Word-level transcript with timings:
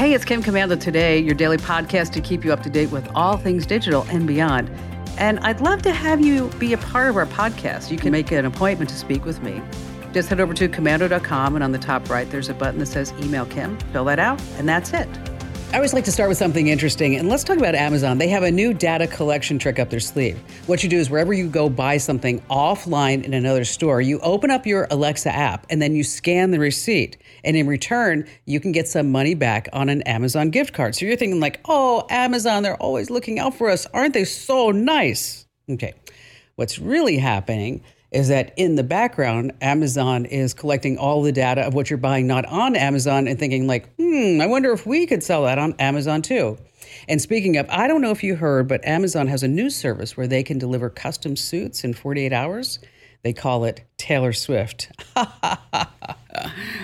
Hey, 0.00 0.14
it's 0.14 0.24
Kim 0.24 0.42
Komando 0.42 0.80
today, 0.80 1.18
your 1.18 1.34
daily 1.34 1.58
podcast 1.58 2.12
to 2.12 2.22
keep 2.22 2.42
you 2.42 2.54
up 2.54 2.62
to 2.62 2.70
date 2.70 2.90
with 2.90 3.06
all 3.14 3.36
things 3.36 3.66
digital 3.66 4.06
and 4.08 4.26
beyond. 4.26 4.70
And 5.18 5.38
I'd 5.40 5.60
love 5.60 5.82
to 5.82 5.92
have 5.92 6.22
you 6.22 6.48
be 6.58 6.72
a 6.72 6.78
part 6.78 7.10
of 7.10 7.18
our 7.18 7.26
podcast. 7.26 7.90
You 7.90 7.98
can 7.98 8.10
make 8.10 8.32
an 8.32 8.46
appointment 8.46 8.88
to 8.88 8.96
speak 8.96 9.26
with 9.26 9.42
me. 9.42 9.60
Just 10.14 10.30
head 10.30 10.40
over 10.40 10.54
to 10.54 10.70
komando.com, 10.70 11.54
and 11.54 11.62
on 11.62 11.72
the 11.72 11.78
top 11.78 12.08
right, 12.08 12.30
there's 12.30 12.48
a 12.48 12.54
button 12.54 12.78
that 12.78 12.86
says 12.86 13.12
Email 13.20 13.44
Kim. 13.44 13.78
Fill 13.92 14.06
that 14.06 14.18
out, 14.18 14.40
and 14.56 14.66
that's 14.66 14.94
it. 14.94 15.06
I 15.72 15.76
always 15.76 15.94
like 15.94 16.04
to 16.06 16.12
start 16.12 16.28
with 16.28 16.36
something 16.36 16.66
interesting, 16.66 17.14
and 17.14 17.28
let's 17.28 17.44
talk 17.44 17.56
about 17.56 17.76
Amazon. 17.76 18.18
They 18.18 18.26
have 18.26 18.42
a 18.42 18.50
new 18.50 18.74
data 18.74 19.06
collection 19.06 19.56
trick 19.56 19.78
up 19.78 19.88
their 19.88 20.00
sleeve. 20.00 20.36
What 20.66 20.82
you 20.82 20.88
do 20.88 20.98
is 20.98 21.08
wherever 21.08 21.32
you 21.32 21.48
go 21.48 21.68
buy 21.68 21.96
something 21.98 22.40
offline 22.50 23.22
in 23.22 23.34
another 23.34 23.64
store, 23.64 24.00
you 24.00 24.18
open 24.18 24.50
up 24.50 24.66
your 24.66 24.88
Alexa 24.90 25.32
app 25.32 25.68
and 25.70 25.80
then 25.80 25.94
you 25.94 26.02
scan 26.02 26.50
the 26.50 26.58
receipt. 26.58 27.18
And 27.44 27.56
in 27.56 27.68
return, 27.68 28.26
you 28.46 28.58
can 28.58 28.72
get 28.72 28.88
some 28.88 29.12
money 29.12 29.34
back 29.34 29.68
on 29.72 29.88
an 29.88 30.02
Amazon 30.02 30.50
gift 30.50 30.72
card. 30.74 30.96
So 30.96 31.06
you're 31.06 31.14
thinking, 31.14 31.38
like, 31.38 31.60
oh, 31.66 32.04
Amazon, 32.10 32.64
they're 32.64 32.74
always 32.74 33.08
looking 33.08 33.38
out 33.38 33.54
for 33.54 33.70
us. 33.70 33.86
Aren't 33.94 34.14
they 34.14 34.24
so 34.24 34.72
nice? 34.72 35.46
Okay. 35.70 35.94
What's 36.56 36.80
really 36.80 37.18
happening 37.18 37.84
is 38.10 38.28
that 38.28 38.52
in 38.56 38.74
the 38.74 38.82
background, 38.82 39.52
Amazon 39.60 40.24
is 40.24 40.52
collecting 40.54 40.98
all 40.98 41.22
the 41.22 41.32
data 41.32 41.62
of 41.62 41.74
what 41.74 41.90
you're 41.90 41.96
buying 41.96 42.26
not 42.26 42.44
on 42.46 42.74
Amazon 42.74 43.28
and 43.28 43.38
thinking, 43.38 43.66
like, 43.66 43.94
hmm, 43.96 44.40
I 44.40 44.46
wonder 44.46 44.72
if 44.72 44.86
we 44.86 45.06
could 45.06 45.22
sell 45.22 45.44
that 45.44 45.58
on 45.58 45.74
Amazon 45.78 46.22
too. 46.22 46.58
And 47.08 47.20
speaking 47.20 47.56
of, 47.56 47.66
I 47.70 47.86
don't 47.86 48.00
know 48.00 48.10
if 48.10 48.24
you 48.24 48.36
heard, 48.36 48.68
but 48.68 48.84
Amazon 48.84 49.26
has 49.28 49.42
a 49.42 49.48
new 49.48 49.70
service 49.70 50.16
where 50.16 50.26
they 50.26 50.42
can 50.42 50.58
deliver 50.58 50.90
custom 50.90 51.36
suits 51.36 51.84
in 51.84 51.94
48 51.94 52.32
hours. 52.32 52.78
They 53.22 53.32
call 53.32 53.64
it 53.64 53.84
Tailor 53.96 54.32
Swift. 54.32 54.90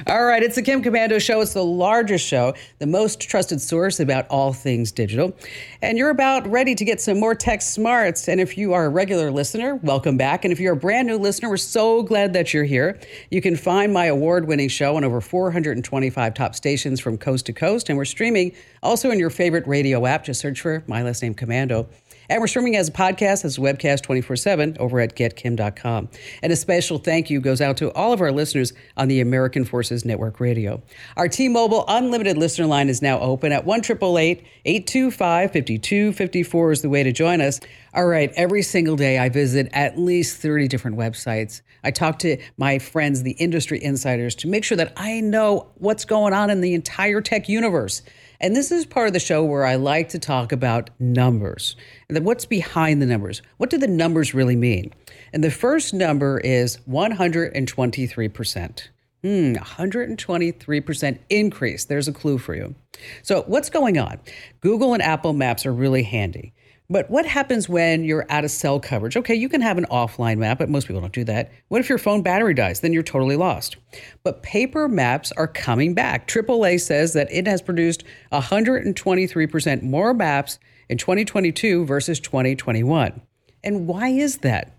all 0.06 0.24
right, 0.24 0.42
it's 0.42 0.56
the 0.56 0.62
Kim 0.62 0.82
Komando 0.82 1.20
Show. 1.20 1.40
It's 1.40 1.52
the 1.52 1.64
largest 1.64 2.26
show, 2.26 2.54
the 2.78 2.86
most 2.86 3.20
trusted 3.20 3.60
source 3.60 4.00
about 4.00 4.26
all 4.28 4.52
things 4.52 4.92
digital. 4.92 5.36
And 5.82 5.98
you're 5.98 6.10
about 6.10 6.46
ready 6.46 6.74
to 6.74 6.84
get 6.84 7.00
some 7.00 7.20
more 7.20 7.34
tech 7.34 7.62
smarts. 7.62 8.28
And 8.28 8.40
if 8.40 8.56
you 8.58 8.72
are 8.72 8.86
a 8.86 8.88
regular 8.88 9.30
listener, 9.30 9.76
welcome 9.76 10.16
back. 10.16 10.44
And 10.44 10.52
if 10.52 10.60
you're 10.60 10.74
a 10.74 10.76
brand 10.76 11.08
new 11.08 11.18
listener, 11.18 11.48
we're 11.48 11.56
so 11.56 12.02
glad 12.02 12.32
that 12.32 12.54
you're 12.54 12.64
here. 12.64 12.98
You 13.30 13.40
can 13.40 13.56
find 13.56 13.92
my 13.92 14.06
award 14.06 14.46
winning 14.46 14.68
show 14.68 14.96
on 14.96 15.04
over 15.04 15.20
425 15.20 16.34
top 16.34 16.54
stations 16.54 17.00
from 17.00 17.18
coast 17.18 17.46
to 17.46 17.52
coast. 17.52 17.88
And 17.88 17.98
we're 17.98 18.04
streaming 18.04 18.54
also 18.82 19.10
in 19.10 19.18
your 19.18 19.30
favorite 19.30 19.66
radio 19.66 20.06
app. 20.06 20.24
Just 20.24 20.40
search 20.40 20.60
for 20.60 20.82
my 20.86 21.02
last 21.02 21.22
name, 21.22 21.34
Komando. 21.34 21.86
And 22.28 22.40
we're 22.40 22.46
streaming 22.46 22.76
as 22.76 22.88
a 22.88 22.92
podcast, 22.92 23.44
as 23.44 23.58
a 23.58 23.60
webcast 23.60 24.02
24 24.02 24.36
7 24.36 24.76
over 24.78 25.00
at 25.00 25.16
getkim.com. 25.16 26.08
And 26.42 26.52
a 26.52 26.56
special 26.56 26.98
thank 26.98 27.30
you 27.30 27.40
goes 27.40 27.60
out 27.60 27.76
to 27.78 27.92
all 27.92 28.12
of 28.12 28.20
our 28.20 28.32
listeners 28.32 28.72
on 28.96 29.08
the 29.08 29.20
American 29.20 29.64
Forces 29.64 30.04
Network 30.04 30.40
Radio. 30.40 30.82
Our 31.16 31.28
T 31.28 31.48
Mobile 31.48 31.84
Unlimited 31.88 32.36
listener 32.36 32.66
line 32.66 32.88
is 32.88 33.02
now 33.02 33.18
open 33.20 33.52
at 33.52 33.64
1 33.64 33.80
825 33.80 35.52
5254 35.52 36.72
is 36.72 36.82
the 36.82 36.88
way 36.88 37.02
to 37.02 37.12
join 37.12 37.40
us. 37.40 37.60
All 37.94 38.06
right, 38.06 38.32
every 38.36 38.62
single 38.62 38.96
day 38.96 39.18
I 39.18 39.28
visit 39.28 39.68
at 39.72 39.98
least 39.98 40.40
30 40.40 40.68
different 40.68 40.96
websites. 40.98 41.62
I 41.82 41.90
talk 41.90 42.18
to 42.20 42.36
my 42.56 42.78
friends, 42.78 43.22
the 43.22 43.32
industry 43.32 43.82
insiders, 43.82 44.34
to 44.36 44.48
make 44.48 44.64
sure 44.64 44.76
that 44.76 44.92
I 44.96 45.20
know 45.20 45.68
what's 45.76 46.04
going 46.04 46.34
on 46.34 46.50
in 46.50 46.60
the 46.60 46.74
entire 46.74 47.20
tech 47.20 47.48
universe. 47.48 48.02
And 48.40 48.54
this 48.54 48.70
is 48.70 48.86
part 48.86 49.06
of 49.06 49.12
the 49.12 49.20
show 49.20 49.44
where 49.44 49.64
I 49.64 49.76
like 49.76 50.10
to 50.10 50.18
talk 50.18 50.52
about 50.52 50.90
numbers. 50.98 51.76
And 52.08 52.24
what's 52.24 52.46
behind 52.46 53.00
the 53.00 53.06
numbers? 53.06 53.42
What 53.56 53.70
do 53.70 53.78
the 53.78 53.86
numbers 53.86 54.34
really 54.34 54.56
mean? 54.56 54.92
And 55.32 55.42
the 55.42 55.50
first 55.50 55.94
number 55.94 56.38
is 56.38 56.78
123%. 56.88 58.88
Hmm, 59.22 59.54
123% 59.54 61.18
increase. 61.30 61.84
There's 61.86 62.08
a 62.08 62.12
clue 62.12 62.38
for 62.38 62.54
you. 62.54 62.74
So, 63.22 63.42
what's 63.46 63.70
going 63.70 63.98
on? 63.98 64.20
Google 64.60 64.94
and 64.94 65.02
Apple 65.02 65.32
Maps 65.32 65.66
are 65.66 65.72
really 65.72 66.02
handy. 66.02 66.52
But 66.88 67.10
what 67.10 67.26
happens 67.26 67.68
when 67.68 68.04
you're 68.04 68.26
out 68.30 68.44
of 68.44 68.50
cell 68.50 68.78
coverage? 68.78 69.16
Okay, 69.16 69.34
you 69.34 69.48
can 69.48 69.60
have 69.60 69.76
an 69.76 69.86
offline 69.90 70.38
map, 70.38 70.58
but 70.58 70.68
most 70.68 70.86
people 70.86 71.00
don't 71.00 71.12
do 71.12 71.24
that. 71.24 71.50
What 71.68 71.80
if 71.80 71.88
your 71.88 71.98
phone 71.98 72.22
battery 72.22 72.54
dies? 72.54 72.80
Then 72.80 72.92
you're 72.92 73.02
totally 73.02 73.36
lost. 73.36 73.76
But 74.22 74.42
paper 74.42 74.88
maps 74.88 75.32
are 75.32 75.48
coming 75.48 75.94
back. 75.94 76.28
AAA 76.28 76.80
says 76.80 77.12
that 77.14 77.28
it 77.32 77.46
has 77.48 77.60
produced 77.60 78.04
123% 78.32 79.82
more 79.82 80.14
maps 80.14 80.58
in 80.88 80.98
2022 80.98 81.84
versus 81.86 82.20
2021. 82.20 83.20
And 83.64 83.88
why 83.88 84.08
is 84.08 84.38
that? 84.38 84.72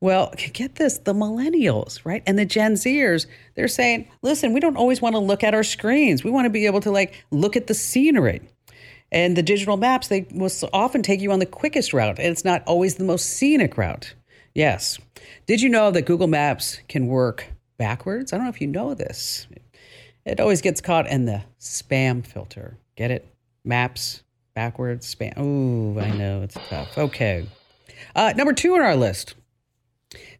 Well, 0.00 0.34
get 0.52 0.74
this 0.74 0.98
the 0.98 1.14
millennials, 1.14 2.04
right? 2.04 2.24
And 2.26 2.36
the 2.36 2.44
Gen 2.44 2.74
Zers, 2.74 3.26
they're 3.54 3.68
saying, 3.68 4.08
listen, 4.22 4.52
we 4.52 4.58
don't 4.58 4.76
always 4.76 5.00
want 5.00 5.14
to 5.14 5.20
look 5.20 5.44
at 5.44 5.54
our 5.54 5.62
screens. 5.62 6.24
We 6.24 6.30
want 6.32 6.46
to 6.46 6.50
be 6.50 6.66
able 6.66 6.80
to 6.80 6.90
like 6.90 7.24
look 7.30 7.56
at 7.56 7.68
the 7.68 7.74
scenery. 7.74 8.40
And 9.12 9.36
the 9.36 9.42
digital 9.42 9.76
maps, 9.76 10.08
they 10.08 10.26
will 10.32 10.50
often 10.72 11.02
take 11.02 11.20
you 11.20 11.30
on 11.32 11.38
the 11.38 11.46
quickest 11.46 11.92
route, 11.92 12.18
and 12.18 12.28
it's 12.28 12.46
not 12.46 12.62
always 12.66 12.94
the 12.94 13.04
most 13.04 13.26
scenic 13.26 13.76
route. 13.76 14.14
Yes. 14.54 14.98
Did 15.46 15.60
you 15.60 15.68
know 15.68 15.90
that 15.90 16.02
Google 16.02 16.26
Maps 16.26 16.80
can 16.88 17.06
work 17.06 17.46
backwards? 17.76 18.32
I 18.32 18.36
don't 18.36 18.46
know 18.46 18.50
if 18.50 18.60
you 18.60 18.66
know 18.66 18.94
this. 18.94 19.46
It 20.24 20.40
always 20.40 20.62
gets 20.62 20.80
caught 20.80 21.06
in 21.08 21.26
the 21.26 21.42
spam 21.60 22.26
filter. 22.26 22.78
Get 22.96 23.10
it? 23.10 23.28
Maps 23.64 24.22
backwards, 24.54 25.14
spam. 25.14 25.38
Ooh, 25.38 26.00
I 26.00 26.10
know 26.10 26.42
it's 26.42 26.56
tough. 26.68 26.96
Okay. 26.96 27.46
Uh, 28.16 28.32
number 28.34 28.54
two 28.54 28.74
on 28.74 28.80
our 28.80 28.96
list 28.96 29.34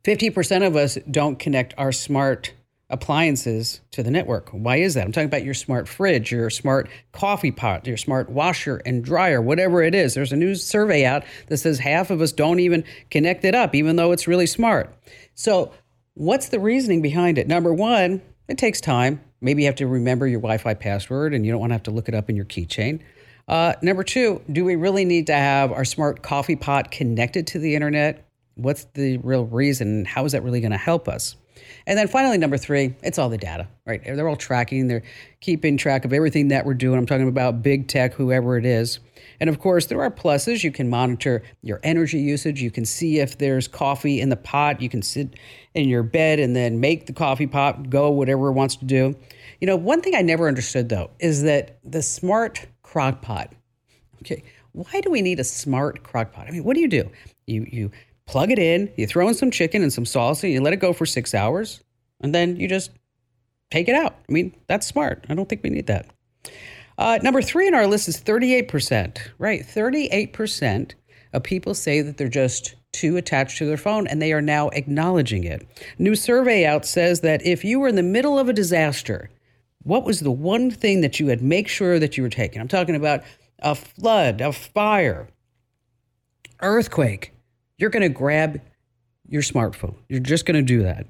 50% 0.05 0.67
of 0.67 0.77
us 0.77 0.99
don't 1.11 1.39
connect 1.39 1.75
our 1.77 1.93
smart 1.93 2.55
appliances 2.93 3.81
to 3.91 4.03
the 4.03 4.11
network. 4.11 4.51
Why 4.51 4.77
is 4.77 4.95
that? 4.95 5.05
I'm 5.05 5.13
talking 5.13 5.27
about 5.27 5.45
your 5.45 5.55
smart 5.55 5.89
fridge, 5.89 6.31
your 6.31 6.51
smart 6.51 6.89
coffee 7.13 7.51
pot, 7.51 7.87
your 7.87 7.97
smart 7.97 8.29
washer 8.29 8.83
and 8.85 9.03
dryer, 9.03 9.41
whatever 9.41 9.83
it 9.83 9.95
is. 9.95 10.15
There's 10.15 10.31
a 10.31 10.37
new 10.37 10.55
survey 10.55 11.05
out 11.05 11.25
that 11.49 11.57
says 11.57 11.79
half 11.79 12.11
of 12.11 12.21
us 12.21 12.33
don't 12.33 12.61
even 12.61 12.85
connect 13.11 13.45
it 13.45 13.55
up, 13.55 13.75
even 13.75 13.97
though 13.97 14.13
it's 14.13 14.29
really 14.29 14.47
smart. 14.47 14.95
So, 15.35 15.73
what's 16.15 16.51
the 16.51 16.61
reasoning 16.61 17.01
behind 17.01 17.39
it? 17.39 17.49
Number 17.49 17.73
one, 17.73 18.21
it 18.47 18.59
takes 18.59 18.81
time. 18.81 19.23
Maybe 19.41 19.63
you 19.63 19.67
have 19.67 19.77
to 19.77 19.87
remember 19.87 20.27
your 20.27 20.41
Wi 20.41 20.59
Fi 20.59 20.75
password 20.75 21.33
and 21.33 21.47
you 21.47 21.51
don't 21.51 21.61
want 21.61 21.71
to 21.71 21.75
have 21.75 21.83
to 21.85 21.91
look 21.91 22.09
it 22.09 22.15
up 22.15 22.29
in 22.29 22.37
your 22.37 22.45
keychain. 22.45 23.01
Uh, 23.49 23.73
number 23.83 24.05
two, 24.05 24.41
do 24.53 24.65
we 24.65 24.77
really 24.77 25.05
need 25.05 25.27
to 25.27 25.35
have 25.35 25.73
our 25.73 25.85
smart 25.85 26.23
coffee 26.23 26.57
pot 26.57 26.91
connected 26.91 27.47
to 27.49 27.59
the 27.59 27.75
internet? 27.75 28.25
What's 28.55 28.85
the 28.93 29.17
real 29.19 29.47
reason? 29.47 30.05
How 30.05 30.27
is 30.27 30.33
that 30.33 30.43
really 30.43 30.61
going 30.61 30.73
to 30.73 30.79
help 30.79 31.09
us? 31.09 31.37
And 31.87 31.99
then 31.99 32.09
finally, 32.09 32.39
number 32.39 32.57
three, 32.57 32.95
it's 33.03 33.19
all 33.19 33.29
the 33.29 33.39
data, 33.39 33.69
right? 33.87 34.03
They're 34.05 34.29
all 34.29 34.37
tracking, 34.37 34.89
they're 34.89 35.03
keeping 35.41 35.77
track 35.77 36.05
of 36.05 36.13
everything 36.13 36.49
that 36.49 36.65
we're 36.65 36.75
doing. 36.75 36.99
I'm 36.99 37.07
talking 37.07 37.29
about 37.29 37.63
big 37.63 37.89
tech, 37.89 38.15
whoever 38.15 38.57
it 38.57 38.65
is. 38.65 39.01
And 39.41 39.51
of 39.51 39.59
course, 39.59 39.87
there 39.87 40.01
are 40.03 40.11
pluses. 40.11 40.63
You 40.63 40.71
can 40.71 40.89
monitor 40.89 41.43
your 41.63 41.81
energy 41.83 42.21
usage. 42.21 42.63
You 42.63 42.71
can 42.71 42.85
see 42.85 43.19
if 43.19 43.39
there's 43.39 43.67
coffee 43.67 44.21
in 44.21 44.29
the 44.29 44.37
pot. 44.37 44.81
You 44.81 44.89
can 44.89 45.03
sit 45.03 45.35
in 45.75 45.89
your 45.89 46.03
bed 46.03 46.39
and 46.39 46.55
then 46.55 46.81
make 46.81 47.07
the 47.07 47.13
coffee 47.13 47.47
pot 47.47 47.91
go 47.91 48.11
whatever 48.11 48.49
it 48.49 48.53
wants 48.53 48.77
to 48.77 48.85
do. 48.85 49.17
You 49.61 49.67
know, 49.67 49.77
one 49.77 50.01
thing 50.01 50.15
I 50.15 50.23
never 50.23 50.49
understood 50.49 50.89
though 50.89 51.11
is 51.19 51.43
that 51.43 51.79
the 51.85 52.03
smart 52.03 52.67
crock 52.83 53.23
pot. 53.23 53.53
Okay, 54.23 54.45
why 54.73 55.01
do 55.01 55.11
we 55.11 55.23
need 55.23 55.41
a 55.41 55.45
smart 55.45 56.03
crock 56.03 56.33
pot? 56.33 56.47
I 56.47 56.51
mean, 56.51 56.65
what 56.65 56.75
do 56.75 56.81
you 56.81 56.89
do? 56.89 57.11
You 57.47 57.67
you 57.71 57.91
plug 58.27 58.51
it 58.51 58.59
in, 58.59 58.93
you 58.97 59.07
throw 59.07 59.29
in 59.29 59.35
some 59.35 59.51
chicken 59.51 59.83
and 59.83 59.93
some 59.93 60.05
salsa, 60.05 60.51
you 60.51 60.61
let 60.61 60.73
it 60.73 60.79
go 60.81 60.93
for 60.93 61.07
six 61.07 61.35
hours, 61.35 61.81
and 62.21 62.35
then 62.35 62.57
you 62.57 62.69
just 62.69 62.91
take 63.71 63.89
it 63.89 63.95
out. 63.95 64.17
I 64.29 64.33
mean, 64.33 64.55
that's 64.69 64.87
smart. 64.87 65.25
I 65.29 65.35
don't 65.35 65.49
think 65.49 65.63
we 65.63 65.71
need 65.71 65.87
that. 65.87 66.07
Uh, 66.99 67.19
number 67.23 67.43
three 67.43 67.67
on 67.67 67.75
our 67.75 67.87
list 67.87 68.09
is 68.09 68.21
38%. 68.21 69.19
Right, 69.39 69.63
38% 69.63 70.95
of 71.33 71.43
people 71.43 71.75
say 71.75 72.03
that 72.03 72.17
they're 72.17 72.29
just 72.29 72.75
too 72.93 73.17
attached 73.17 73.59
to 73.59 73.67
their 73.67 73.79
phone 73.79 74.07
and 74.07 74.21
they 74.21 74.33
are 74.33 74.43
now 74.43 74.69
acknowledging 74.69 75.45
it. 75.45 75.67
New 75.99 76.15
survey 76.15 76.67
out 76.67 76.85
says 76.85 77.21
that 77.21 77.45
if 77.45 77.65
you 77.65 77.81
were 77.81 77.89
in 77.89 77.97
the 77.97 78.03
middle 78.03 78.39
of 78.39 78.49
a 78.49 78.53
disaster, 78.53 79.31
what 79.83 80.05
was 80.05 80.21
the 80.21 80.31
one 80.31 80.71
thing 80.71 81.01
that 81.01 81.19
you 81.19 81.29
had 81.29 81.43
make 81.43 81.69
sure 81.69 81.99
that 81.99 82.17
you 82.17 82.23
were 82.23 82.29
taking? 82.29 82.61
I'm 82.61 82.69
talking 82.69 82.95
about 82.95 83.23
a 83.61 83.75
flood, 83.75 84.41
a 84.41 84.53
fire, 84.53 85.29
earthquake 86.61 87.33
you're 87.83 87.91
going 87.91 88.03
to 88.03 88.09
grab 88.09 88.61
your 89.29 89.43
smartphone. 89.43 89.97
You're 90.09 90.21
just 90.21 90.47
going 90.47 90.55
to 90.55 90.63
do 90.63 90.85
that 90.85 91.05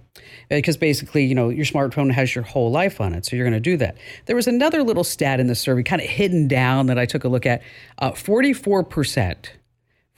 because 0.49 0.79
basically, 0.79 1.25
you 1.25 1.35
know, 1.35 1.51
your 1.51 1.67
smartphone 1.67 2.11
has 2.11 2.35
your 2.35 2.45
whole 2.45 2.71
life 2.71 2.99
on 2.99 3.13
it. 3.13 3.27
So 3.27 3.37
you're 3.37 3.45
going 3.45 3.53
to 3.53 3.61
do 3.61 3.77
that. 3.77 3.97
There 4.25 4.37
was 4.37 4.47
another 4.47 4.83
little 4.83 5.05
stat 5.05 5.39
in 5.39 5.49
the 5.49 5.55
survey, 5.55 5.83
kind 5.83 6.01
of 6.01 6.09
hidden 6.09 6.49
down, 6.49 6.87
that 6.87 6.99
I 6.99 7.05
took 7.05 7.25
a 7.25 7.29
look 7.29 7.45
at. 7.45 7.63
Uh, 7.99 8.13
44%, 8.13 9.49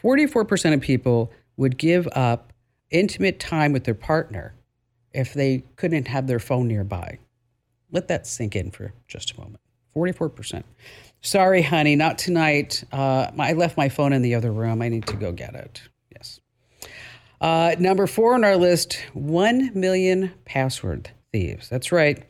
44% 0.03 0.75
of 0.75 0.81
people 0.81 1.33
would 1.57 1.77
give 1.77 2.07
up 2.13 2.53
intimate 2.91 3.41
time 3.41 3.73
with 3.73 3.83
their 3.83 3.95
partner 3.95 4.55
if 5.13 5.35
they 5.35 5.65
couldn't 5.75 6.07
have 6.07 6.29
their 6.29 6.39
phone 6.39 6.69
nearby. 6.69 7.19
Let 7.91 8.07
that 8.09 8.29
sink 8.29 8.55
in 8.55 8.71
for 8.71 8.93
just 9.09 9.33
a 9.33 9.41
moment. 9.41 9.61
44%. 9.97 10.63
Sorry, 11.21 11.63
honey, 11.63 11.97
not 11.97 12.19
tonight. 12.19 12.85
Uh, 12.93 13.31
I 13.39 13.55
left 13.55 13.77
my 13.77 13.89
phone 13.89 14.13
in 14.13 14.23
the 14.23 14.37
other 14.37 14.53
room. 14.53 14.83
I 14.83 14.89
need 14.89 15.07
to 15.07 15.17
go 15.17 15.33
get 15.33 15.55
it. 15.55 15.83
Uh, 17.45 17.77
number 17.79 18.07
four 18.07 18.33
on 18.33 18.43
our 18.43 18.57
list 18.57 18.95
1 19.13 19.73
million 19.75 20.33
password 20.47 21.11
thieves. 21.31 21.69
That's 21.69 21.93
right. 21.93 22.25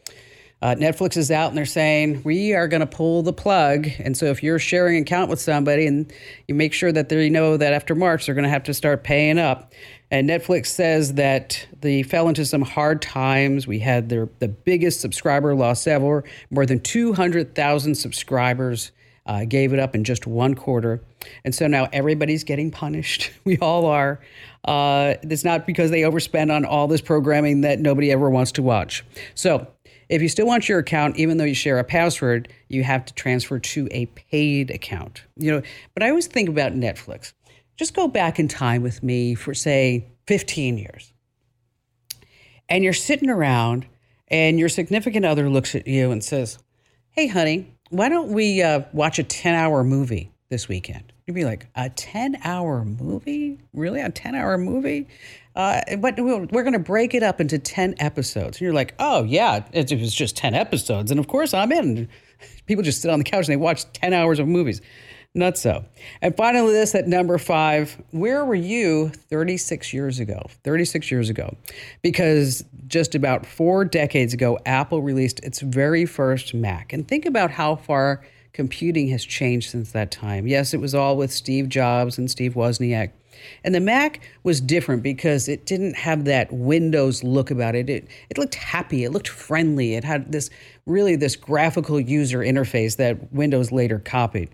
Uh, 0.60 0.74
Netflix 0.74 1.16
is 1.16 1.30
out 1.30 1.50
and 1.50 1.56
they're 1.56 1.66
saying 1.66 2.22
we 2.24 2.52
are 2.52 2.66
going 2.66 2.80
to 2.80 2.86
pull 2.86 3.22
the 3.22 3.32
plug. 3.32 3.86
And 4.00 4.16
so 4.16 4.26
if 4.26 4.42
you're 4.42 4.58
sharing 4.58 4.96
an 4.96 5.02
account 5.02 5.30
with 5.30 5.40
somebody 5.40 5.86
and 5.86 6.12
you 6.48 6.56
make 6.56 6.72
sure 6.72 6.90
that 6.90 7.10
they 7.10 7.30
know 7.30 7.56
that 7.56 7.72
after 7.72 7.94
March 7.94 8.26
they're 8.26 8.34
going 8.34 8.42
to 8.42 8.50
have 8.50 8.64
to 8.64 8.74
start 8.74 9.04
paying 9.04 9.38
up. 9.38 9.72
And 10.10 10.28
Netflix 10.28 10.66
says 10.66 11.14
that 11.14 11.64
they 11.80 12.02
fell 12.02 12.28
into 12.28 12.44
some 12.44 12.62
hard 12.62 13.00
times. 13.00 13.68
We 13.68 13.78
had 13.78 14.08
their 14.08 14.28
the 14.40 14.48
biggest 14.48 15.00
subscriber 15.00 15.54
loss 15.54 15.86
ever. 15.86 16.24
More 16.50 16.66
than 16.66 16.80
200,000 16.80 17.94
subscribers 17.94 18.90
uh, 19.26 19.44
gave 19.44 19.72
it 19.72 19.78
up 19.78 19.94
in 19.94 20.04
just 20.04 20.26
one 20.26 20.54
quarter. 20.54 21.02
And 21.44 21.54
so 21.54 21.66
now 21.66 21.88
everybody's 21.92 22.44
getting 22.44 22.70
punished. 22.70 23.30
We 23.44 23.58
all 23.58 23.84
are. 23.86 24.20
Uh, 24.64 25.14
it's 25.22 25.44
not 25.44 25.66
because 25.66 25.90
they 25.90 26.00
overspend 26.00 26.54
on 26.54 26.64
all 26.64 26.88
this 26.88 27.02
programming 27.02 27.60
that 27.60 27.78
nobody 27.78 28.10
ever 28.10 28.30
wants 28.30 28.52
to 28.52 28.62
watch. 28.62 29.04
So 29.34 29.66
if 30.08 30.22
you 30.22 30.28
still 30.30 30.46
want 30.46 30.66
your 30.66 30.78
account, 30.78 31.16
even 31.16 31.36
though 31.36 31.44
you 31.44 31.54
share 31.54 31.78
a 31.78 31.84
password, 31.84 32.48
you 32.68 32.82
have 32.84 33.04
to 33.04 33.14
transfer 33.14 33.58
to 33.58 33.88
a 33.90 34.06
paid 34.06 34.70
account. 34.70 35.24
You 35.36 35.52
know, 35.52 35.62
but 35.92 36.02
I 36.02 36.08
always 36.08 36.26
think 36.26 36.48
about 36.48 36.72
Netflix. 36.72 37.34
Just 37.76 37.94
go 37.94 38.08
back 38.08 38.38
in 38.38 38.48
time 38.48 38.82
with 38.82 39.02
me 39.02 39.34
for 39.34 39.52
say 39.52 40.06
15 40.26 40.78
years. 40.78 41.12
And 42.68 42.82
you're 42.82 42.92
sitting 42.92 43.28
around 43.28 43.86
and 44.28 44.58
your 44.58 44.68
significant 44.68 45.26
other 45.26 45.50
looks 45.50 45.74
at 45.74 45.86
you 45.86 46.10
and 46.10 46.24
says, 46.24 46.58
"Hey 47.10 47.26
honey, 47.26 47.73
why 47.96 48.08
don't 48.08 48.30
we 48.30 48.62
uh, 48.62 48.82
watch 48.92 49.18
a 49.18 49.24
10-hour 49.24 49.84
movie 49.84 50.32
this 50.50 50.68
weekend?" 50.68 51.12
You'd 51.26 51.34
be 51.34 51.44
like, 51.44 51.68
"A 51.74 51.90
10-hour 51.90 52.84
movie? 52.84 53.60
Really? 53.72 54.00
A 54.00 54.10
10-hour 54.10 54.58
movie?" 54.58 55.08
Uh, 55.56 55.80
but 55.98 56.18
we're 56.18 56.46
going 56.46 56.72
to 56.72 56.78
break 56.80 57.14
it 57.14 57.22
up 57.22 57.40
into 57.40 57.58
10 57.58 57.94
episodes. 57.98 58.56
And 58.56 58.62
you're 58.62 58.72
like, 58.72 58.94
oh, 58.98 59.22
yeah, 59.22 59.64
it 59.72 59.92
was 59.92 60.12
just 60.12 60.36
10 60.36 60.54
episodes. 60.54 61.10
And 61.12 61.20
of 61.20 61.28
course, 61.28 61.54
I'm 61.54 61.70
in. 61.70 62.08
People 62.66 62.82
just 62.82 63.02
sit 63.02 63.10
on 63.10 63.20
the 63.20 63.24
couch 63.24 63.46
and 63.46 63.52
they 63.52 63.56
watch 63.56 63.90
10 63.92 64.12
hours 64.12 64.40
of 64.40 64.48
movies. 64.48 64.80
Not 65.36 65.58
so. 65.58 65.84
And 66.22 66.36
finally, 66.36 66.72
this 66.72 66.94
at 66.94 67.08
number 67.08 67.38
five 67.38 68.00
where 68.12 68.44
were 68.44 68.54
you 68.54 69.08
36 69.08 69.92
years 69.92 70.20
ago? 70.20 70.46
36 70.62 71.10
years 71.10 71.28
ago. 71.28 71.56
Because 72.02 72.64
just 72.86 73.16
about 73.16 73.44
four 73.44 73.84
decades 73.84 74.32
ago, 74.32 74.58
Apple 74.64 75.02
released 75.02 75.40
its 75.40 75.60
very 75.60 76.06
first 76.06 76.54
Mac. 76.54 76.92
And 76.92 77.08
think 77.08 77.26
about 77.26 77.50
how 77.50 77.74
far 77.74 78.24
computing 78.52 79.08
has 79.08 79.24
changed 79.24 79.70
since 79.70 79.90
that 79.90 80.12
time. 80.12 80.46
Yes, 80.46 80.72
it 80.72 80.80
was 80.80 80.94
all 80.94 81.16
with 81.16 81.32
Steve 81.32 81.68
Jobs 81.68 82.16
and 82.16 82.30
Steve 82.30 82.54
Wozniak. 82.54 83.10
And 83.64 83.74
the 83.74 83.80
Mac 83.80 84.20
was 84.44 84.60
different 84.60 85.02
because 85.02 85.48
it 85.48 85.66
didn't 85.66 85.96
have 85.96 86.26
that 86.26 86.52
Windows 86.52 87.24
look 87.24 87.50
about 87.50 87.74
it. 87.74 87.90
It 87.90 88.06
it 88.30 88.38
looked 88.38 88.54
happy, 88.54 89.02
it 89.02 89.10
looked 89.10 89.26
friendly. 89.26 89.96
It 89.96 90.04
had 90.04 90.30
this 90.30 90.50
really 90.86 91.16
this 91.16 91.34
graphical 91.34 91.98
user 91.98 92.38
interface 92.38 92.96
that 92.98 93.32
Windows 93.32 93.72
later 93.72 93.98
copied. 93.98 94.50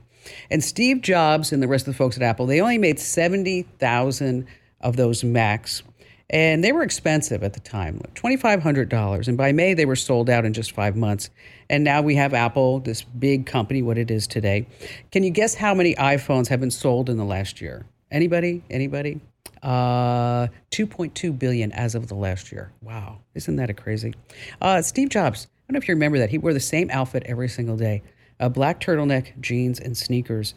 And 0.51 0.63
Steve 0.63 1.01
Jobs 1.01 1.53
and 1.53 1.63
the 1.63 1.69
rest 1.69 1.87
of 1.87 1.95
the 1.95 1.99
folks 1.99 2.17
at 2.17 2.23
Apple, 2.23 2.47
they 2.47 2.61
only 2.61 2.79
made 2.79 2.99
70,000 2.99 4.47
of 4.81 4.97
those 4.97 5.25
Macs. 5.25 5.83
And 6.31 6.63
they 6.63 6.71
were 6.71 6.83
expensive 6.83 7.43
at 7.43 7.55
the 7.55 7.61
time, 7.61 8.01
$2,500. 8.15 9.29
And 9.29 9.37
by 9.37 9.51
May, 9.51 9.75
they 9.75 9.85
were 9.85 9.97
sold 9.97 10.31
out 10.31 10.45
in 10.45 10.53
just 10.53 10.71
five 10.71 10.95
months. 10.95 11.29
And 11.69 11.83
now 11.83 12.03
we 12.03 12.15
have 12.15 12.35
Apple, 12.35 12.79
this 12.79 13.03
big 13.03 13.47
company, 13.47 13.83
what 13.83 13.99
it 13.99 14.13
is 14.13 14.29
today. 14.29 14.67
Can 15.11 15.25
you 15.25 15.31
guess 15.31 15.55
how 15.57 15.75
many 15.75 15.97
iPhones 15.97 16.47
have 16.47 16.61
been 16.61 16.71
sold 16.71 17.11
in 17.11 17.17
the 17.17 17.25
last 17.25 17.61
year? 17.61 17.85
Anybody? 18.13 18.63
Anybody? 18.71 19.21
Uh, 19.63 20.47
2.2 20.71 21.39
billion 21.39 21.71
as 21.73 21.95
of 21.95 22.07
the 22.07 22.15
last 22.15 22.51
year. 22.51 22.73
Wow, 22.81 23.19
isn't 23.35 23.57
that 23.57 23.69
a 23.69 23.75
crazy? 23.75 24.15
Uh, 24.61 24.81
Steve 24.83 25.11
Jobs. 25.11 25.47
I 25.47 25.73
don't 25.73 25.75
know 25.75 25.79
if 25.79 25.89
you 25.89 25.95
remember 25.95 26.19
that 26.19 26.31
he 26.31 26.39
wore 26.39 26.55
the 26.55 26.61
same 26.61 26.91
outfit 26.91 27.25
every 27.27 27.49
single 27.49 27.77
day: 27.77 28.03
a 28.41 28.51
black 28.51 28.81
turtleneck, 28.81 29.39
jeans, 29.41 29.79
and 29.79 29.97
sneakers. 29.97 30.55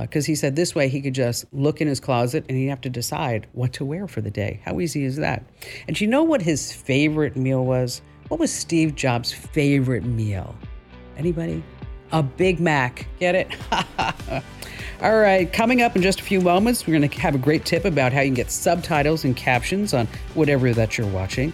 Because 0.00 0.24
uh, 0.24 0.28
he 0.28 0.34
said 0.34 0.56
this 0.56 0.74
way 0.74 0.88
he 0.88 1.02
could 1.02 1.14
just 1.14 1.44
look 1.52 1.80
in 1.82 1.88
his 1.88 2.00
closet 2.00 2.46
and 2.48 2.56
he'd 2.56 2.68
have 2.68 2.80
to 2.82 2.88
decide 2.88 3.46
what 3.52 3.74
to 3.74 3.84
wear 3.84 4.06
for 4.06 4.22
the 4.22 4.30
day. 4.30 4.60
How 4.64 4.80
easy 4.80 5.04
is 5.04 5.16
that? 5.16 5.44
And 5.86 6.00
you 6.00 6.06
know 6.06 6.22
what 6.22 6.40
his 6.40 6.72
favorite 6.72 7.36
meal 7.36 7.64
was? 7.64 8.00
What 8.28 8.40
was 8.40 8.50
Steve 8.50 8.94
Jobs' 8.94 9.32
favorite 9.32 10.04
meal? 10.04 10.56
Anybody? 11.18 11.62
A 12.12 12.22
Big 12.22 12.58
Mac. 12.58 13.06
Get 13.20 13.34
it? 13.34 13.54
All 15.02 15.18
right, 15.18 15.52
coming 15.52 15.82
up 15.82 15.96
in 15.96 16.00
just 16.00 16.20
a 16.20 16.22
few 16.22 16.40
moments, 16.40 16.86
we're 16.86 16.96
going 16.96 17.08
to 17.08 17.20
have 17.20 17.34
a 17.34 17.38
great 17.38 17.64
tip 17.64 17.84
about 17.84 18.12
how 18.12 18.20
you 18.20 18.28
can 18.28 18.34
get 18.34 18.50
subtitles 18.50 19.24
and 19.24 19.36
captions 19.36 19.92
on 19.92 20.06
whatever 20.34 20.72
that 20.72 20.96
you're 20.96 21.08
watching. 21.08 21.52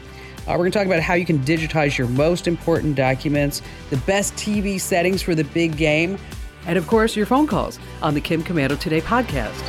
Uh, 0.49 0.53
we're 0.53 0.61
going 0.61 0.73
to 0.73 0.79
talk 0.79 0.87
about 0.87 1.03
how 1.03 1.12
you 1.12 1.27
can 1.27 1.41
digitize 1.41 1.99
your 1.99 2.09
most 2.09 2.47
important 2.47 2.97
documents, 2.97 3.61
the 3.91 3.99
best 3.99 4.33
TV 4.35 4.81
settings 4.81 5.21
for 5.21 5.35
the 5.35 5.45
big 5.45 5.77
game, 5.77 6.17
and 6.67 6.79
of 6.79 6.87
course, 6.87 7.15
your 7.15 7.27
phone 7.27 7.47
calls 7.47 7.79
on 8.00 8.15
the 8.15 8.21
Kim 8.21 8.43
Komando 8.43 8.79
Today 8.81 9.03
podcast. 9.03 9.62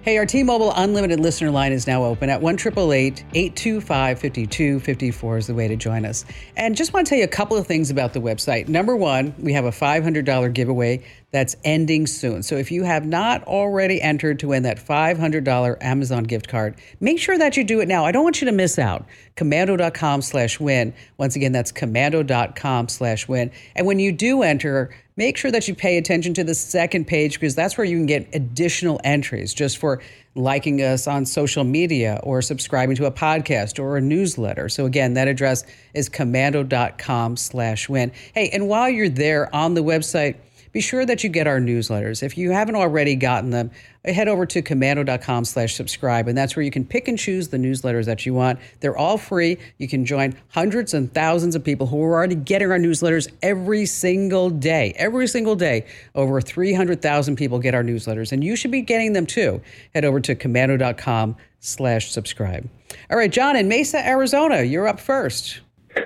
Hey, 0.00 0.18
our 0.18 0.26
T-Mobile 0.26 0.72
Unlimited 0.76 1.18
listener 1.20 1.50
line 1.50 1.72
is 1.72 1.86
now 1.86 2.04
open 2.04 2.28
at 2.28 2.42
1 2.42 2.58
825 2.58 4.18
5254 4.18 5.38
is 5.38 5.46
the 5.46 5.54
way 5.54 5.66
to 5.66 5.76
join 5.76 6.04
us. 6.04 6.26
And 6.58 6.76
just 6.76 6.92
want 6.92 7.06
to 7.06 7.08
tell 7.08 7.18
you 7.18 7.24
a 7.24 7.28
couple 7.28 7.56
of 7.56 7.66
things 7.66 7.90
about 7.90 8.12
the 8.12 8.20
website. 8.20 8.68
Number 8.68 8.96
one, 8.96 9.34
we 9.38 9.54
have 9.54 9.64
a 9.64 9.70
$500 9.70 10.52
giveaway 10.52 11.02
that's 11.34 11.56
ending 11.64 12.06
soon. 12.06 12.44
So 12.44 12.54
if 12.54 12.70
you 12.70 12.84
have 12.84 13.04
not 13.04 13.42
already 13.42 14.00
entered 14.00 14.38
to 14.38 14.48
win 14.48 14.62
that 14.62 14.78
$500 14.78 15.76
Amazon 15.80 16.22
gift 16.22 16.46
card, 16.46 16.76
make 17.00 17.18
sure 17.18 17.36
that 17.36 17.56
you 17.56 17.64
do 17.64 17.80
it 17.80 17.88
now. 17.88 18.04
I 18.04 18.12
don't 18.12 18.22
want 18.22 18.40
you 18.40 18.44
to 18.44 18.52
miss 18.52 18.78
out. 18.78 19.04
Komando.com 19.34 20.22
slash 20.22 20.60
win. 20.60 20.94
Once 21.18 21.34
again, 21.34 21.50
that's 21.50 21.72
komando.com 21.72 22.86
slash 22.88 23.26
win. 23.26 23.50
And 23.74 23.84
when 23.84 23.98
you 23.98 24.12
do 24.12 24.42
enter, 24.42 24.94
make 25.16 25.36
sure 25.36 25.50
that 25.50 25.66
you 25.66 25.74
pay 25.74 25.98
attention 25.98 26.34
to 26.34 26.44
the 26.44 26.54
second 26.54 27.08
page 27.08 27.32
because 27.32 27.56
that's 27.56 27.76
where 27.76 27.84
you 27.84 27.96
can 27.96 28.06
get 28.06 28.28
additional 28.32 29.00
entries 29.02 29.52
just 29.52 29.78
for 29.78 30.00
liking 30.36 30.80
us 30.82 31.08
on 31.08 31.26
social 31.26 31.64
media 31.64 32.20
or 32.22 32.42
subscribing 32.42 32.94
to 32.94 33.06
a 33.06 33.10
podcast 33.10 33.82
or 33.82 33.96
a 33.96 34.00
newsletter. 34.00 34.68
So 34.68 34.86
again, 34.86 35.14
that 35.14 35.26
address 35.26 35.64
is 35.94 36.08
komando.com 36.08 37.36
slash 37.36 37.88
win. 37.88 38.12
Hey, 38.34 38.50
and 38.50 38.68
while 38.68 38.88
you're 38.88 39.08
there 39.08 39.52
on 39.52 39.74
the 39.74 39.82
website, 39.82 40.36
be 40.74 40.80
sure 40.80 41.06
that 41.06 41.22
you 41.22 41.30
get 41.30 41.46
our 41.46 41.60
newsletters. 41.60 42.20
If 42.20 42.36
you 42.36 42.50
haven't 42.50 42.74
already 42.74 43.14
gotten 43.14 43.50
them, 43.50 43.70
head 44.04 44.26
over 44.26 44.44
to 44.46 44.60
komando.com 44.60 45.44
slash 45.44 45.76
subscribe, 45.76 46.26
and 46.26 46.36
that's 46.36 46.56
where 46.56 46.64
you 46.64 46.70
can 46.72 46.84
pick 46.84 47.06
and 47.06 47.16
choose 47.16 47.48
the 47.48 47.58
newsletters 47.58 48.06
that 48.06 48.26
you 48.26 48.34
want. 48.34 48.58
They're 48.80 48.96
all 48.96 49.16
free. 49.16 49.56
You 49.78 49.86
can 49.86 50.04
join 50.04 50.36
hundreds 50.48 50.92
and 50.92 51.14
thousands 51.14 51.54
of 51.54 51.62
people 51.62 51.86
who 51.86 52.02
are 52.02 52.14
already 52.14 52.34
getting 52.34 52.72
our 52.72 52.78
newsletters 52.78 53.32
every 53.40 53.86
single 53.86 54.50
day. 54.50 54.92
Every 54.96 55.28
single 55.28 55.54
day, 55.54 55.86
over 56.16 56.40
300,000 56.40 57.36
people 57.36 57.60
get 57.60 57.76
our 57.76 57.84
newsletters, 57.84 58.32
and 58.32 58.42
you 58.42 58.56
should 58.56 58.72
be 58.72 58.82
getting 58.82 59.12
them 59.12 59.26
too. 59.26 59.62
Head 59.94 60.04
over 60.04 60.18
to 60.18 60.34
komando.com 60.34 61.36
slash 61.60 62.10
subscribe. 62.10 62.68
All 63.10 63.16
right, 63.16 63.30
John 63.30 63.54
in 63.54 63.68
Mesa, 63.68 64.04
Arizona, 64.04 64.62
you're 64.62 64.88
up 64.88 64.98
first. 64.98 65.60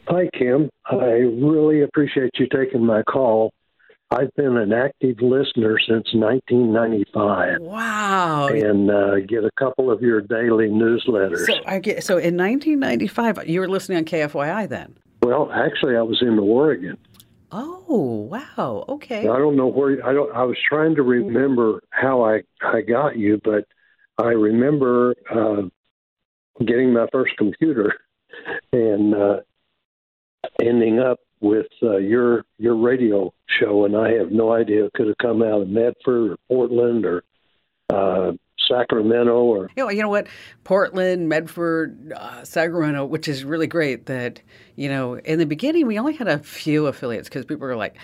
Hi, 0.08 0.28
Kim. 0.38 0.68
I 0.84 1.04
really 1.40 1.80
appreciate 1.80 2.32
you 2.38 2.46
taking 2.52 2.84
my 2.84 3.02
call. 3.04 3.50
I've 4.10 4.34
been 4.36 4.56
an 4.56 4.72
active 4.72 5.20
listener 5.20 5.78
since 5.86 6.14
1995. 6.14 7.60
Wow! 7.60 8.48
And 8.48 8.90
uh, 8.90 9.20
get 9.20 9.44
a 9.44 9.50
couple 9.58 9.90
of 9.90 10.00
your 10.00 10.22
daily 10.22 10.68
newsletters. 10.68 11.44
So 11.44 11.54
I 11.66 11.78
get 11.78 12.02
so 12.02 12.14
in 12.14 12.36
1995, 12.36 13.48
you 13.48 13.60
were 13.60 13.68
listening 13.68 13.98
on 13.98 14.04
KFYI 14.04 14.68
then. 14.68 14.96
Well, 15.22 15.50
actually, 15.52 15.96
I 15.96 16.02
was 16.02 16.22
in 16.22 16.38
Oregon. 16.38 16.96
Oh 17.52 18.28
wow! 18.30 18.84
Okay. 18.88 19.20
I 19.28 19.38
don't 19.38 19.56
know 19.56 19.66
where 19.66 20.04
I 20.06 20.14
don't. 20.14 20.34
I 20.34 20.44
was 20.44 20.56
trying 20.66 20.94
to 20.94 21.02
remember 21.02 21.82
how 21.90 22.24
I 22.24 22.42
I 22.62 22.80
got 22.80 23.18
you, 23.18 23.40
but 23.44 23.66
I 24.16 24.28
remember 24.28 25.14
uh, 25.30 25.62
getting 26.64 26.94
my 26.94 27.06
first 27.12 27.36
computer 27.36 27.94
and 28.72 29.14
uh, 29.14 29.40
ending 30.62 30.98
up 30.98 31.18
with 31.40 31.66
uh, 31.82 31.96
your 31.96 32.44
your 32.58 32.76
radio 32.76 33.32
show, 33.60 33.84
and 33.84 33.96
I 33.96 34.12
have 34.12 34.30
no 34.30 34.52
idea 34.52 34.86
it 34.86 34.92
could 34.94 35.08
have 35.08 35.18
come 35.18 35.42
out 35.42 35.62
of 35.62 35.68
Medford 35.68 36.32
or 36.32 36.36
Portland 36.48 37.04
or 37.04 37.24
uh, 37.90 38.32
Sacramento 38.68 39.42
or 39.42 39.70
you 39.76 39.84
know, 39.84 39.90
you 39.90 40.02
know 40.02 40.08
what 40.08 40.26
Portland, 40.64 41.28
Medford, 41.28 42.12
uh, 42.14 42.44
Sacramento, 42.44 43.04
which 43.04 43.28
is 43.28 43.44
really 43.44 43.66
great. 43.66 44.06
That 44.06 44.42
you 44.76 44.88
know, 44.88 45.14
in 45.14 45.38
the 45.38 45.46
beginning 45.46 45.86
we 45.86 45.98
only 45.98 46.14
had 46.14 46.28
a 46.28 46.38
few 46.38 46.86
affiliates 46.86 47.28
because 47.28 47.44
people 47.44 47.66
were 47.66 47.76
like. 47.76 47.96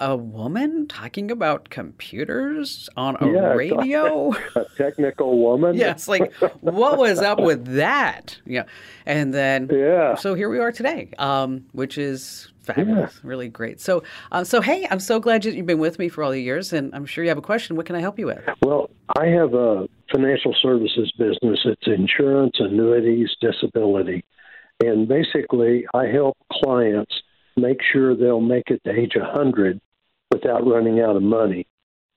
A 0.00 0.16
woman 0.16 0.86
talking 0.86 1.30
about 1.30 1.70
computers 1.70 2.88
on 2.96 3.16
a 3.20 3.32
yeah, 3.32 3.52
radio. 3.54 4.32
A 4.54 4.64
technical 4.76 5.38
woman. 5.38 5.76
yeah, 5.76 5.90
it's 5.90 6.08
like 6.08 6.32
what 6.60 6.98
was 6.98 7.20
up 7.20 7.40
with 7.40 7.64
that? 7.76 8.38
Yeah, 8.44 8.64
and 9.04 9.32
then 9.32 9.68
yeah. 9.72 10.14
So 10.14 10.34
here 10.34 10.48
we 10.48 10.58
are 10.58 10.72
today, 10.72 11.10
um, 11.18 11.66
which 11.72 11.98
is 11.98 12.50
fabulous, 12.62 13.14
yeah. 13.14 13.20
really 13.28 13.48
great. 13.48 13.80
So, 13.80 14.02
uh, 14.32 14.44
so 14.44 14.60
hey, 14.60 14.86
I'm 14.90 15.00
so 15.00 15.20
glad 15.20 15.44
you've 15.44 15.66
been 15.66 15.78
with 15.78 15.98
me 15.98 16.08
for 16.08 16.22
all 16.22 16.30
the 16.30 16.42
years, 16.42 16.72
and 16.72 16.94
I'm 16.94 17.06
sure 17.06 17.24
you 17.24 17.30
have 17.30 17.38
a 17.38 17.42
question. 17.42 17.76
What 17.76 17.86
can 17.86 17.96
I 17.96 18.00
help 18.00 18.18
you 18.18 18.26
with? 18.26 18.42
Well, 18.62 18.90
I 19.16 19.26
have 19.26 19.54
a 19.54 19.88
financial 20.12 20.54
services 20.62 21.12
business. 21.18 21.60
It's 21.64 21.86
insurance, 21.86 22.56
annuities, 22.58 23.30
disability, 23.40 24.24
and 24.84 25.08
basically, 25.08 25.86
I 25.94 26.06
help 26.06 26.36
clients 26.52 27.12
make 27.56 27.78
sure 27.92 28.14
they'll 28.14 28.40
make 28.40 28.70
it 28.70 28.82
to 28.84 28.90
age 28.90 29.12
100 29.16 29.80
without 30.30 30.66
running 30.66 31.00
out 31.00 31.16
of 31.16 31.22
money. 31.22 31.66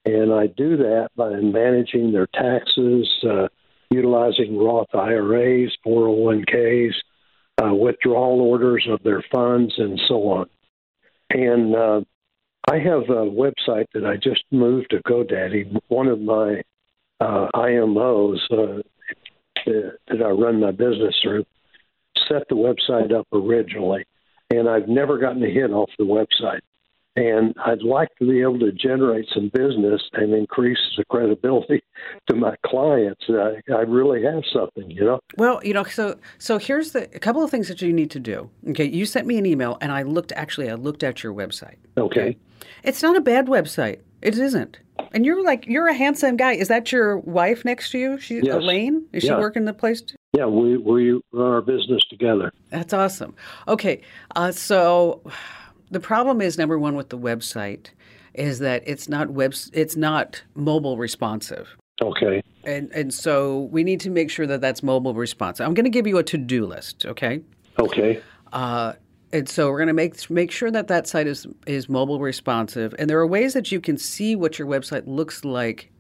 And 0.05 0.33
I 0.33 0.47
do 0.47 0.77
that 0.77 1.09
by 1.15 1.29
managing 1.29 2.11
their 2.11 2.27
taxes, 2.27 3.07
uh, 3.23 3.47
utilizing 3.91 4.57
Roth 4.57 4.93
IRAs, 4.93 5.75
401ks, 5.85 6.93
uh, 7.61 7.73
withdrawal 7.73 8.41
orders 8.41 8.87
of 8.89 9.03
their 9.03 9.23
funds, 9.31 9.73
and 9.77 9.99
so 10.07 10.15
on. 10.29 10.49
And 11.29 11.75
uh, 11.75 12.01
I 12.71 12.77
have 12.79 13.09
a 13.09 13.29
website 13.29 13.87
that 13.93 14.05
I 14.05 14.15
just 14.15 14.43
moved 14.51 14.91
to 14.91 15.03
GoDaddy. 15.03 15.79
One 15.89 16.07
of 16.07 16.19
my 16.21 16.61
uh, 17.19 17.47
IMOs 17.53 18.39
uh, 18.51 18.81
that 19.65 20.21
I 20.23 20.29
run 20.29 20.61
my 20.61 20.71
business 20.71 21.15
through 21.21 21.45
set 22.29 22.47
the 22.47 22.55
website 22.55 23.13
up 23.13 23.27
originally, 23.33 24.05
and 24.49 24.69
I've 24.69 24.87
never 24.87 25.17
gotten 25.17 25.43
a 25.43 25.49
hit 25.49 25.71
off 25.71 25.89
the 25.97 26.05
website. 26.05 26.61
And 27.15 27.53
I'd 27.65 27.81
like 27.81 28.09
to 28.19 28.27
be 28.27 28.41
able 28.41 28.59
to 28.59 28.71
generate 28.71 29.25
some 29.33 29.49
business 29.53 30.01
and 30.13 30.33
increase 30.33 30.77
the 30.95 31.03
credibility 31.09 31.81
to 32.29 32.35
my 32.35 32.55
clients. 32.65 33.25
I, 33.29 33.61
I 33.73 33.81
really 33.81 34.23
have 34.23 34.43
something, 34.53 34.89
you 34.89 35.03
know. 35.03 35.19
Well, 35.37 35.59
you 35.63 35.73
know, 35.73 35.83
so 35.83 36.17
so 36.37 36.57
here's 36.57 36.91
the 36.91 37.03
a 37.15 37.19
couple 37.19 37.43
of 37.43 37.51
things 37.51 37.67
that 37.67 37.81
you 37.81 37.91
need 37.91 38.11
to 38.11 38.19
do. 38.19 38.49
Okay, 38.69 38.85
you 38.85 39.05
sent 39.05 39.27
me 39.27 39.37
an 39.37 39.45
email, 39.45 39.77
and 39.81 39.91
I 39.91 40.03
looked. 40.03 40.31
Actually, 40.33 40.69
I 40.69 40.75
looked 40.75 41.03
at 41.03 41.23
your 41.23 41.33
website. 41.33 41.75
Okay, 41.97 42.21
okay? 42.21 42.37
it's 42.83 43.01
not 43.01 43.15
a 43.17 43.21
bad 43.21 43.47
website. 43.47 43.99
It 44.21 44.37
isn't. 44.37 44.79
And 45.13 45.25
you're 45.25 45.43
like 45.43 45.65
you're 45.65 45.87
a 45.87 45.93
handsome 45.93 46.37
guy. 46.37 46.53
Is 46.53 46.67
that 46.67 46.91
your 46.91 47.17
wife 47.17 47.65
next 47.65 47.91
to 47.91 47.99
you? 47.99 48.19
She 48.19 48.41
yes. 48.41 48.55
Elaine? 48.55 49.05
Is 49.13 49.23
yeah. 49.23 49.31
she 49.31 49.35
working 49.39 49.65
the 49.65 49.73
place? 49.73 50.01
Too? 50.01 50.15
Yeah, 50.37 50.45
we 50.45 50.77
we 50.77 51.13
run 51.31 51.51
our 51.51 51.61
business 51.61 52.03
together. 52.09 52.51
That's 52.69 52.93
awesome. 52.93 53.35
Okay, 53.67 54.01
uh, 54.35 54.51
so 54.51 55.21
the 55.91 56.00
problem 56.00 56.41
is 56.41 56.58
number 56.58 56.77
one 56.77 56.96
with 56.96 57.10
the 57.10 57.17
website 57.17 57.88
is 58.34 58.60
that 58.60 58.84
it's 58.86 59.10
not 59.10 59.31
web 59.31 59.53
it's 59.74 59.96
not 59.96 60.43
mobile 60.55 60.98
responsive. 60.98 61.69
Okay. 62.01 62.41
And 62.63 62.91
and 62.91 63.13
so 63.13 63.69
we 63.72 63.84
need 63.84 64.00
to 64.01 64.10
make 64.10 64.29
sure 64.29 64.48
that 64.48 64.62
that's 64.62 64.84
mobile 64.84 65.13
responsive. 65.13 65.65
I'm 65.65 65.74
going 65.74 65.86
to 65.86 65.89
give 65.89 66.08
you 66.08 66.17
a 66.17 66.24
to 66.24 66.38
do 66.38 66.65
list. 66.65 67.05
Okay. 67.05 67.41
Okay. 67.79 68.22
Uh, 68.53 68.93
and 69.31 69.48
so 69.48 69.69
we're 69.69 69.77
going 69.77 69.88
to 69.88 69.93
make 69.93 70.29
make 70.29 70.51
sure 70.51 70.72
that 70.72 70.88
that 70.88 71.08
site 71.08 71.27
is 71.27 71.48
is 71.67 71.89
mobile 71.89 72.19
responsive. 72.19 72.93
And 72.98 73.10
there 73.10 73.19
are 73.19 73.27
ways 73.27 73.53
that 73.53 73.72
you 73.72 73.79
can 73.81 73.98
see 73.98 74.36
what 74.36 74.58
your 74.58 74.67
website 74.67 75.03
looks 75.05 75.43
like 75.43 75.91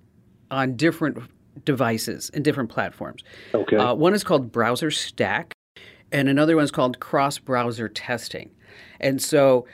on 0.51 0.75
different 0.75 1.17
devices 1.65 2.31
and 2.33 2.43
different 2.43 2.69
platforms. 2.69 3.23
Okay. 3.53 3.75
Uh, 3.75 3.93
one 3.93 4.13
is 4.13 4.23
called 4.23 4.51
BrowserStack, 4.51 5.51
and 6.11 6.29
another 6.29 6.55
one 6.55 6.63
is 6.63 6.71
called 6.71 6.99
CrossBrowserTesting. 6.99 8.49
And 8.99 9.21
so 9.21 9.65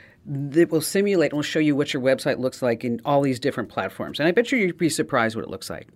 it 0.52 0.70
will 0.70 0.80
simulate 0.80 1.32
and 1.32 1.38
will 1.38 1.42
show 1.42 1.58
you 1.58 1.76
what 1.76 1.92
your 1.92 2.02
website 2.02 2.38
looks 2.38 2.62
like 2.62 2.84
in 2.84 3.00
all 3.04 3.22
these 3.22 3.38
different 3.38 3.68
platforms. 3.68 4.18
And 4.18 4.28
I 4.28 4.32
bet 4.32 4.50
you 4.50 4.58
you'd 4.58 4.78
be 4.78 4.88
surprised 4.88 5.36
what 5.36 5.44
it 5.44 5.50
looks 5.50 5.70
like. 5.70 5.88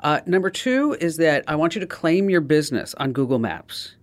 Uh, 0.00 0.20
number 0.26 0.50
two 0.50 0.96
is 1.00 1.16
that 1.18 1.44
I 1.46 1.56
want 1.56 1.74
you 1.74 1.80
to 1.80 1.86
claim 1.86 2.30
your 2.30 2.40
business 2.40 2.94
on 2.94 3.12
Google 3.12 3.38
Maps. 3.38 3.94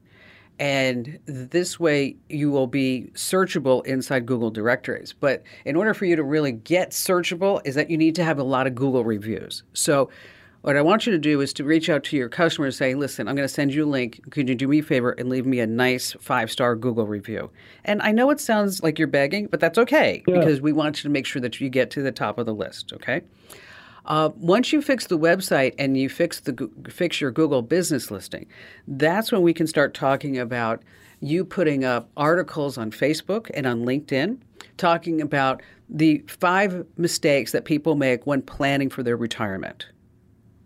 And 0.57 1.19
this 1.25 1.77
way 1.79 2.15
you 2.29 2.50
will 2.50 2.67
be 2.67 3.12
searchable 3.13 3.85
inside 3.85 4.25
Google 4.25 4.50
directories. 4.50 5.13
But 5.13 5.43
in 5.65 5.75
order 5.75 5.93
for 5.93 6.05
you 6.05 6.15
to 6.15 6.24
really 6.24 6.53
get 6.53 6.91
searchable, 6.91 7.62
is 7.65 7.75
that 7.75 7.89
you 7.89 7.97
need 7.97 8.15
to 8.15 8.24
have 8.24 8.39
a 8.39 8.43
lot 8.43 8.67
of 8.67 8.75
Google 8.75 9.03
reviews. 9.03 9.63
So 9.74 10.09
what 10.65 10.77
I 10.77 10.81
want 10.81 11.05
you 11.05 11.12
to 11.12 11.19
do 11.19 11.41
is 11.41 11.53
to 11.53 11.63
reach 11.63 11.89
out 11.91 12.03
to 12.05 12.17
your 12.17 12.27
customer 12.27 12.65
and 12.65 12.74
say, 12.74 12.95
listen, 12.95 13.27
I'm 13.27 13.36
going 13.36 13.48
to 13.48 13.53
send 13.53 13.72
you 13.72 13.86
a 13.86 13.88
link. 13.88 14.19
Could 14.31 14.50
you 14.50 14.55
do 14.55 14.67
me 14.67 14.79
a 14.79 14.84
favor 14.84 15.12
and 15.12 15.29
leave 15.29 15.45
me 15.45 15.60
a 15.60 15.67
nice 15.67 16.13
five 16.13 16.50
star 16.50 16.75
Google 16.75 17.05
review? 17.05 17.51
And 17.84 18.01
I 18.01 18.12
know 18.12 18.31
it 18.31 18.39
sounds 18.39 18.81
like 18.81 18.98
you're 18.98 19.07
begging, 19.07 19.45
but 19.45 19.60
that's 19.60 19.77
okay 19.77 20.24
yeah. 20.27 20.39
because 20.39 20.62
we 20.62 20.74
want 20.74 20.98
you 20.98 21.03
to 21.03 21.10
make 21.10 21.27
sure 21.27 21.39
that 21.39 21.62
you 21.62 21.69
get 21.69 21.91
to 21.91 22.01
the 22.01 22.12
top 22.12 22.39
of 22.39 22.48
the 22.48 22.53
list, 22.53 22.93
okay? 22.93 23.22
Uh, 24.07 24.31
once 24.38 24.74
you 24.74 24.81
fix 24.81 25.05
the 25.05 25.19
website 25.19 25.75
and 25.77 25.98
you 25.98 26.10
fix 26.10 26.39
the 26.39 26.69
fix 26.89 27.22
your 27.22 27.29
Google 27.29 27.62
business 27.62 28.10
listing, 28.10 28.48
that's 28.88 29.31
when 29.31 29.43
we 29.43 29.53
can 29.53 29.67
start 29.67 29.93
talking 29.93 30.39
about 30.39 30.81
you 31.19 31.45
putting 31.45 31.86
up 31.86 32.10
articles 32.17 32.75
on 32.75 32.89
Facebook 32.89 33.51
and 33.53 33.67
on 33.67 33.86
LinkedIn 33.86 34.39
talking 34.77 35.22
about 35.22 35.62
the 35.89 36.24
five 36.27 36.88
mistakes 36.98 37.51
that 37.51 37.65
people 37.65 37.93
make 37.93 38.25
when 38.25 38.41
planning 38.41 38.89
for 38.89 39.03
their 39.03 39.15
retirement. 39.15 39.86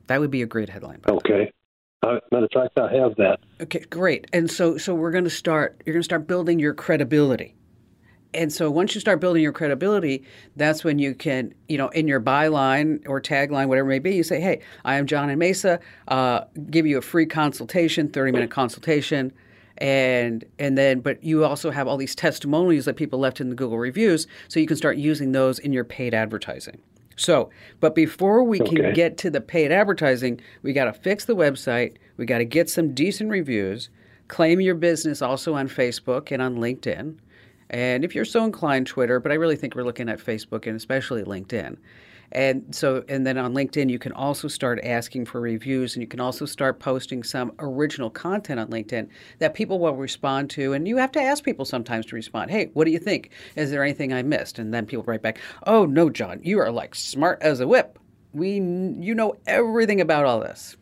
That 0.09 0.19
would 0.19 0.31
be 0.31 0.41
a 0.41 0.47
great 0.47 0.69
headline. 0.69 1.01
Okay. 1.07 1.51
Uh, 2.01 2.17
matter 2.31 2.45
of 2.45 2.51
fact, 2.51 2.79
I 2.79 2.91
have 2.95 3.15
that. 3.17 3.39
Okay, 3.61 3.85
great. 3.91 4.25
And 4.33 4.49
so, 4.49 4.75
so 4.79 4.95
we're 4.95 5.11
going 5.11 5.23
to 5.25 5.29
start. 5.29 5.83
You're 5.85 5.93
going 5.93 6.01
to 6.01 6.05
start 6.05 6.25
building 6.27 6.57
your 6.57 6.73
credibility. 6.73 7.55
And 8.33 8.51
so, 8.51 8.71
once 8.71 8.95
you 8.95 9.01
start 9.01 9.21
building 9.21 9.43
your 9.43 9.51
credibility, 9.51 10.23
that's 10.55 10.83
when 10.83 10.97
you 10.97 11.13
can, 11.13 11.53
you 11.67 11.77
know, 11.77 11.89
in 11.89 12.07
your 12.07 12.19
byline 12.19 13.07
or 13.07 13.21
tagline, 13.21 13.67
whatever 13.67 13.87
it 13.89 13.93
may 13.93 13.99
be, 13.99 14.15
you 14.15 14.23
say, 14.23 14.41
"Hey, 14.41 14.61
I 14.83 14.95
am 14.95 15.05
John 15.05 15.29
and 15.29 15.37
Mesa. 15.37 15.79
Uh, 16.07 16.45
give 16.71 16.87
you 16.87 16.97
a 16.97 17.01
free 17.01 17.27
consultation, 17.27 18.09
thirty 18.09 18.31
minute 18.31 18.51
consultation." 18.51 19.31
and 19.77 20.43
and 20.57 20.77
then 20.77 20.99
but 20.99 21.23
you 21.23 21.45
also 21.45 21.71
have 21.71 21.87
all 21.87 21.95
these 21.95 22.13
testimonials 22.13 22.83
that 22.83 22.97
people 22.97 23.17
left 23.17 23.39
in 23.39 23.47
the 23.47 23.55
Google 23.55 23.77
reviews 23.77 24.27
so 24.49 24.59
you 24.59 24.67
can 24.67 24.75
start 24.75 24.97
using 24.97 25.31
those 25.31 25.57
in 25.57 25.71
your 25.71 25.85
paid 25.85 26.13
advertising. 26.13 26.81
So, 27.19 27.49
but 27.81 27.95
before 27.95 28.43
we 28.43 28.61
okay. 28.61 28.75
can 28.75 28.93
get 28.93 29.17
to 29.17 29.29
the 29.29 29.41
paid 29.41 29.73
advertising, 29.73 30.39
we 30.61 30.71
got 30.71 30.85
to 30.85 30.93
fix 30.93 31.25
the 31.25 31.35
website. 31.35 31.97
We 32.15 32.25
got 32.25 32.37
to 32.37 32.45
get 32.45 32.69
some 32.69 32.93
decent 32.93 33.29
reviews. 33.29 33.89
Claim 34.29 34.61
your 34.61 34.75
business 34.75 35.21
also 35.21 35.53
on 35.53 35.67
Facebook 35.67 36.31
and 36.31 36.41
on 36.41 36.55
LinkedIn. 36.55 37.17
And 37.71 38.05
if 38.05 38.15
you're 38.15 38.23
so 38.23 38.45
inclined, 38.45 38.87
Twitter, 38.87 39.19
but 39.19 39.33
I 39.33 39.35
really 39.35 39.57
think 39.57 39.75
we're 39.75 39.83
looking 39.83 40.07
at 40.07 40.19
Facebook 40.19 40.65
and 40.65 40.77
especially 40.77 41.23
LinkedIn. 41.23 41.75
And 42.31 42.73
so, 42.73 43.03
and 43.07 43.25
then 43.25 43.37
on 43.37 43.53
LinkedIn, 43.53 43.89
you 43.89 43.99
can 43.99 44.11
also 44.11 44.47
start 44.47 44.79
asking 44.83 45.25
for 45.25 45.41
reviews 45.41 45.95
and 45.95 46.01
you 46.01 46.07
can 46.07 46.19
also 46.19 46.45
start 46.45 46.79
posting 46.79 47.23
some 47.23 47.53
original 47.59 48.09
content 48.09 48.59
on 48.59 48.67
LinkedIn 48.67 49.07
that 49.39 49.53
people 49.53 49.79
will 49.79 49.95
respond 49.95 50.49
to. 50.51 50.73
And 50.73 50.87
you 50.87 50.97
have 50.97 51.11
to 51.13 51.21
ask 51.21 51.43
people 51.43 51.65
sometimes 51.65 52.05
to 52.07 52.15
respond. 52.15 52.51
Hey, 52.51 52.69
what 52.73 52.85
do 52.85 52.91
you 52.91 52.99
think? 52.99 53.31
Is 53.55 53.71
there 53.71 53.83
anything 53.83 54.13
I 54.13 54.21
missed? 54.21 54.59
And 54.59 54.73
then 54.73 54.85
people 54.85 55.03
write 55.05 55.21
back, 55.21 55.39
Oh, 55.65 55.85
no, 55.85 56.09
John, 56.09 56.39
you 56.43 56.59
are 56.59 56.71
like 56.71 56.93
smart 56.93 57.41
as 57.41 57.59
a 57.59 57.67
whip. 57.67 57.97
We, 58.33 58.55
you 58.55 59.15
know 59.15 59.35
everything 59.47 60.01
about 60.01 60.25
all 60.25 60.39
this. 60.39 60.77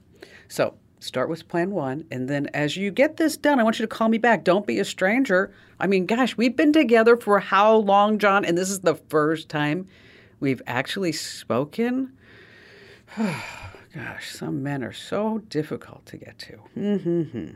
So 0.50 0.76
start 1.00 1.30
with 1.30 1.48
plan 1.48 1.72
one. 1.72 2.06
And 2.12 2.28
then 2.28 2.48
as 2.54 2.76
you 2.76 2.92
get 2.92 3.18
this 3.18 3.38
done, 3.38 3.60
I 3.60 3.64
want 3.64 3.80
you 3.80 3.84
to 3.84 3.96
call 3.96 4.10
me 4.10 4.18
back. 4.18 4.44
Don't 4.44 4.68
be 4.68 4.80
a 4.80 4.86
stranger. 4.86 5.54
I 5.80 5.88
mean, 5.88 6.06
gosh, 6.06 6.36
we've 6.36 6.56
been 6.56 6.74
together 6.74 7.16
for 7.16 7.40
how 7.40 7.76
long, 7.76 8.20
John? 8.20 8.44
And 8.44 8.58
this 8.58 8.70
is 8.70 8.82
the 8.82 8.96
first 8.96 9.48
time 9.48 9.88
we've 10.40 10.62
actually 10.68 11.12
spoken. 11.12 12.14
Gosh, 13.18 14.30
some 14.30 14.62
men 14.62 14.84
are 14.84 14.94
so 14.94 15.40
difficult 15.50 16.06
to 16.08 16.18
get 16.18 16.38
to. 16.40 16.60
Mm-hmm. 16.78 17.48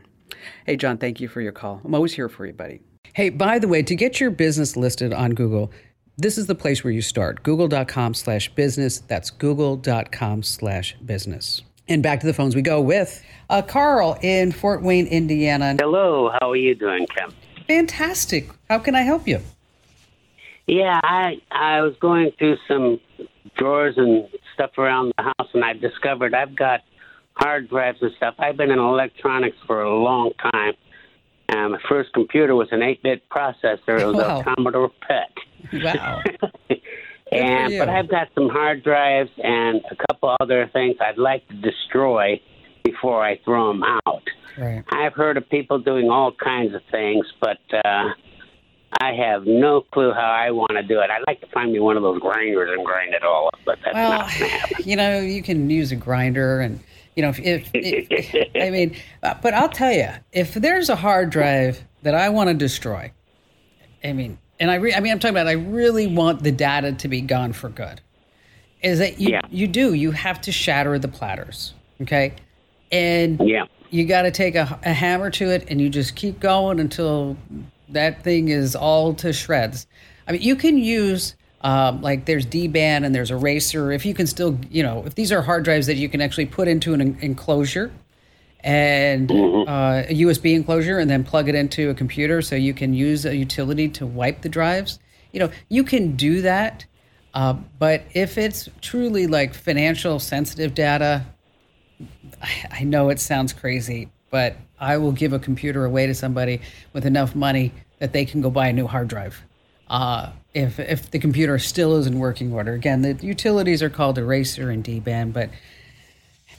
Hey, 0.66 0.76
John, 0.76 0.98
thank 0.98 1.20
you 1.20 1.28
for 1.28 1.40
your 1.40 1.52
call. 1.52 1.80
I'm 1.84 1.94
always 1.94 2.14
here 2.14 2.28
for 2.28 2.46
you, 2.46 2.52
buddy. 2.52 2.80
Hey, 3.14 3.28
by 3.28 3.58
the 3.58 3.68
way, 3.68 3.82
to 3.82 3.94
get 3.94 4.20
your 4.20 4.30
business 4.30 4.76
listed 4.76 5.12
on 5.12 5.32
Google, 5.34 5.70
this 6.16 6.38
is 6.38 6.46
the 6.46 6.54
place 6.54 6.82
where 6.82 6.92
you 6.92 7.02
start 7.02 7.42
google.com 7.42 8.14
slash 8.14 8.48
business. 8.54 9.00
That's 9.00 9.30
google.com 9.30 10.42
slash 10.42 10.96
business. 11.04 11.62
And 11.88 12.02
back 12.02 12.20
to 12.20 12.26
the 12.26 12.34
phones 12.34 12.54
we 12.54 12.62
go 12.62 12.80
with 12.80 13.22
uh, 13.50 13.62
Carl 13.62 14.18
in 14.22 14.52
Fort 14.52 14.82
Wayne, 14.82 15.06
Indiana. 15.06 15.76
Hello, 15.78 16.30
how 16.40 16.50
are 16.50 16.56
you 16.56 16.74
doing, 16.74 17.06
Kim? 17.06 17.32
Fantastic. 17.66 18.48
How 18.68 18.78
can 18.78 18.94
I 18.94 19.02
help 19.02 19.28
you? 19.28 19.40
Yeah, 20.66 21.00
I 21.02 21.34
I 21.50 21.80
was 21.82 21.94
going 22.00 22.30
through 22.38 22.56
some 22.68 23.00
drawers 23.56 23.94
and 23.96 24.28
stuff 24.54 24.70
around 24.78 25.12
the 25.16 25.24
house, 25.24 25.48
and 25.54 25.64
I 25.64 25.72
discovered 25.72 26.34
I've 26.34 26.56
got 26.56 26.80
hard 27.34 27.68
drives 27.68 27.98
and 28.00 28.12
stuff. 28.16 28.34
I've 28.38 28.56
been 28.56 28.70
in 28.70 28.78
electronics 28.78 29.56
for 29.66 29.82
a 29.82 29.94
long 29.94 30.32
time. 30.52 30.74
And 31.48 31.72
my 31.72 31.78
first 31.88 32.12
computer 32.14 32.54
was 32.54 32.68
an 32.70 32.80
8-bit 32.80 33.28
processor. 33.28 34.00
It 34.00 34.06
was 34.06 34.16
wow. 34.16 34.40
a 34.40 34.44
Commodore 34.44 34.90
PET. 35.06 35.82
Wow. 35.82 36.22
and 37.32 37.78
but 37.78 37.88
I've 37.88 38.08
got 38.08 38.28
some 38.34 38.48
hard 38.48 38.82
drives 38.82 39.30
and 39.42 39.82
a 39.90 39.96
couple 40.06 40.34
other 40.40 40.70
things 40.72 40.96
I'd 41.00 41.18
like 41.18 41.46
to 41.48 41.54
destroy 41.54 42.40
before 42.84 43.22
I 43.24 43.38
throw 43.44 43.68
them 43.68 43.82
out. 44.06 44.22
Right. 44.58 44.84
I've 44.90 45.14
heard 45.14 45.36
of 45.36 45.48
people 45.48 45.78
doing 45.78 46.10
all 46.10 46.32
kinds 46.32 46.74
of 46.74 46.82
things, 46.90 47.26
but 47.40 47.58
uh, 47.84 48.10
I 49.00 49.12
have 49.14 49.46
no 49.46 49.80
clue 49.92 50.12
how 50.12 50.30
I 50.30 50.50
want 50.50 50.72
to 50.72 50.82
do 50.82 51.00
it. 51.00 51.10
I'd 51.10 51.24
like 51.26 51.40
to 51.40 51.46
find 51.48 51.72
me 51.72 51.78
one 51.80 51.96
of 51.96 52.02
those 52.02 52.20
grinders 52.20 52.70
and 52.76 52.84
grind 52.84 53.14
it 53.14 53.22
all 53.22 53.48
up, 53.48 53.58
but 53.64 53.78
that's 53.84 53.94
well, 53.94 54.10
not 54.10 54.30
going 54.38 54.50
to 54.50 54.56
happen. 54.56 54.76
you 54.84 54.96
know, 54.96 55.20
you 55.20 55.42
can 55.42 55.68
use 55.70 55.92
a 55.92 55.96
grinder 55.96 56.60
and, 56.60 56.80
you 57.16 57.22
know, 57.22 57.30
if, 57.30 57.40
if, 57.40 57.70
if 57.74 58.50
I 58.54 58.70
mean, 58.70 58.96
uh, 59.22 59.34
but 59.42 59.54
I'll 59.54 59.68
tell 59.68 59.92
you, 59.92 60.08
if 60.32 60.54
there's 60.54 60.88
a 60.88 60.96
hard 60.96 61.30
drive 61.30 61.82
that 62.02 62.14
I 62.14 62.28
want 62.28 62.48
to 62.48 62.54
destroy, 62.54 63.12
I 64.04 64.12
mean, 64.12 64.38
and 64.60 64.70
I, 64.70 64.76
re- 64.76 64.94
I 64.94 65.00
mean, 65.00 65.12
I'm 65.12 65.18
talking 65.18 65.34
about, 65.34 65.48
I 65.48 65.52
really 65.52 66.06
want 66.06 66.42
the 66.42 66.52
data 66.52 66.92
to 66.92 67.08
be 67.08 67.20
gone 67.20 67.52
for 67.52 67.68
good. 67.68 68.00
Is 68.82 68.98
that 68.98 69.20
you? 69.20 69.30
Yeah. 69.30 69.40
You 69.50 69.68
do. 69.68 69.94
You 69.94 70.10
have 70.10 70.40
to 70.42 70.52
shatter 70.52 70.98
the 70.98 71.08
platters. 71.08 71.74
Okay, 72.00 72.32
and 72.90 73.40
Yeah. 73.44 73.66
you 73.90 74.04
got 74.04 74.22
to 74.22 74.32
take 74.32 74.56
a, 74.56 74.78
a 74.82 74.92
hammer 74.92 75.30
to 75.30 75.50
it, 75.50 75.66
and 75.68 75.80
you 75.80 75.88
just 75.88 76.16
keep 76.16 76.40
going 76.40 76.80
until 76.80 77.36
that 77.92 78.22
thing 78.22 78.48
is 78.48 78.74
all 78.74 79.14
to 79.14 79.32
shreds. 79.32 79.86
I 80.26 80.32
mean, 80.32 80.42
you 80.42 80.56
can 80.56 80.78
use. 80.78 81.36
Um, 81.64 82.02
like 82.02 82.24
there's 82.24 82.44
DBAN 82.44 83.04
and 83.04 83.14
there's 83.14 83.30
eraser. 83.30 83.92
If 83.92 84.04
you 84.04 84.14
can 84.14 84.26
still, 84.26 84.58
you 84.68 84.82
know, 84.82 85.04
if 85.06 85.14
these 85.14 85.30
are 85.30 85.42
hard 85.42 85.62
drives 85.62 85.86
that 85.86 85.94
you 85.94 86.08
can 86.08 86.20
actually 86.20 86.46
put 86.46 86.66
into 86.66 86.92
an 86.92 87.00
en- 87.00 87.18
enclosure, 87.20 87.92
and 88.64 89.30
uh, 89.30 90.04
a 90.08 90.14
USB 90.22 90.54
enclosure 90.54 90.98
and 90.98 91.10
then 91.10 91.24
plug 91.24 91.48
it 91.48 91.54
into 91.54 91.90
a 91.90 91.94
computer 91.94 92.42
so 92.42 92.54
you 92.54 92.74
can 92.74 92.94
use 92.94 93.24
a 93.24 93.34
utility 93.34 93.88
to 93.88 94.06
wipe 94.06 94.42
the 94.42 94.48
drives. 94.48 94.98
You 95.32 95.40
know, 95.40 95.50
you 95.68 95.84
can 95.84 96.16
do 96.16 96.42
that. 96.42 96.84
Uh, 97.34 97.54
but 97.78 98.02
if 98.12 98.38
it's 98.38 98.68
truly 98.80 99.26
like 99.26 99.54
financial 99.54 100.18
sensitive 100.18 100.74
data, 100.74 101.24
I, 102.42 102.50
I 102.70 102.84
know 102.84 103.08
it 103.08 103.18
sounds 103.18 103.52
crazy, 103.52 104.10
but 104.30 104.56
I 104.82 104.98
will 104.98 105.12
give 105.12 105.32
a 105.32 105.38
computer 105.38 105.84
away 105.84 106.08
to 106.08 106.14
somebody 106.14 106.60
with 106.92 107.06
enough 107.06 107.36
money 107.36 107.72
that 108.00 108.12
they 108.12 108.24
can 108.24 108.40
go 108.40 108.50
buy 108.50 108.66
a 108.66 108.72
new 108.72 108.88
hard 108.88 109.06
drive. 109.06 109.40
Uh, 109.88 110.32
if, 110.54 110.80
if 110.80 111.10
the 111.10 111.20
computer 111.20 111.58
still 111.58 111.96
is 111.96 112.06
in 112.06 112.18
working 112.18 112.52
order. 112.52 112.72
Again, 112.74 113.02
the 113.02 113.14
utilities 113.24 113.82
are 113.82 113.90
called 113.90 114.18
eraser 114.18 114.70
and 114.70 114.82
DBAN, 114.82 115.32
but 115.32 115.50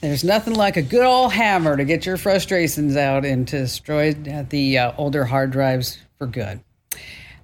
there's 0.01 0.23
nothing 0.23 0.53
like 0.53 0.77
a 0.77 0.81
good 0.81 1.05
old 1.05 1.33
hammer 1.33 1.75
to 1.75 1.83
get 1.83 2.05
your 2.05 2.17
frustrations 2.17 2.95
out 2.95 3.25
and 3.25 3.47
to 3.49 3.59
destroy 3.59 4.13
the 4.13 4.77
uh, 4.77 4.93
older 4.97 5.25
hard 5.25 5.51
drives 5.51 5.97
for 6.17 6.27
good. 6.27 6.61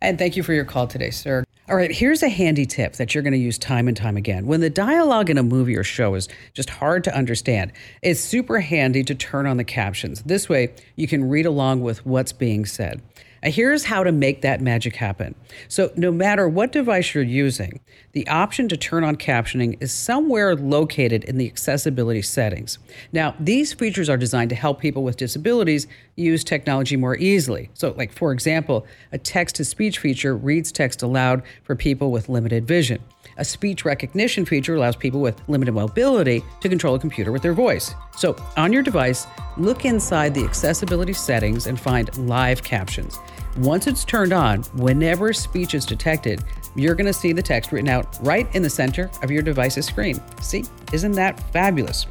And 0.02 0.18
thank 0.18 0.38
you 0.38 0.44
for 0.44 0.54
your 0.54 0.66
call 0.66 0.88
today, 0.88 1.12
sir. 1.12 1.44
All 1.70 1.76
right, 1.76 1.92
here's 1.92 2.24
a 2.24 2.30
handy 2.30 2.66
tip 2.66 2.94
that 2.94 3.14
you're 3.14 3.22
going 3.22 3.34
to 3.34 3.38
use 3.38 3.60
time 3.60 3.88
and 3.88 3.96
time 3.96 4.18
again. 4.18 4.48
When 4.48 4.60
the 4.60 4.72
dialogue 4.72 5.30
in 5.30 5.38
a 5.38 5.44
movie 5.44 5.78
or 5.78 5.84
show 5.84 6.16
is 6.16 6.28
just 6.56 6.68
hard 6.68 7.04
to 7.04 7.16
understand, 7.16 7.74
it's 8.02 8.20
super 8.20 8.60
handy 8.60 9.04
to 9.04 9.14
turn 9.14 9.46
on 9.46 9.58
the 9.58 9.64
captions. 9.64 10.24
This 10.24 10.50
way, 10.50 10.74
you 10.96 11.08
can 11.08 11.30
read 11.30 11.46
along 11.46 11.82
with 11.82 12.04
what's 12.08 12.32
being 12.32 12.66
said. 12.66 13.04
Now, 13.44 13.52
here's 13.52 13.86
how 13.86 14.04
to 14.04 14.12
make 14.12 14.42
that 14.42 14.62
magic 14.62 14.96
happen. 14.96 15.36
So, 15.68 15.92
no 15.96 16.12
matter 16.12 16.48
what 16.48 16.72
device 16.72 17.14
you're 17.14 17.24
using, 17.24 17.80
the 18.12 18.28
option 18.28 18.68
to 18.70 18.78
turn 18.78 19.04
on 19.04 19.16
captioning 19.16 19.78
is 19.82 19.92
somewhere 19.92 20.56
located 20.56 21.24
in 21.24 21.38
the 21.38 21.48
accessibility 21.48 22.22
settings. 22.22 22.80
Now, 23.14 23.36
these 23.40 23.74
features 23.74 24.10
are 24.10 24.18
designed 24.18 24.50
to 24.50 24.56
help 24.56 24.80
people 24.80 25.04
with 25.04 25.18
disabilities 25.18 25.88
use 26.16 26.44
technology 26.44 26.98
more 26.98 27.16
easily. 27.18 27.70
So, 27.74 27.94
like 27.98 28.12
for 28.12 28.32
example, 28.32 28.86
a 29.12 29.18
text 29.18 29.56
to 29.56 29.66
speech 29.66 30.00
feature 30.00 30.36
reads 30.36 30.72
text 30.72 31.02
aloud 31.02 31.44
for 31.64 31.76
people 31.76 32.12
with 32.12 32.30
limited 32.30 32.68
vision. 32.68 33.02
A 33.38 33.46
speech 33.46 33.86
recognition 33.86 34.46
feature 34.46 34.76
allows 34.76 34.96
people 34.96 35.22
with 35.22 35.42
limited 35.48 35.74
mobility 35.74 36.44
to 36.60 36.70
control 36.70 36.96
a 36.96 37.00
computer 37.00 37.32
with 37.32 37.42
their 37.42 37.54
voice. 37.54 37.94
So, 38.18 38.36
on 38.58 38.74
your 38.74 38.84
device, 38.84 39.28
look 39.58 39.86
inside 39.86 40.34
the 40.34 40.44
accessibility 40.44 41.14
settings 41.14 41.68
and 41.68 41.80
find 41.80 42.16
live 42.18 42.64
captions. 42.64 43.18
Once 43.58 43.88
it's 43.88 44.04
turned 44.04 44.34
on, 44.34 44.64
whenever 44.76 45.34
speech 45.34 45.74
is 45.74 45.86
detected, 45.86 46.44
you're 46.76 46.96
going 46.96 47.08
to 47.08 47.14
see 47.14 47.34
the 47.34 47.42
text 47.42 47.72
written 47.72 47.90
out 47.90 48.18
right 48.22 48.54
in 48.56 48.62
the 48.62 48.70
center 48.70 49.10
of 49.24 49.32
your 49.32 49.42
device's 49.42 49.86
screen. 49.86 50.20
See, 50.42 50.66
isn't 50.94 51.14
that 51.14 51.40
fabulous? 51.52 52.06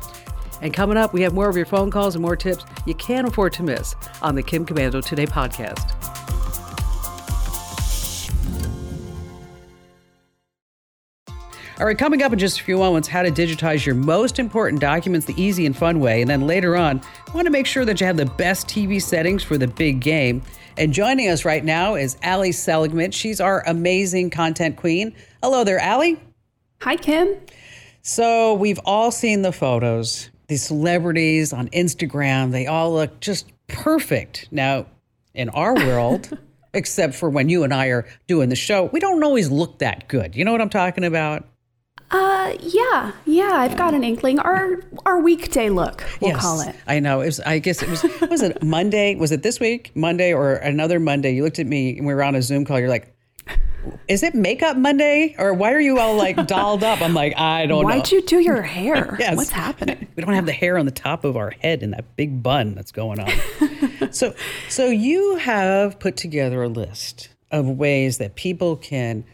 And 0.61 0.75
coming 0.75 0.97
up, 0.97 1.13
we 1.13 1.23
have 1.23 1.35
more 1.35 1.49
of 1.49 1.57
your 1.57 1.67
phone 1.67 1.91
calls 1.91 2.15
and 2.15 2.23
more 2.23 2.37
tips 2.37 2.65
you 2.87 2.95
can't 2.95 3.29
afford 3.29 3.53
to 3.55 3.63
miss 3.63 3.95
on 4.23 4.35
the 4.35 4.43
Kim 4.43 4.67
Komando 4.67 5.05
Today 5.05 5.27
podcast. 5.27 6.18
All 11.81 11.87
right, 11.87 11.97
coming 11.97 12.25
up 12.25 12.33
in 12.33 12.41
just 12.41 12.59
a 12.59 12.65
few 12.65 12.79
moments, 12.79 13.07
how 13.07 13.23
to 13.23 13.31
digitize 13.31 13.87
your 13.87 13.95
most 13.95 14.41
important 14.41 14.81
documents 14.81 15.27
the 15.27 15.41
easy 15.41 15.65
and 15.65 15.77
fun 15.77 16.01
way. 16.01 16.21
And 16.21 16.29
then 16.29 16.41
later 16.41 16.77
on, 16.77 17.01
I 17.29 17.31
want 17.31 17.45
to 17.45 17.53
make 17.53 17.67
sure 17.67 17.85
that 17.85 18.01
you 18.01 18.07
have 18.09 18.17
the 18.17 18.27
best 18.27 18.67
TV 18.67 19.01
settings 19.01 19.45
for 19.45 19.57
the 19.57 19.69
big 19.69 20.01
game. 20.01 20.43
And 20.77 20.93
joining 20.93 21.29
us 21.29 21.45
right 21.45 21.65
now 21.65 21.95
is 21.95 22.17
Allie 22.25 22.51
Seligman. 22.51 23.13
She's 23.13 23.41
our 23.41 23.63
amazing 23.65 24.31
content 24.31 24.77
queen. 24.77 25.15
Hello 25.41 25.63
there, 25.63 25.79
Allie. 25.79 26.21
Hi, 26.81 26.97
Kim. 26.97 27.37
So 28.03 28.55
we've 28.55 28.81
all 28.85 29.13
seen 29.13 29.43
the 29.43 29.53
photos. 29.53 30.31
These 30.49 30.65
celebrities 30.65 31.53
on 31.53 31.69
Instagram, 31.69 32.51
they 32.51 32.67
all 32.67 32.93
look 32.93 33.21
just 33.21 33.53
perfect. 33.69 34.49
Now, 34.51 34.87
in 35.33 35.49
our 35.51 35.75
world, 35.87 36.37
except 36.75 37.15
for 37.15 37.31
when 37.31 37.49
you 37.49 37.63
and 37.63 37.73
I 37.73 37.87
are 37.87 38.05
doing 38.27 38.49
the 38.49 38.57
show, 38.57 38.87
we 38.87 38.99
don't 38.99 39.23
always 39.23 39.49
look 39.49 39.79
that 39.79 40.09
good. 40.09 40.35
You 40.35 40.45
know 40.45 40.51
what 40.51 40.61
I'm 40.61 40.71
talking 40.71 41.05
about? 41.05 41.47
Uh, 42.11 42.55
yeah, 42.61 43.13
yeah. 43.27 43.51
I've 43.55 43.77
got 43.77 43.93
an 43.95 44.03
inkling. 44.03 44.39
Our 44.39 44.81
our 45.05 45.21
weekday 45.21 45.69
look, 45.69 46.05
we'll 46.21 46.31
Yes, 46.31 46.41
call 46.41 46.61
it. 46.63 46.75
I 46.87 47.01
know. 47.01 47.21
It 47.21 47.27
was. 47.27 47.41
I 47.41 47.59
guess 47.59 47.83
it 47.83 47.89
was. 47.91 48.03
Was 48.31 48.43
it 48.43 48.63
Monday? 48.63 49.15
Was 49.15 49.31
it 49.33 49.43
this 49.43 49.61
week? 49.61 49.91
Monday 49.95 50.33
or 50.33 50.55
another 50.55 50.99
Monday? 51.01 51.35
You 51.35 51.45
looked 51.45 51.59
at 51.59 51.67
me 51.67 51.99
and 51.99 52.07
we 52.07 52.15
were 52.15 52.23
on 52.23 52.35
a 52.35 52.41
Zoom 52.41 52.65
call. 52.65 52.79
You're 52.81 52.89
like, 52.89 53.15
"Is 54.09 54.23
it 54.23 54.35
Makeup 54.35 54.79
Monday 54.79 55.35
or 55.39 55.53
why 55.53 55.73
are 55.75 55.81
you 55.81 55.99
all 55.99 56.17
like 56.17 56.47
dolled 56.47 56.83
up?" 56.83 57.03
I'm 57.03 57.13
like, 57.13 57.37
I 57.39 57.67
don't 57.67 57.83
know. 57.83 57.89
Why'd 57.89 58.11
you 58.11 58.23
do 58.23 58.39
your 58.41 58.63
hair? 58.77 59.17
Yes. 59.21 59.37
What's 59.37 59.51
happening? 59.51 60.09
We 60.17 60.23
don't 60.25 60.35
have 60.35 60.47
the 60.47 60.53
hair 60.53 60.79
on 60.79 60.87
the 60.87 60.93
top 60.93 61.25
of 61.25 61.37
our 61.37 61.51
head 61.51 61.83
in 61.83 61.91
that 61.91 62.17
big 62.17 62.43
bun 62.43 62.75
that's 62.75 62.93
going 62.93 63.21
on. 63.21 64.13
so, 64.13 64.35
so 64.71 64.87
you 64.87 65.37
have 65.37 65.99
put 65.99 66.17
together 66.17 66.63
a 66.63 66.69
list 66.69 67.29
of 67.51 67.67
ways 67.67 68.17
that 68.19 68.35
people 68.35 68.77
can 68.77 69.25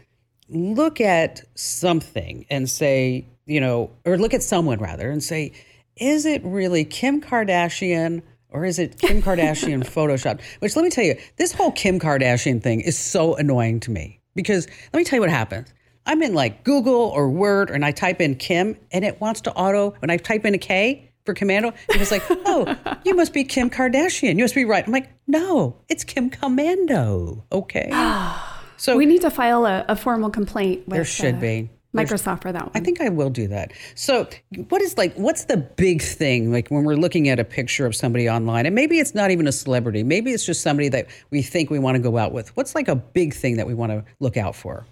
look 0.49 1.01
at 1.01 1.43
something 1.55 2.45
and 2.49 2.69
say, 2.69 3.25
you 3.45 3.59
know, 3.59 3.91
or 4.05 4.17
look 4.17 4.33
at 4.33 4.43
someone 4.43 4.79
rather 4.79 5.09
and 5.09 5.23
say, 5.23 5.51
is 5.97 6.25
it 6.25 6.43
really 6.43 6.85
Kim 6.85 7.21
Kardashian 7.21 8.21
or 8.49 8.65
is 8.65 8.79
it 8.79 8.99
Kim 8.99 9.21
Kardashian 9.23 9.83
Photoshop? 9.83 10.41
Which 10.59 10.75
let 10.75 10.83
me 10.83 10.89
tell 10.89 11.03
you, 11.03 11.17
this 11.37 11.51
whole 11.51 11.71
Kim 11.71 11.99
Kardashian 11.99 12.61
thing 12.61 12.81
is 12.81 12.97
so 12.97 13.35
annoying 13.35 13.79
to 13.81 13.91
me 13.91 14.19
because 14.35 14.67
let 14.93 14.99
me 14.99 15.03
tell 15.03 15.17
you 15.17 15.21
what 15.21 15.29
happens. 15.29 15.73
I'm 16.05 16.21
in 16.21 16.35
like 16.35 16.63
Google 16.63 16.93
or 16.93 17.29
Word 17.29 17.71
and 17.71 17.83
I 17.83 17.91
type 17.91 18.21
in 18.21 18.35
Kim 18.35 18.77
and 18.91 19.03
it 19.03 19.19
wants 19.19 19.41
to 19.41 19.53
auto, 19.53 19.95
when 19.99 20.09
I 20.11 20.17
type 20.17 20.45
in 20.45 20.53
a 20.53 20.59
K 20.59 21.11
for 21.25 21.33
Komando, 21.33 21.73
it's 21.89 22.11
like, 22.11 22.23
oh, 22.29 22.75
you 23.03 23.15
must 23.15 23.33
be 23.33 23.43
Kim 23.43 23.71
Kardashian. 23.71 24.35
You 24.37 24.43
must 24.43 24.53
be 24.53 24.65
right. 24.65 24.85
I'm 24.85 24.93
like, 24.93 25.09
no, 25.25 25.81
it's 25.89 26.03
Kim 26.03 26.29
Komando. 26.29 27.43
Okay. 27.51 27.89
So 28.77 28.97
We 28.97 29.05
need 29.05 29.21
to 29.21 29.31
file 29.31 29.65
a, 29.65 29.85
a 29.87 29.95
formal 29.95 30.29
complaint. 30.29 30.87
With, 30.87 30.95
there 30.95 31.05
should 31.05 31.35
uh, 31.35 31.39
be. 31.39 31.69
Microsoft 31.95 32.41
for 32.41 32.51
that 32.51 32.63
one. 32.63 32.71
I 32.75 32.81
think 32.81 32.99
I 32.99 33.09
will 33.09 33.29
do 33.29 33.47
that. 33.47 33.71
So, 33.95 34.27
what 34.69 34.81
is 34.81 34.97
like, 34.97 35.15
what's 35.15 35.45
the 35.45 35.57
big 35.57 36.01
thing, 36.01 36.51
like 36.51 36.67
when 36.67 36.83
we're 36.83 36.97
looking 36.97 37.29
at 37.29 37.39
a 37.39 37.45
picture 37.45 37.85
of 37.85 37.95
somebody 37.95 38.29
online, 38.29 38.65
and 38.65 38.75
maybe 38.75 38.99
it's 38.99 39.15
not 39.15 39.31
even 39.31 39.47
a 39.47 39.51
celebrity, 39.51 40.03
maybe 40.03 40.31
it's 40.31 40.45
just 40.45 40.61
somebody 40.61 40.89
that 40.89 41.07
we 41.29 41.41
think 41.41 41.69
we 41.69 41.79
want 41.79 41.95
to 41.95 42.01
go 42.01 42.17
out 42.17 42.33
with? 42.33 42.55
What's 42.57 42.75
like 42.75 42.87
a 42.87 42.95
big 42.95 43.33
thing 43.33 43.57
that 43.57 43.67
we 43.67 43.73
want 43.73 43.91
to 43.91 44.03
look 44.19 44.35
out 44.35 44.55
for? 44.55 44.85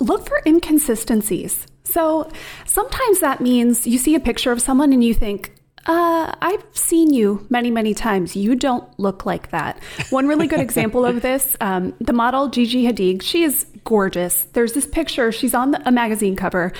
Look 0.00 0.26
for 0.26 0.40
inconsistencies. 0.46 1.66
So 1.84 2.30
sometimes 2.64 3.20
that 3.20 3.40
means 3.40 3.86
you 3.86 3.98
see 3.98 4.14
a 4.14 4.20
picture 4.20 4.52
of 4.52 4.62
someone 4.62 4.92
and 4.92 5.04
you 5.04 5.12
think, 5.12 5.59
uh, 5.86 6.34
I've 6.40 6.64
seen 6.72 7.12
you 7.12 7.46
many, 7.50 7.70
many 7.70 7.94
times. 7.94 8.36
You 8.36 8.54
don't 8.54 8.86
look 8.98 9.24
like 9.24 9.50
that. 9.50 9.78
One 10.10 10.26
really 10.26 10.46
good 10.46 10.60
example 10.60 11.04
of 11.04 11.22
this 11.22 11.56
um, 11.60 11.94
the 12.00 12.12
model 12.12 12.48
Gigi 12.48 12.84
Hadid, 12.84 13.22
she 13.22 13.42
is 13.42 13.66
gorgeous. 13.84 14.46
There's 14.52 14.72
this 14.72 14.86
picture, 14.86 15.32
she's 15.32 15.54
on 15.54 15.70
the, 15.70 15.88
a 15.88 15.90
magazine 15.90 16.36
cover, 16.36 16.72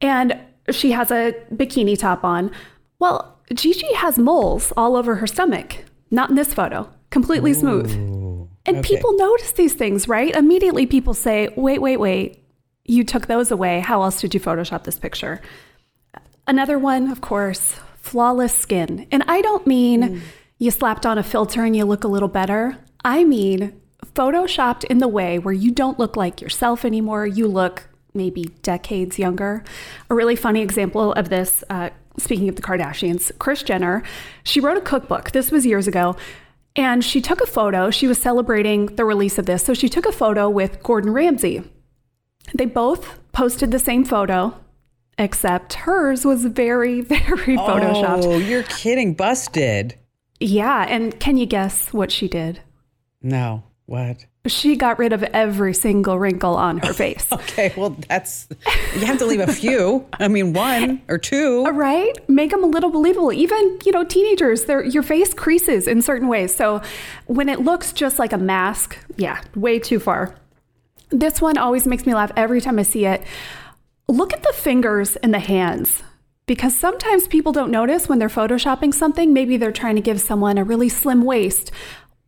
and 0.00 0.38
she 0.70 0.92
has 0.92 1.10
a 1.10 1.34
bikini 1.52 1.98
top 1.98 2.24
on. 2.24 2.50
Well, 2.98 3.38
Gigi 3.52 3.92
has 3.94 4.18
moles 4.18 4.72
all 4.76 4.96
over 4.96 5.16
her 5.16 5.26
stomach. 5.26 5.76
Not 6.10 6.30
in 6.30 6.36
this 6.36 6.54
photo, 6.54 6.88
completely 7.10 7.54
smooth. 7.54 7.90
And 8.66 8.84
people 8.84 9.16
notice 9.16 9.52
these 9.52 9.74
things, 9.74 10.06
right? 10.08 10.34
Immediately 10.34 10.86
people 10.86 11.12
say, 11.12 11.48
wait, 11.56 11.82
wait, 11.82 11.98
wait. 11.98 12.42
You 12.84 13.04
took 13.04 13.26
those 13.26 13.50
away. 13.50 13.80
How 13.80 14.02
else 14.02 14.20
did 14.20 14.32
you 14.32 14.40
Photoshop 14.40 14.84
this 14.84 14.98
picture? 14.98 15.40
Another 16.46 16.78
one, 16.78 17.10
of 17.10 17.20
course, 17.20 17.80
flawless 18.04 18.54
skin. 18.54 19.06
And 19.10 19.24
I 19.26 19.40
don't 19.40 19.66
mean 19.66 20.22
you 20.58 20.70
slapped 20.70 21.06
on 21.06 21.16
a 21.16 21.22
filter 21.22 21.64
and 21.64 21.74
you 21.74 21.86
look 21.86 22.04
a 22.04 22.08
little 22.08 22.28
better. 22.28 22.76
I 23.02 23.24
mean 23.24 23.80
photoshopped 24.14 24.84
in 24.84 24.98
the 24.98 25.08
way 25.08 25.38
where 25.38 25.54
you 25.54 25.70
don't 25.70 25.98
look 25.98 26.14
like 26.14 26.42
yourself 26.42 26.84
anymore. 26.84 27.26
You 27.26 27.48
look 27.48 27.88
maybe 28.12 28.44
decades 28.62 29.18
younger. 29.18 29.64
A 30.10 30.14
really 30.14 30.36
funny 30.36 30.60
example 30.60 31.14
of 31.14 31.30
this, 31.30 31.64
uh, 31.70 31.90
speaking 32.18 32.48
of 32.50 32.56
the 32.56 32.62
Kardashians, 32.62 33.36
Kris 33.38 33.62
Jenner, 33.62 34.02
she 34.44 34.60
wrote 34.60 34.76
a 34.76 34.82
cookbook. 34.82 35.32
This 35.32 35.50
was 35.50 35.64
years 35.64 35.88
ago. 35.88 36.14
And 36.76 37.02
she 37.02 37.22
took 37.22 37.40
a 37.40 37.46
photo. 37.46 37.90
She 37.90 38.06
was 38.06 38.20
celebrating 38.20 38.86
the 38.86 39.04
release 39.04 39.38
of 39.38 39.46
this. 39.46 39.64
So 39.64 39.72
she 39.72 39.88
took 39.88 40.06
a 40.06 40.12
photo 40.12 40.50
with 40.50 40.82
Gordon 40.82 41.12
Ramsay. 41.12 41.62
They 42.52 42.66
both 42.66 43.18
posted 43.32 43.70
the 43.70 43.78
same 43.78 44.04
photo, 44.04 44.54
except 45.18 45.74
hers 45.74 46.24
was 46.24 46.44
very, 46.44 47.00
very 47.02 47.56
photoshopped. 47.56 48.24
Oh, 48.24 48.38
you're 48.38 48.62
kidding. 48.64 49.14
Busted. 49.14 49.96
Yeah. 50.40 50.86
And 50.88 51.18
can 51.20 51.36
you 51.36 51.46
guess 51.46 51.92
what 51.92 52.10
she 52.10 52.28
did? 52.28 52.60
No. 53.22 53.64
What? 53.86 54.24
She 54.46 54.76
got 54.76 54.98
rid 54.98 55.12
of 55.12 55.22
every 55.22 55.72
single 55.74 56.18
wrinkle 56.18 56.54
on 56.56 56.78
her 56.78 56.92
face. 56.94 57.26
Okay, 57.32 57.72
well, 57.76 57.96
that's 58.08 58.48
you 58.94 59.06
have 59.06 59.18
to 59.18 59.26
leave 59.26 59.40
a 59.40 59.52
few. 59.52 60.06
I 60.14 60.28
mean, 60.28 60.52
one 60.52 61.02
or 61.08 61.18
two. 61.18 61.64
Right? 61.74 62.12
Make 62.28 62.50
them 62.50 62.62
a 62.62 62.66
little 62.66 62.90
believable. 62.90 63.32
Even, 63.32 63.78
you 63.84 63.92
know, 63.92 64.04
teenagers, 64.04 64.64
their 64.64 64.82
your 64.84 65.02
face 65.02 65.34
creases 65.34 65.86
in 65.86 66.00
certain 66.02 66.28
ways. 66.28 66.54
So 66.54 66.80
when 67.26 67.48
it 67.48 67.60
looks 67.60 67.92
just 67.92 68.18
like 68.18 68.32
a 68.32 68.38
mask, 68.38 68.98
yeah, 69.16 69.42
way 69.54 69.78
too 69.78 69.98
far. 69.98 70.34
This 71.10 71.40
one 71.40 71.58
always 71.58 71.86
makes 71.86 72.06
me 72.06 72.14
laugh 72.14 72.32
every 72.36 72.60
time 72.60 72.78
I 72.78 72.82
see 72.82 73.04
it. 73.06 73.22
Look 74.08 74.32
at 74.32 74.42
the 74.42 74.52
fingers 74.52 75.16
and 75.16 75.32
the 75.32 75.38
hands. 75.38 76.02
Because 76.46 76.76
sometimes 76.76 77.26
people 77.26 77.52
don't 77.52 77.70
notice 77.70 78.06
when 78.06 78.18
they're 78.18 78.28
photoshopping 78.28 78.92
something. 78.92 79.32
Maybe 79.32 79.56
they're 79.56 79.72
trying 79.72 79.96
to 79.96 80.02
give 80.02 80.20
someone 80.20 80.58
a 80.58 80.64
really 80.64 80.90
slim 80.90 81.24
waist 81.24 81.72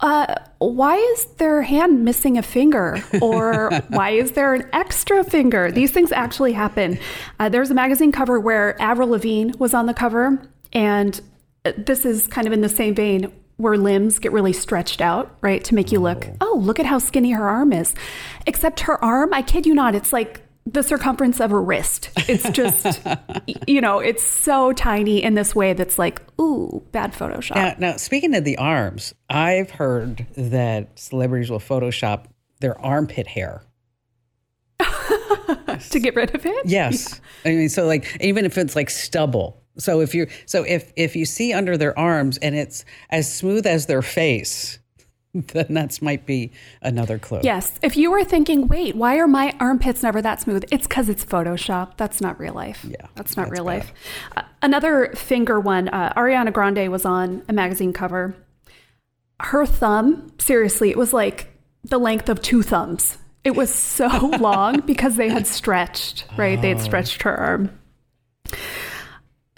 uh, 0.00 0.34
why 0.58 0.96
is 0.96 1.24
their 1.36 1.62
hand 1.62 2.04
missing 2.04 2.36
a 2.36 2.42
finger? 2.42 3.02
Or 3.20 3.70
why 3.88 4.10
is 4.10 4.32
there 4.32 4.54
an 4.54 4.68
extra 4.72 5.24
finger? 5.24 5.70
These 5.72 5.90
things 5.92 6.12
actually 6.12 6.52
happen. 6.52 6.98
Uh, 7.40 7.48
there's 7.48 7.70
a 7.70 7.74
magazine 7.74 8.12
cover 8.12 8.38
where 8.38 8.80
Avril 8.80 9.08
Lavigne 9.08 9.52
was 9.58 9.74
on 9.74 9.86
the 9.86 9.94
cover, 9.94 10.42
and 10.72 11.20
this 11.76 12.04
is 12.04 12.26
kind 12.26 12.46
of 12.46 12.52
in 12.52 12.60
the 12.60 12.68
same 12.68 12.94
vein 12.94 13.32
where 13.56 13.78
limbs 13.78 14.18
get 14.18 14.32
really 14.32 14.52
stretched 14.52 15.00
out, 15.00 15.34
right, 15.40 15.64
to 15.64 15.74
make 15.74 15.90
you 15.90 15.98
look, 15.98 16.26
oh, 16.42 16.52
oh 16.52 16.58
look 16.58 16.78
at 16.78 16.84
how 16.84 16.98
skinny 16.98 17.32
her 17.32 17.48
arm 17.48 17.72
is. 17.72 17.94
Except 18.46 18.80
her 18.80 19.02
arm, 19.02 19.32
I 19.32 19.40
kid 19.40 19.64
you 19.64 19.74
not, 19.74 19.94
it's 19.94 20.12
like 20.12 20.42
the 20.66 20.82
circumference 20.82 21.40
of 21.40 21.52
a 21.52 21.58
wrist. 21.58 22.10
It's 22.28 22.48
just, 22.50 23.00
you 23.66 23.80
know, 23.80 24.00
it's 24.00 24.22
so 24.22 24.72
tiny 24.72 25.22
in 25.22 25.34
this 25.34 25.54
way 25.54 25.72
that's 25.72 25.98
like, 25.98 26.20
ooh, 26.40 26.84
bad 26.92 27.12
Photoshop. 27.12 27.54
Now, 27.54 27.74
now, 27.78 27.96
speaking 27.96 28.34
of 28.34 28.44
the 28.44 28.58
arms, 28.58 29.14
I've 29.30 29.70
heard 29.70 30.26
that 30.36 30.98
celebrities 30.98 31.50
will 31.50 31.60
Photoshop 31.60 32.26
their 32.60 32.78
armpit 32.80 33.28
hair. 33.28 33.62
to 35.90 36.00
get 36.00 36.14
rid 36.16 36.34
of 36.34 36.44
it? 36.44 36.66
Yes. 36.66 37.20
Yeah. 37.44 37.50
I 37.50 37.54
mean, 37.54 37.68
so 37.68 37.86
like, 37.86 38.16
even 38.20 38.44
if 38.44 38.58
it's 38.58 38.74
like 38.74 38.90
stubble. 38.90 39.62
So 39.78 40.00
if 40.00 40.14
you're, 40.14 40.28
so 40.46 40.64
if, 40.64 40.92
if 40.96 41.14
you 41.14 41.24
see 41.24 41.52
under 41.52 41.76
their 41.76 41.96
arms 41.98 42.38
and 42.38 42.54
it's 42.54 42.84
as 43.10 43.32
smooth 43.32 43.66
as 43.66 43.86
their 43.86 44.02
face, 44.02 44.78
then 45.52 45.66
that 45.70 46.00
might 46.00 46.26
be 46.26 46.52
another 46.82 47.18
clue. 47.18 47.40
Yes. 47.42 47.78
If 47.82 47.96
you 47.96 48.10
were 48.10 48.24
thinking, 48.24 48.68
wait, 48.68 48.96
why 48.96 49.18
are 49.18 49.26
my 49.26 49.54
armpits 49.60 50.02
never 50.02 50.22
that 50.22 50.40
smooth? 50.40 50.64
It's 50.70 50.86
because 50.86 51.08
it's 51.08 51.24
Photoshop. 51.24 51.96
That's 51.96 52.20
not 52.20 52.38
real 52.38 52.54
life. 52.54 52.84
Yeah. 52.88 53.06
That's 53.14 53.36
not 53.36 53.48
that's 53.48 53.52
real 53.52 53.64
bad. 53.64 53.78
life. 53.78 53.92
Uh, 54.36 54.42
another 54.62 55.12
finger 55.14 55.60
one 55.60 55.88
uh, 55.88 56.12
Ariana 56.16 56.52
Grande 56.52 56.90
was 56.90 57.04
on 57.04 57.42
a 57.48 57.52
magazine 57.52 57.92
cover. 57.92 58.34
Her 59.40 59.66
thumb, 59.66 60.32
seriously, 60.38 60.90
it 60.90 60.96
was 60.96 61.12
like 61.12 61.48
the 61.84 61.98
length 61.98 62.28
of 62.28 62.40
two 62.40 62.62
thumbs. 62.62 63.18
It 63.44 63.54
was 63.54 63.72
so 63.72 64.08
long 64.40 64.80
because 64.80 65.16
they 65.16 65.28
had 65.28 65.46
stretched, 65.46 66.24
right? 66.36 66.58
Oh. 66.58 66.62
They 66.62 66.70
had 66.70 66.80
stretched 66.80 67.22
her 67.22 67.36
arm. 67.36 67.78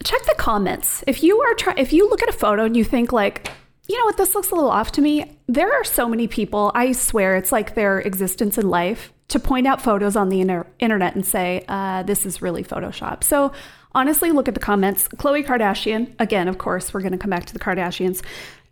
Check 0.05 0.23
the 0.25 0.35
comments. 0.37 1.05
If 1.07 1.23
you 1.23 1.41
are 1.41 1.55
trying, 1.55 1.79
if 1.79 1.93
you 1.93 2.09
look 2.09 2.23
at 2.23 2.29
a 2.29 2.33
photo 2.33 2.65
and 2.65 2.77
you 2.77 2.85
think 2.85 3.13
like, 3.13 3.51
you 3.89 3.99
know 3.99 4.05
what, 4.05 4.17
this 4.19 4.35
looks 4.35 4.51
a 4.51 4.55
little 4.55 4.71
off 4.71 4.93
to 4.93 5.01
me. 5.01 5.39
There 5.47 5.73
are 5.73 5.85
so 5.85 6.09
many 6.09 6.29
people, 6.29 6.71
I 6.75 6.93
swear 6.93 7.37
it's 7.37 7.51
like 7.51 7.75
their 7.75 8.01
existence 8.01 8.59
in 8.59 8.69
life, 8.69 9.13
to 9.29 9.39
point 9.39 9.67
out 9.67 9.81
photos 9.81 10.17
on 10.17 10.29
the 10.29 10.41
inter- 10.41 10.67
internet 10.79 11.15
and 11.15 11.25
say, 11.25 11.65
uh, 11.69 12.03
this 12.03 12.25
is 12.25 12.41
really 12.41 12.65
Photoshop. 12.65 13.25
So 13.25 13.53
honestly, 13.95 14.31
look 14.31 14.49
at 14.49 14.55
the 14.55 14.61
comments. 14.61 15.09
Khloe 15.09 15.45
Kardashian, 15.45 16.15
again, 16.19 16.49
of 16.49 16.59
course, 16.59 16.93
we're 16.93 17.01
going 17.01 17.13
to 17.13 17.19
come 17.19 17.31
back 17.31 17.45
to 17.47 17.53
the 17.53 17.59
Kardashians. 17.59 18.23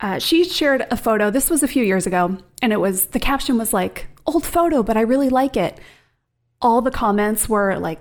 Uh, 0.00 0.18
she 0.18 0.44
shared 0.44 0.86
a 0.90 0.96
photo. 0.96 1.30
This 1.30 1.50
was 1.50 1.62
a 1.62 1.68
few 1.68 1.82
years 1.82 2.06
ago, 2.06 2.36
and 2.62 2.72
it 2.72 2.80
was 2.80 3.08
the 3.08 3.20
caption 3.20 3.58
was 3.58 3.72
like, 3.72 4.08
old 4.26 4.44
photo, 4.44 4.82
but 4.82 4.96
I 4.96 5.02
really 5.02 5.28
like 5.30 5.56
it. 5.56 5.78
All 6.60 6.80
the 6.80 6.90
comments 6.90 7.48
were 7.48 7.78
like, 7.78 8.00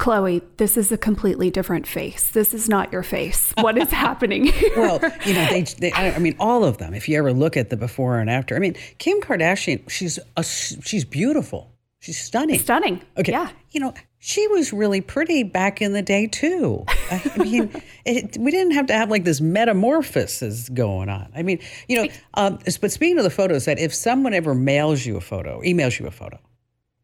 Khloe, 0.00 0.40
this 0.56 0.78
is 0.78 0.90
a 0.90 0.96
completely 0.96 1.50
different 1.50 1.86
face. 1.86 2.30
This 2.30 2.54
is 2.54 2.70
not 2.70 2.90
your 2.90 3.02
face. 3.02 3.52
What 3.60 3.76
is 3.76 3.90
happening? 4.06 4.50
well, 4.74 4.98
you 5.26 5.34
know, 5.34 5.46
they, 5.50 5.62
they, 5.78 5.92
I 5.92 6.18
mean, 6.18 6.36
all 6.40 6.64
of 6.64 6.78
them. 6.78 6.94
If 6.94 7.06
you 7.06 7.18
ever 7.18 7.34
look 7.34 7.54
at 7.54 7.68
the 7.68 7.76
before 7.76 8.18
and 8.18 8.30
after, 8.30 8.56
I 8.56 8.60
mean, 8.60 8.76
Kim 8.96 9.20
Kardashian, 9.20 9.88
she's 9.90 10.18
a, 10.38 10.42
she's 10.42 11.04
beautiful. 11.04 11.70
She's 12.00 12.18
stunning. 12.18 12.58
Stunning. 12.58 13.02
Okay. 13.18 13.32
Yeah. 13.32 13.50
You 13.72 13.80
know, 13.80 13.94
she 14.18 14.48
was 14.48 14.72
really 14.72 15.02
pretty 15.02 15.42
back 15.42 15.82
in 15.82 15.92
the 15.92 16.00
day 16.00 16.26
too. 16.26 16.86
I 17.10 17.36
mean, 17.36 17.70
it, 18.06 18.38
we 18.38 18.50
didn't 18.50 18.72
have 18.72 18.86
to 18.86 18.94
have 18.94 19.10
like 19.10 19.24
this 19.24 19.42
metamorphosis 19.42 20.70
going 20.70 21.10
on. 21.10 21.30
I 21.36 21.42
mean, 21.42 21.58
you 21.88 21.96
know, 21.96 22.08
um, 22.34 22.58
but 22.80 22.90
speaking 22.90 23.18
of 23.18 23.24
the 23.24 23.30
photos, 23.30 23.66
that 23.66 23.78
if 23.78 23.94
someone 23.94 24.32
ever 24.32 24.54
mails 24.54 25.04
you 25.04 25.18
a 25.18 25.20
photo, 25.20 25.60
emails 25.60 26.00
you 26.00 26.06
a 26.06 26.10
photo, 26.10 26.38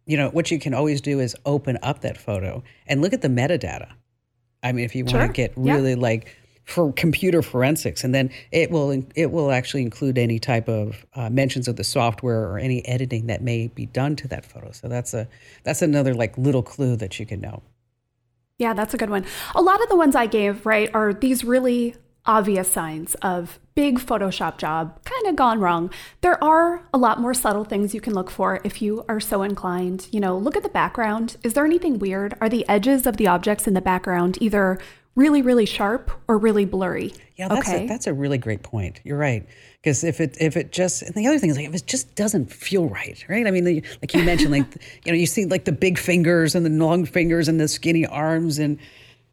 you 0.07 0.16
know, 0.16 0.31
what 0.31 0.51
you 0.51 0.59
can 0.59 0.73
always 0.73 1.01
do 1.01 1.21
is 1.21 1.37
open 1.45 1.79
up 1.83 2.01
that 2.01 2.16
photo 2.16 2.62
and 2.87 3.03
look 3.03 3.12
at 3.12 3.23
the 3.23 3.29
metadata. 3.29 3.92
I 4.62 4.73
mean, 4.73 4.85
if 4.85 4.95
you 4.95 5.05
want 5.05 5.27
to 5.27 5.33
get 5.33 5.53
really 5.57 5.90
yeah. 5.90 6.01
like 6.01 6.35
for 6.64 6.92
computer 6.92 7.42
forensics, 7.42 8.03
and 8.03 8.14
then 8.14 8.31
it 8.51 8.71
will 8.71 9.05
it 9.14 9.31
will 9.31 9.53
actually 9.53 9.83
include 9.83 10.19
any 10.19 10.38
type 10.38 10.69
of 10.69 11.07
uh, 11.14 11.31
mentions 11.31 11.69
of 11.69 11.77
the 11.77 11.85
software 11.85 12.49
or 12.49 12.59
any 12.59 12.87
editing 12.87 13.27
that 13.27 13.42
may 13.42 13.69
be 13.69 13.87
done 13.87 14.16
to 14.16 14.29
that 14.29 14.47
photo. 14.47 14.73
So 14.73 14.88
that's 14.88 15.12
a 15.14 15.29
that's 15.64 15.83
another 15.83 16.14
like 16.14 16.37
little 16.38 16.62
clue 16.62 16.97
that 16.97 17.19
you 17.21 17.27
can 17.27 17.40
know. 17.40 17.62
Yeah, 18.59 18.75
that's 18.75 18.95
a 18.95 18.97
good 18.97 19.11
one. 19.11 19.25
A 19.55 19.61
lot 19.62 19.83
of 19.83 19.88
the 19.88 19.97
ones 19.97 20.16
I 20.16 20.27
gave, 20.27 20.64
right, 20.64 20.90
are 20.95 21.12
these 21.12 21.45
really 21.45 21.95
obvious 22.25 22.71
signs 22.73 23.14
of 23.16 23.61
big 23.77 23.99
Photoshop 23.99 24.57
job 24.57 24.99
kind 25.05 25.27
of 25.27 25.37
gone 25.37 25.61
wrong. 25.61 25.91
There 26.23 26.43
are 26.43 26.83
a 26.95 26.99
lot 26.99 27.21
more 27.21 27.35
subtle 27.35 27.62
things 27.62 27.95
you 27.95 28.01
can 28.01 28.15
look 28.15 28.31
for 28.31 28.59
if 28.65 28.81
you 28.83 29.05
are 29.07 29.21
so 29.21 29.43
inclined. 29.43 30.09
You 30.11 30.19
know, 30.19 30.37
look 30.37 30.57
at 30.57 30.62
the 30.62 30.71
background. 30.71 31.37
Is 31.45 31.53
there 31.53 31.65
anything 31.65 31.99
weird? 31.99 32.35
Are 32.41 32.49
the 32.49 32.67
edges 32.69 33.07
of 33.07 33.19
the 33.19 33.29
objects 33.29 33.69
in 33.69 33.75
the 33.75 33.83
background 33.83 34.39
either 34.41 34.79
really, 35.15 35.43
really 35.43 35.67
sharp 35.67 36.11
or 36.27 36.39
really 36.39 36.65
blurry? 36.65 37.12
Yeah, 37.37 37.49
that's, 37.49 37.69
okay. 37.69 37.85
a, 37.85 37.89
that's 37.89 38.07
a 38.07 38.15
really 38.15 38.39
great 38.39 38.62
point. 38.62 39.01
You're 39.05 39.19
right. 39.19 39.47
Because 39.83 40.03
if 40.05 40.21
it 40.21 40.39
if 40.41 40.57
it 40.57 40.73
just 40.73 41.03
and 41.03 41.15
the 41.15 41.27
other 41.27 41.39
thing 41.39 41.51
is 41.51 41.57
like 41.59 41.69
if 41.69 41.75
it 41.75 41.87
just 41.87 42.15
doesn't 42.17 42.51
feel 42.51 42.89
right, 42.89 43.23
right? 43.29 43.47
I 43.47 43.51
mean, 43.51 43.65
the, 43.65 43.85
like 44.01 44.15
you 44.15 44.23
mentioned, 44.25 44.53
like 44.53 44.67
you 45.05 45.12
know, 45.12 45.19
you 45.19 45.27
see 45.27 45.45
like 45.45 45.67
the 45.67 45.73
big 45.73 45.99
fingers 45.99 46.55
and 46.55 46.65
the 46.65 46.71
long 46.71 47.05
fingers 47.05 47.47
and 47.47 47.61
the 47.61 47.69
skinny 47.69 48.07
arms 48.07 48.59
and 48.59 48.79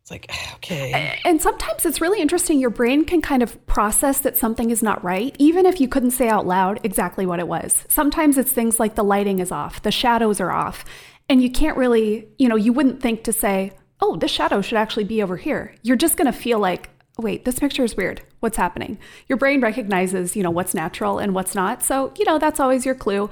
it's 0.04 0.12
like, 0.12 0.30
okay. 0.56 1.20
And 1.26 1.42
sometimes 1.42 1.86
it's 1.86 2.02
really 2.02 2.22
interesting. 2.22 2.60
Your 2.60 2.70
brain 2.70 3.06
can 3.06 3.22
kind 3.22 3.42
of 3.42 3.66
process 3.66 4.20
that 4.20 4.38
something 4.38 4.70
is 4.70 4.84
not 4.84 5.04
right, 5.04 5.36
even 5.40 5.66
if 5.66 5.82
you 5.82 5.88
couldn't 5.88 6.12
say 6.12 6.28
out 6.28 6.46
loud 6.46 6.80
exactly 6.84 7.26
what 7.26 7.40
it 7.40 7.48
was. 7.48 7.86
Sometimes 7.90 8.38
it's 8.38 8.52
things 8.52 8.80
like 8.80 8.96
the 8.96 9.04
lighting 9.04 9.40
is 9.40 9.52
off, 9.52 9.82
the 9.82 9.92
shadows 9.92 10.40
are 10.40 10.52
off, 10.52 10.86
and 11.30 11.42
you 11.42 11.50
can't 11.50 11.78
really, 11.78 12.28
you 12.38 12.50
know, 12.50 12.56
you 12.56 12.74
wouldn't 12.74 13.02
think 13.02 13.24
to 13.24 13.34
say, 13.34 13.72
oh, 14.02 14.18
this 14.18 14.32
shadow 14.32 14.62
should 14.62 14.78
actually 14.78 15.06
be 15.06 15.24
over 15.24 15.38
here. 15.38 15.74
You're 15.82 15.96
just 15.96 16.18
going 16.18 16.32
to 16.32 16.38
feel 16.38 16.60
like, 16.60 16.90
wait, 17.18 17.46
this 17.46 17.60
picture 17.60 17.84
is 17.84 17.96
weird. 17.96 18.22
What's 18.42 18.58
happening? 18.58 18.98
Your 19.28 19.38
brain 19.38 19.62
recognizes, 19.62 20.36
you 20.36 20.44
know, 20.44 20.52
what's 20.52 20.74
natural 20.74 21.20
and 21.20 21.34
what's 21.34 21.56
not. 21.56 21.82
So, 21.82 22.12
you 22.18 22.26
know, 22.26 22.38
that's 22.38 22.60
always 22.60 22.86
your 22.86 22.96
clue. 22.96 23.30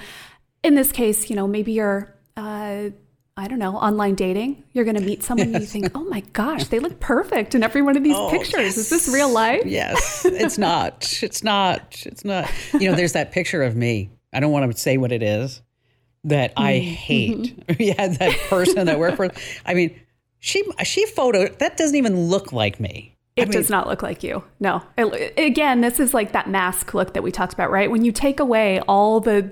In 0.63 0.75
this 0.75 0.93
case, 0.93 1.29
you 1.29 1.35
know, 1.35 1.47
maybe 1.47 1.73
you're, 1.73 2.15
uh, 2.37 2.91
I 3.41 3.47
don't 3.47 3.57
know, 3.57 3.75
online 3.75 4.13
dating. 4.13 4.63
You're 4.71 4.85
going 4.85 4.97
to 4.97 5.01
meet 5.01 5.23
someone 5.23 5.47
yes. 5.47 5.55
and 5.55 5.63
you 5.63 5.67
think, 5.67 5.91
oh 5.97 6.03
my 6.03 6.19
gosh, 6.31 6.65
they 6.65 6.77
look 6.77 6.99
perfect 6.99 7.55
in 7.55 7.63
every 7.63 7.81
one 7.81 7.97
of 7.97 8.03
these 8.03 8.15
oh, 8.15 8.29
pictures. 8.29 8.53
Yes. 8.53 8.77
Is 8.77 8.89
this 8.91 9.07
real 9.07 9.31
life? 9.31 9.63
Yes, 9.65 10.25
it's 10.25 10.59
not. 10.59 11.11
It's 11.23 11.43
not. 11.43 12.03
It's 12.05 12.23
not. 12.23 12.51
You 12.71 12.91
know, 12.91 12.95
there's 12.95 13.13
that 13.13 13.31
picture 13.31 13.63
of 13.63 13.75
me. 13.75 14.11
I 14.31 14.39
don't 14.41 14.51
want 14.51 14.71
to 14.71 14.77
say 14.77 14.97
what 14.97 15.11
it 15.11 15.23
is 15.23 15.63
that 16.25 16.53
I 16.55 16.73
mm-hmm. 16.73 16.93
hate. 16.93 17.63
yeah, 17.79 18.09
that 18.09 18.37
person 18.47 18.85
that 18.85 18.99
worked 18.99 19.17
for. 19.17 19.31
I 19.65 19.73
mean, 19.73 19.99
she 20.37 20.63
she 20.83 21.07
photo 21.07 21.47
that 21.47 21.77
doesn't 21.77 21.95
even 21.95 22.27
look 22.27 22.53
like 22.53 22.79
me. 22.79 23.17
It 23.37 23.43
I 23.43 23.45
mean, 23.45 23.51
does 23.53 23.69
not 23.69 23.87
look 23.87 24.03
like 24.03 24.23
you. 24.23 24.43
No. 24.59 24.83
It, 24.97 25.33
again, 25.37 25.81
this 25.81 25.99
is 25.99 26.13
like 26.13 26.33
that 26.33 26.49
mask 26.49 26.93
look 26.93 27.13
that 27.13 27.23
we 27.23 27.31
talked 27.31 27.53
about, 27.53 27.71
right? 27.71 27.89
When 27.89 28.03
you 28.03 28.11
take 28.11 28.39
away 28.39 28.81
all 28.81 29.19
the 29.19 29.51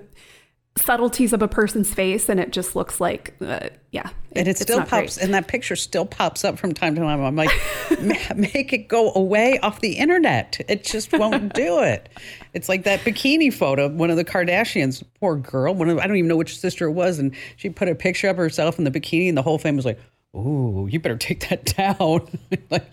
subtleties 0.80 1.34
of 1.34 1.42
a 1.42 1.48
person's 1.48 1.94
face 1.94 2.30
and 2.30 2.40
it 2.40 2.52
just 2.52 2.76
looks 2.76 3.00
like 3.00 3.34
uh, 3.42 3.70
yeah 3.92 4.10
it, 4.32 4.38
and 4.38 4.48
it 4.48 4.58
still 4.58 4.80
pops 4.80 5.18
great. 5.18 5.24
and 5.24 5.34
that 5.34 5.48
picture 5.48 5.76
still 5.76 6.06
pops 6.06 6.44
up 6.44 6.58
from 6.58 6.74
time 6.74 6.96
to 6.96 7.02
time 7.02 7.22
i'm 7.22 7.36
like 7.36 7.52
make 8.36 8.74
it 8.74 8.88
go 8.88 9.14
away 9.14 9.60
off 9.60 9.82
the 9.82 9.94
internet 9.94 10.60
it 10.68 10.84
just 10.84 11.12
won't 11.14 11.54
do 11.54 11.80
it 11.80 12.10
it's 12.54 12.70
like 12.70 12.84
that 12.84 13.00
bikini 13.02 13.54
photo 13.54 13.86
of 13.86 13.94
one 13.94 14.10
of 14.10 14.18
the 14.18 14.26
kardashians 14.26 15.04
poor 15.20 15.36
girl 15.36 15.74
one 15.74 15.90
of 15.90 15.98
i 16.00 16.08
don't 16.08 16.18
even 16.18 16.28
know 16.28 16.38
which 16.38 16.58
sister 16.58 16.86
it 16.86 16.94
was 16.94 17.20
and 17.20 17.36
she 17.58 17.70
put 17.70 17.88
a 17.88 17.96
picture 17.96 18.30
of 18.30 18.38
herself 18.38 18.78
in 18.78 18.84
the 18.84 18.92
bikini 18.92 19.28
and 19.28 19.38
the 19.38 19.44
whole 19.44 19.58
family 19.58 19.78
was 19.78 19.86
like 19.86 20.00
Ooh, 20.36 20.88
you 20.90 21.00
better 21.00 21.18
take 21.18 21.50
that 21.50 21.66
down. 21.76 22.28
like, 22.70 22.86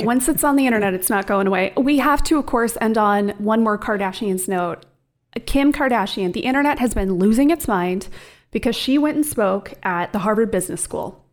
Once 0.00 0.28
it's 0.28 0.42
on 0.42 0.56
the 0.56 0.66
internet, 0.66 0.94
it's 0.94 1.08
not 1.08 1.26
going 1.26 1.46
away. 1.46 1.72
We 1.76 1.98
have 1.98 2.24
to, 2.24 2.38
of 2.38 2.46
course, 2.46 2.76
end 2.80 2.98
on 2.98 3.30
one 3.38 3.62
more 3.62 3.78
Kardashians 3.78 4.48
note. 4.48 4.84
Kim 5.46 5.72
Kardashian, 5.72 6.32
the 6.32 6.40
internet 6.40 6.78
has 6.78 6.94
been 6.94 7.14
losing 7.14 7.50
its 7.50 7.66
mind 7.66 8.08
because 8.50 8.76
she 8.76 8.98
went 8.98 9.16
and 9.16 9.26
spoke 9.26 9.74
at 9.82 10.12
the 10.12 10.20
Harvard 10.20 10.50
Business 10.50 10.82
School. 10.82 11.24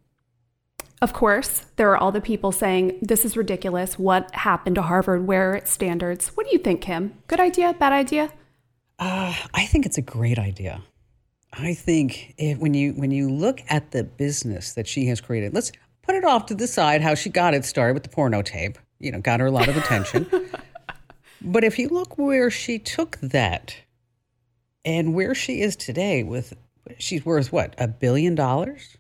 Of 1.02 1.14
course, 1.14 1.66
there 1.78 1.90
are 1.92 1.98
all 1.98 2.12
the 2.12 2.22
people 2.22 2.52
saying, 2.52 3.00
This 3.02 3.24
is 3.24 3.38
ridiculous. 3.38 3.98
What 3.98 4.34
happened 4.36 4.76
to 4.76 4.82
Harvard? 4.82 5.28
Where 5.28 5.52
are 5.52 5.56
its 5.56 5.72
standards? 5.72 6.30
What 6.30 6.46
do 6.46 6.52
you 6.52 6.60
think, 6.60 6.82
Kim? 6.82 7.14
Good 7.28 7.40
idea? 7.40 7.74
Bad 7.74 7.94
idea? 7.94 8.32
Uh, 8.98 9.34
I 9.54 9.66
think 9.66 9.86
it's 9.86 9.98
a 9.98 10.02
great 10.02 10.38
idea. 10.38 10.82
I 11.54 11.74
think 11.74 12.36
if, 12.38 12.58
when 12.58 12.74
you 12.74 12.94
when 12.94 13.12
you 13.12 13.30
look 13.30 13.62
at 13.70 13.92
the 13.92 14.04
business 14.04 14.74
that 14.74 14.88
she 14.88 15.08
has 15.08 15.22
created, 15.22 15.54
let's 15.54 15.72
put 16.04 16.16
it 16.16 16.26
off 16.26 16.48
to 16.48 16.56
the 16.56 16.68
side 16.68 17.02
how 17.02 17.16
she 17.16 17.30
got 17.30 17.54
it 17.54 17.64
started 17.64 17.94
with 17.94 18.04
the 18.04 18.10
porno 18.10 18.42
tape. 18.42 18.78
You 19.00 19.12
know, 19.12 19.22
got 19.22 19.40
her 19.40 19.46
a 19.46 19.52
lot 19.52 19.70
of 19.70 19.78
attention. 19.78 20.30
but 21.42 21.64
if 21.64 21.80
you 21.80 21.88
look 21.88 22.18
where 22.18 22.52
she 22.52 22.78
took 22.78 23.18
that 23.22 23.76
and 24.86 25.14
where 25.14 25.36
she 25.36 25.62
is 25.62 25.76
today 25.76 26.24
with 26.24 26.54
she's 26.98 27.26
worth 27.26 27.52
what, 27.52 27.76
a 27.78 27.88
billion 27.88 28.36
dollars? 28.36 28.98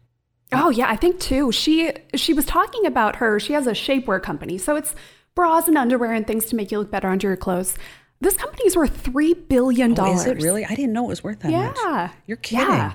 Oh 0.52 0.70
yeah, 0.70 0.90
I 0.90 0.96
think 0.96 1.20
too. 1.20 1.52
She 1.52 1.92
she 2.16 2.34
was 2.34 2.46
talking 2.46 2.86
about 2.86 3.18
her. 3.18 3.40
She 3.40 3.54
has 3.54 3.68
a 3.68 3.72
shapewear 3.72 4.22
company, 4.22 4.58
so 4.58 4.76
it's 4.76 4.96
bras 5.36 5.68
and 5.68 5.78
underwear 5.78 6.14
and 6.14 6.26
things 6.26 6.46
to 6.46 6.56
make 6.56 6.72
you 6.72 6.80
look 6.80 6.92
better 6.92 7.08
under 7.08 7.28
your 7.28 7.38
clothes. 7.38 7.76
This 8.22 8.36
company 8.36 8.64
is 8.66 8.76
worth 8.76 9.00
three 9.00 9.34
billion 9.34 9.94
dollars. 9.94 10.26
Oh, 10.26 10.32
is 10.32 10.38
it 10.38 10.44
really? 10.44 10.66
I 10.66 10.76
didn't 10.76 10.94
know 10.94 11.06
it 11.06 11.10
was 11.10 11.24
worth 11.24 11.40
that 11.42 11.52
yeah. 11.52 11.74
much. 11.84 12.12
You're 12.26 12.38
kidding. 12.38 12.68
Yeah. 12.68 12.94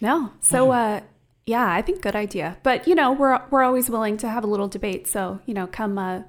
No. 0.00 0.32
So 0.40 0.72
uh 0.72 1.00
yeah, 1.46 1.70
I 1.70 1.82
think 1.82 2.00
good 2.02 2.16
idea. 2.16 2.56
But 2.62 2.88
you 2.88 2.94
know, 2.94 3.12
we're 3.12 3.40
we're 3.50 3.62
always 3.62 3.90
willing 3.90 4.16
to 4.18 4.28
have 4.28 4.44
a 4.44 4.46
little 4.46 4.68
debate. 4.68 5.06
So, 5.06 5.40
you 5.46 5.54
know, 5.54 5.66
come 5.66 5.98
uh 5.98 6.22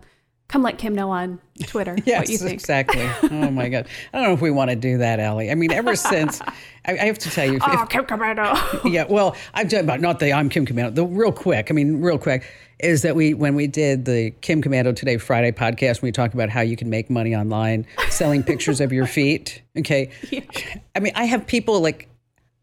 come 0.52 0.64
let 0.64 0.78
Kim 0.78 0.94
know 0.94 1.10
on 1.10 1.40
Twitter 1.66 1.96
yes, 2.06 2.20
what 2.20 2.30
you 2.30 2.38
think. 2.38 2.52
exactly. 2.52 3.10
Oh 3.32 3.50
my 3.50 3.70
God. 3.70 3.88
I 4.14 4.18
don't 4.18 4.28
know 4.28 4.34
if 4.34 4.42
we 4.42 4.52
want 4.52 4.70
to 4.70 4.76
do 4.76 4.98
that, 4.98 5.20
Allie. 5.20 5.50
I 5.50 5.56
mean, 5.56 5.72
ever 5.72 5.96
since, 5.96 6.42
I, 6.86 6.92
I 6.92 7.06
have 7.06 7.18
to 7.20 7.30
tell 7.30 7.46
you. 7.46 7.56
If, 7.56 7.64
oh, 7.66 7.86
Kim 7.86 8.04
Komando. 8.04 8.82
yeah, 8.92 9.06
well, 9.10 9.36
I'm 9.54 9.70
talking 9.70 9.86
about 9.86 10.02
not 10.02 10.20
the 10.20 10.34
I'm 10.34 10.50
Kim 10.50 10.66
Komando. 10.66 10.94
The 10.94 11.06
real 11.06 11.32
quick, 11.32 11.72
I 11.72 11.74
mean, 11.74 12.02
real 12.02 12.18
quick, 12.18 12.44
is 12.80 13.02
that 13.04 13.16
we 13.16 13.34
when 13.34 13.56
we 13.56 13.68
did 13.68 14.06
the 14.06 14.32
Kim 14.42 14.62
Komando 14.62 14.94
Today 14.94 15.18
Friday 15.18 15.52
podcast, 15.54 16.02
we 16.02 16.12
talked 16.12 16.34
about 16.34 16.50
how 16.50 16.62
you 16.62 16.76
can 16.76 16.90
make 16.90 17.10
money 17.10 17.34
online 17.34 17.86
selling 18.10 18.44
pictures 18.44 18.82
of 18.82 18.92
your 18.92 19.08
feet. 19.08 19.62
Okay, 19.78 20.12
Yeah. 20.32 20.42
I 20.96 21.00
mean, 21.00 21.14
I 21.16 21.24
have 21.26 21.48
people 21.48 21.80
like 21.80 22.10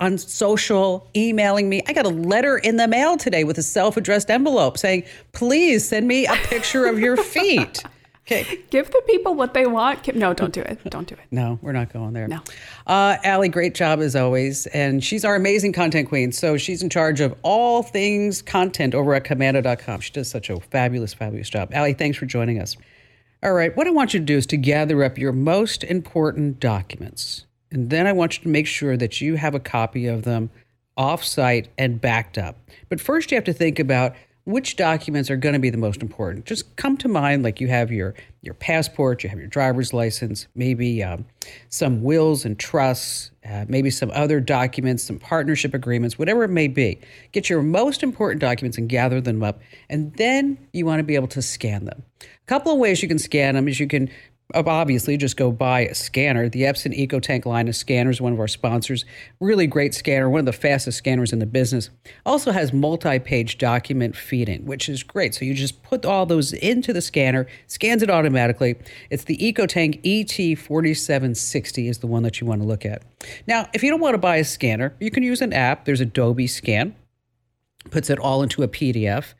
on 0.01 0.19
social 0.19 1.09
emailing 1.17 1.69
me. 1.69 1.83
I 1.87 1.93
got 1.93 2.07
a 2.07 2.11
letter 2.11 2.59
in 2.59 2.77
the 2.77 2.87
mail 2.87 3.17
today 3.17 3.45
with 3.45 3.59
a 3.59 3.63
self-addressed 3.63 4.31
envelope 4.31 4.79
saying, 4.79 5.05
"Please 5.33 5.89
send 5.89 6.07
me 6.07 6.27
a 6.27 6.35
picture 6.35 6.87
of 6.87 6.99
your 6.99 7.17
feet." 7.17 7.83
Okay. 8.31 8.61
Give 8.69 8.91
the 8.91 9.03
people 9.07 9.35
what 9.35 9.55
they 9.55 9.67
want. 9.67 10.15
No, 10.15 10.35
don't 10.35 10.53
do 10.53 10.61
it. 10.61 10.79
Don't 10.91 11.09
do 11.09 11.15
it. 11.15 11.21
No, 11.31 11.59
we're 11.63 11.73
not 11.73 11.91
going 11.91 12.13
there. 12.13 12.29
No. 12.29 12.41
Uh, 12.87 13.17
Allie, 13.25 13.49
great 13.49 13.75
job 13.75 14.01
as 14.01 14.15
always. 14.15 14.67
And 14.67 15.03
she's 15.03 15.25
our 15.25 15.35
amazing 15.35 15.73
content 15.73 16.11
queen. 16.11 16.31
So 16.33 16.59
she's 16.59 16.83
in 16.83 16.91
charge 16.91 17.23
of 17.23 17.35
all 17.43 17.83
things 17.83 18.43
content 18.43 18.95
over 18.95 19.15
at 19.15 19.25
komando.com. 19.25 20.01
She 20.01 20.13
does 20.13 20.29
such 20.29 20.51
a 20.51 20.61
fabulous, 20.61 21.15
fabulous 21.15 21.49
job. 21.49 21.71
Allie, 21.73 21.95
thanks 21.95 22.19
for 22.19 22.27
joining 22.27 22.61
us. 22.61 22.77
All 23.43 23.55
right, 23.55 23.75
what 23.75 23.87
I 23.87 23.91
want 23.91 24.13
you 24.13 24.21
to 24.21 24.27
do 24.27 24.37
is 24.37 24.47
to 24.49 24.59
gather 24.59 25.03
up 25.05 25.17
your 25.17 25.33
most 25.33 25.83
important 25.85 26.61
documents. 26.61 27.47
And 27.71 27.91
then 27.91 28.07
I 28.07 28.13
want 28.13 28.39
you 28.39 28.43
to 28.45 28.49
make 28.49 28.67
sure 28.67 28.97
that 28.97 29.21
you 29.21 29.37
have 29.37 29.55
a 29.55 29.61
copy 29.61 30.07
of 30.07 30.23
them 30.23 30.51
off-site 30.97 31.69
and 31.79 32.01
backed 32.01 32.39
up. 32.39 32.57
But 32.89 33.01
first 33.01 33.31
you 33.31 33.37
have 33.37 33.45
to 33.45 33.53
think 33.53 33.79
about 33.79 34.15
which 34.49 34.77
documents 34.77 35.31
are 35.31 35.37
going 35.37 35.53
to 35.53 35.59
be 35.59 35.69
the 35.69 35.77
most 35.77 36.01
important. 36.01 36.47
Just 36.47 36.75
come 36.77 36.97
to 36.97 37.07
mind 37.07 37.43
like 37.43 37.61
you 37.61 37.69
have 37.69 37.93
your 37.93 38.15
your 38.41 38.55
passport, 38.55 39.23
you 39.23 39.29
have 39.29 39.39
your 39.39 39.47
driver's 39.47 39.93
license, 39.93 40.47
maybe 40.55 41.03
um, 41.03 41.27
some 41.69 42.03
wills 42.03 42.47
and 42.47 42.59
trusts, 42.59 43.31
uh, 43.47 43.67
maybe 43.69 43.91
some 43.91 44.11
other 44.13 44.41
documents, 44.41 45.03
some 45.03 45.19
partnership 45.19 45.75
agreements, 45.75 46.19
whatever 46.19 46.45
it 46.45 46.49
may 46.49 46.67
be. 46.67 46.99
Get 47.33 47.51
your 47.51 47.61
most 47.61 48.03
important 48.03 48.41
documents 48.41 48.79
and 48.79 48.89
gather 48.89 49.21
them 49.21 49.43
up, 49.43 49.61
and 49.91 50.15
then 50.15 50.57
you 50.73 50.87
want 50.87 51.01
to 51.01 51.05
be 51.05 51.15
able 51.15 51.29
to 51.29 51.43
scan 51.43 51.85
them. 51.85 52.03
A 52.23 52.47
couple 52.47 52.73
of 52.73 52.79
ways 52.79 53.03
you 53.03 53.09
can 53.09 53.19
scan 53.19 53.55
them 53.55 53.69
is 53.69 53.79
you 53.79 53.87
can 53.87 54.09
obviously 54.55 55.17
just 55.17 55.37
go 55.37 55.53
buy 55.53 55.81
a 55.81 55.95
scanner. 55.95 56.49
The 56.49 56.63
Epson 56.63 56.99
EcoTank 56.99 57.45
line 57.45 57.69
of 57.69 57.77
scanners, 57.77 58.21
one 58.21 58.33
of 58.33 58.41
our 58.41 58.49
sponsors, 58.49 59.05
really 59.41 59.67
great 59.67 59.95
scanner, 59.95 60.31
one 60.31 60.41
of 60.41 60.47
the 60.47 60.53
fastest 60.53 60.99
scanners 60.99 61.33
in 61.33 61.39
the 61.39 61.47
business. 61.47 61.91
Also 62.25 62.53
has 62.53 62.73
multi-page 62.73 63.59
document 63.59 64.17
feeding, 64.17 64.65
which 64.65 64.89
is 64.89 65.03
great. 65.03 65.35
So 65.35 65.45
you 65.45 65.55
just 65.55 65.83
put 65.83 66.07
all 66.07 66.25
those 66.25 66.53
into 66.55 66.93
the 66.93 67.03
scanner, 67.03 67.47
scans 67.67 68.03
it 68.03 68.11
automatically. 68.11 68.77
It's 69.11 69.25
the 69.25 69.37
EcoTank 69.37 70.03
ET4760 70.03 71.89
is 71.91 71.99
the 71.99 72.07
one 72.07 72.23
that 72.23 72.41
you 72.41 72.47
want 72.47 72.63
to 72.63 72.67
look 72.67 72.87
at. 72.87 73.03
Now, 73.47 73.69
if 73.75 73.83
you 73.83 73.91
don't 73.91 74.01
want 74.01 74.15
to 74.15 74.19
buy 74.19 74.37
a 74.37 74.45
scanner, 74.45 74.95
you 74.99 75.11
can 75.11 75.23
use 75.23 75.43
an 75.43 75.53
app. 75.53 75.85
There's 75.85 76.01
Adobe 76.01 76.47
Scan 76.47 76.95
puts 77.91 78.11
it 78.11 78.19
all 78.19 78.43
into 78.43 78.63
a 78.63 78.69
PDF. 78.69 79.35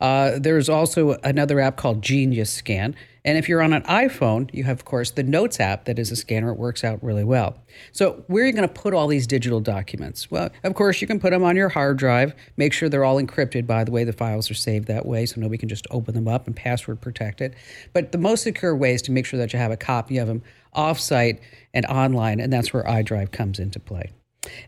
Uh, 0.00 0.32
there's 0.38 0.68
also 0.68 1.12
another 1.22 1.60
app 1.60 1.76
called 1.76 2.02
Genius 2.02 2.50
Scan. 2.50 2.94
And 3.24 3.38
if 3.38 3.48
you're 3.48 3.62
on 3.62 3.72
an 3.72 3.82
iPhone, 3.82 4.52
you 4.52 4.64
have, 4.64 4.78
of 4.78 4.84
course, 4.84 5.10
the 5.12 5.22
Notes 5.22 5.58
app 5.58 5.86
that 5.86 5.98
is 5.98 6.10
a 6.10 6.16
scanner. 6.16 6.50
It 6.50 6.58
works 6.58 6.84
out 6.84 7.02
really 7.02 7.24
well. 7.24 7.56
So, 7.92 8.24
where 8.26 8.44
are 8.44 8.46
you 8.46 8.52
going 8.52 8.68
to 8.68 8.74
put 8.74 8.92
all 8.92 9.06
these 9.06 9.26
digital 9.26 9.60
documents? 9.60 10.30
Well, 10.30 10.50
of 10.62 10.74
course, 10.74 11.00
you 11.00 11.06
can 11.06 11.18
put 11.18 11.30
them 11.30 11.42
on 11.42 11.56
your 11.56 11.70
hard 11.70 11.96
drive. 11.96 12.34
Make 12.58 12.74
sure 12.74 12.88
they're 12.88 13.04
all 13.04 13.20
encrypted, 13.20 13.66
by 13.66 13.84
the 13.84 13.90
way. 13.90 14.04
The 14.04 14.12
files 14.12 14.50
are 14.50 14.54
saved 14.54 14.88
that 14.88 15.06
way, 15.06 15.24
so 15.24 15.40
nobody 15.40 15.58
can 15.58 15.70
just 15.70 15.86
open 15.90 16.14
them 16.14 16.28
up 16.28 16.46
and 16.46 16.54
password 16.54 17.00
protect 17.00 17.40
it. 17.40 17.54
But 17.94 18.12
the 18.12 18.18
most 18.18 18.42
secure 18.42 18.76
way 18.76 18.92
is 18.92 19.02
to 19.02 19.12
make 19.12 19.24
sure 19.24 19.38
that 19.38 19.52
you 19.52 19.58
have 19.58 19.72
a 19.72 19.76
copy 19.76 20.18
of 20.18 20.28
them 20.28 20.42
offsite 20.76 21.40
and 21.72 21.86
online, 21.86 22.40
and 22.40 22.52
that's 22.52 22.72
where 22.72 22.84
iDrive 22.84 23.32
comes 23.32 23.58
into 23.58 23.80
play. 23.80 24.12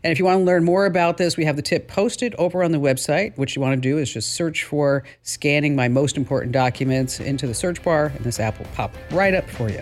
And 0.03 0.11
if 0.11 0.19
you 0.19 0.25
want 0.25 0.39
to 0.39 0.43
learn 0.43 0.63
more 0.63 0.85
about 0.85 1.17
this, 1.17 1.37
we 1.37 1.45
have 1.45 1.55
the 1.55 1.61
tip 1.61 1.87
posted 1.87 2.35
over 2.35 2.63
on 2.63 2.71
the 2.71 2.79
website. 2.79 3.37
What 3.37 3.55
you 3.55 3.61
want 3.61 3.75
to 3.75 3.81
do 3.81 3.97
is 3.97 4.11
just 4.11 4.33
search 4.33 4.63
for 4.63 5.03
scanning 5.23 5.75
my 5.75 5.87
most 5.87 6.17
important 6.17 6.51
documents 6.51 7.19
into 7.19 7.47
the 7.47 7.53
search 7.53 7.83
bar, 7.83 8.11
and 8.15 8.23
this 8.23 8.39
app 8.39 8.57
will 8.59 8.67
pop 8.67 8.93
right 9.11 9.33
up 9.33 9.49
for 9.49 9.69
you. 9.69 9.81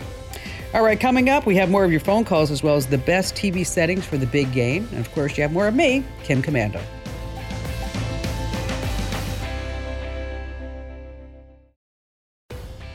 All 0.73 0.83
right, 0.83 0.99
coming 0.99 1.29
up, 1.29 1.45
we 1.45 1.55
have 1.55 1.69
more 1.69 1.85
of 1.85 1.91
your 1.91 2.01
phone 2.01 2.25
calls 2.25 2.51
as 2.51 2.61
well 2.61 2.75
as 2.75 2.87
the 2.87 2.97
best 2.97 3.35
TV 3.35 3.65
settings 3.65 4.05
for 4.05 4.17
the 4.17 4.27
big 4.27 4.51
game. 4.51 4.87
And 4.91 4.99
of 4.99 5.09
course, 5.13 5.37
you 5.37 5.43
have 5.43 5.53
more 5.53 5.67
of 5.67 5.75
me, 5.75 6.03
Kim 6.23 6.41
Komando. 6.41 6.81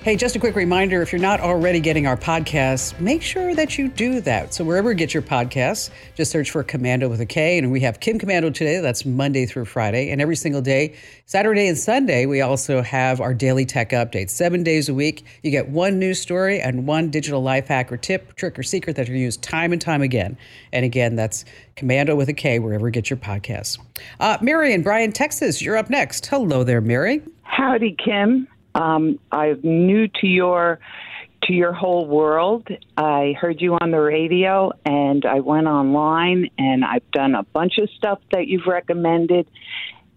Hey, 0.02 0.16
just 0.16 0.34
a 0.34 0.38
quick 0.38 0.56
reminder 0.56 1.02
if 1.02 1.12
you're 1.12 1.20
not 1.20 1.40
already 1.40 1.78
getting 1.78 2.06
our 2.06 2.16
podcasts, 2.16 2.98
make 2.98 3.20
sure 3.20 3.54
that 3.54 3.76
you 3.76 3.88
do 3.88 4.22
that. 4.22 4.54
So, 4.54 4.64
wherever 4.64 4.88
you 4.88 4.96
get 4.96 5.12
your 5.12 5.22
podcasts, 5.22 5.90
just 6.14 6.30
search 6.30 6.50
for 6.50 6.64
Komando 6.64 7.10
with 7.10 7.20
a 7.20 7.26
K. 7.26 7.58
And 7.58 7.70
we 7.70 7.80
have 7.80 8.00
Kim 8.00 8.18
Komando 8.18 8.52
today. 8.52 8.80
That's 8.80 9.04
Monday 9.04 9.44
through 9.44 9.66
Friday. 9.66 10.08
And 10.08 10.22
every 10.22 10.36
single 10.36 10.62
day, 10.62 10.94
Saturday 11.26 11.68
and 11.68 11.76
Sunday, 11.76 12.24
we 12.24 12.40
also 12.40 12.80
have 12.80 13.20
our 13.20 13.34
daily 13.34 13.66
tech 13.66 13.90
updates. 13.90 14.30
Seven 14.30 14.62
days 14.62 14.88
a 14.88 14.94
week, 14.94 15.26
you 15.42 15.50
get 15.50 15.68
one 15.68 15.98
news 15.98 16.18
story 16.18 16.62
and 16.62 16.86
one 16.86 17.10
digital 17.10 17.42
life 17.42 17.68
hack 17.68 17.92
or 17.92 17.98
tip, 17.98 18.34
trick, 18.36 18.58
or 18.58 18.62
secret 18.62 18.96
that 18.96 19.06
you 19.06 19.16
use 19.16 19.36
time 19.36 19.70
and 19.70 19.82
time 19.82 20.00
again. 20.00 20.34
And 20.72 20.86
again, 20.86 21.14
that's 21.14 21.44
Komando 21.76 22.16
with 22.16 22.30
a 22.30 22.34
K, 22.34 22.58
wherever 22.58 22.88
you 22.88 22.92
get 22.92 23.10
your 23.10 23.18
podcasts. 23.18 23.78
Uh, 24.18 24.38
Mary 24.40 24.72
in 24.72 24.82
Bryan, 24.82 25.12
Texas, 25.12 25.60
you're 25.60 25.76
up 25.76 25.90
next. 25.90 26.24
Hello 26.24 26.64
there, 26.64 26.80
Mary. 26.80 27.20
Howdy, 27.42 27.96
Kim. 28.02 28.48
Um, 28.74 29.18
I'm 29.32 29.60
new 29.62 30.08
to 30.08 30.26
your 30.26 30.78
to 31.44 31.52
your 31.54 31.72
whole 31.72 32.06
world. 32.06 32.68
I 32.96 33.34
heard 33.40 33.60
you 33.62 33.74
on 33.80 33.90
the 33.90 34.00
radio, 34.00 34.72
and 34.84 35.24
I 35.24 35.40
went 35.40 35.66
online, 35.66 36.50
and 36.58 36.84
I've 36.84 37.10
done 37.12 37.34
a 37.34 37.42
bunch 37.44 37.78
of 37.78 37.88
stuff 37.96 38.20
that 38.32 38.46
you've 38.46 38.66
recommended, 38.66 39.48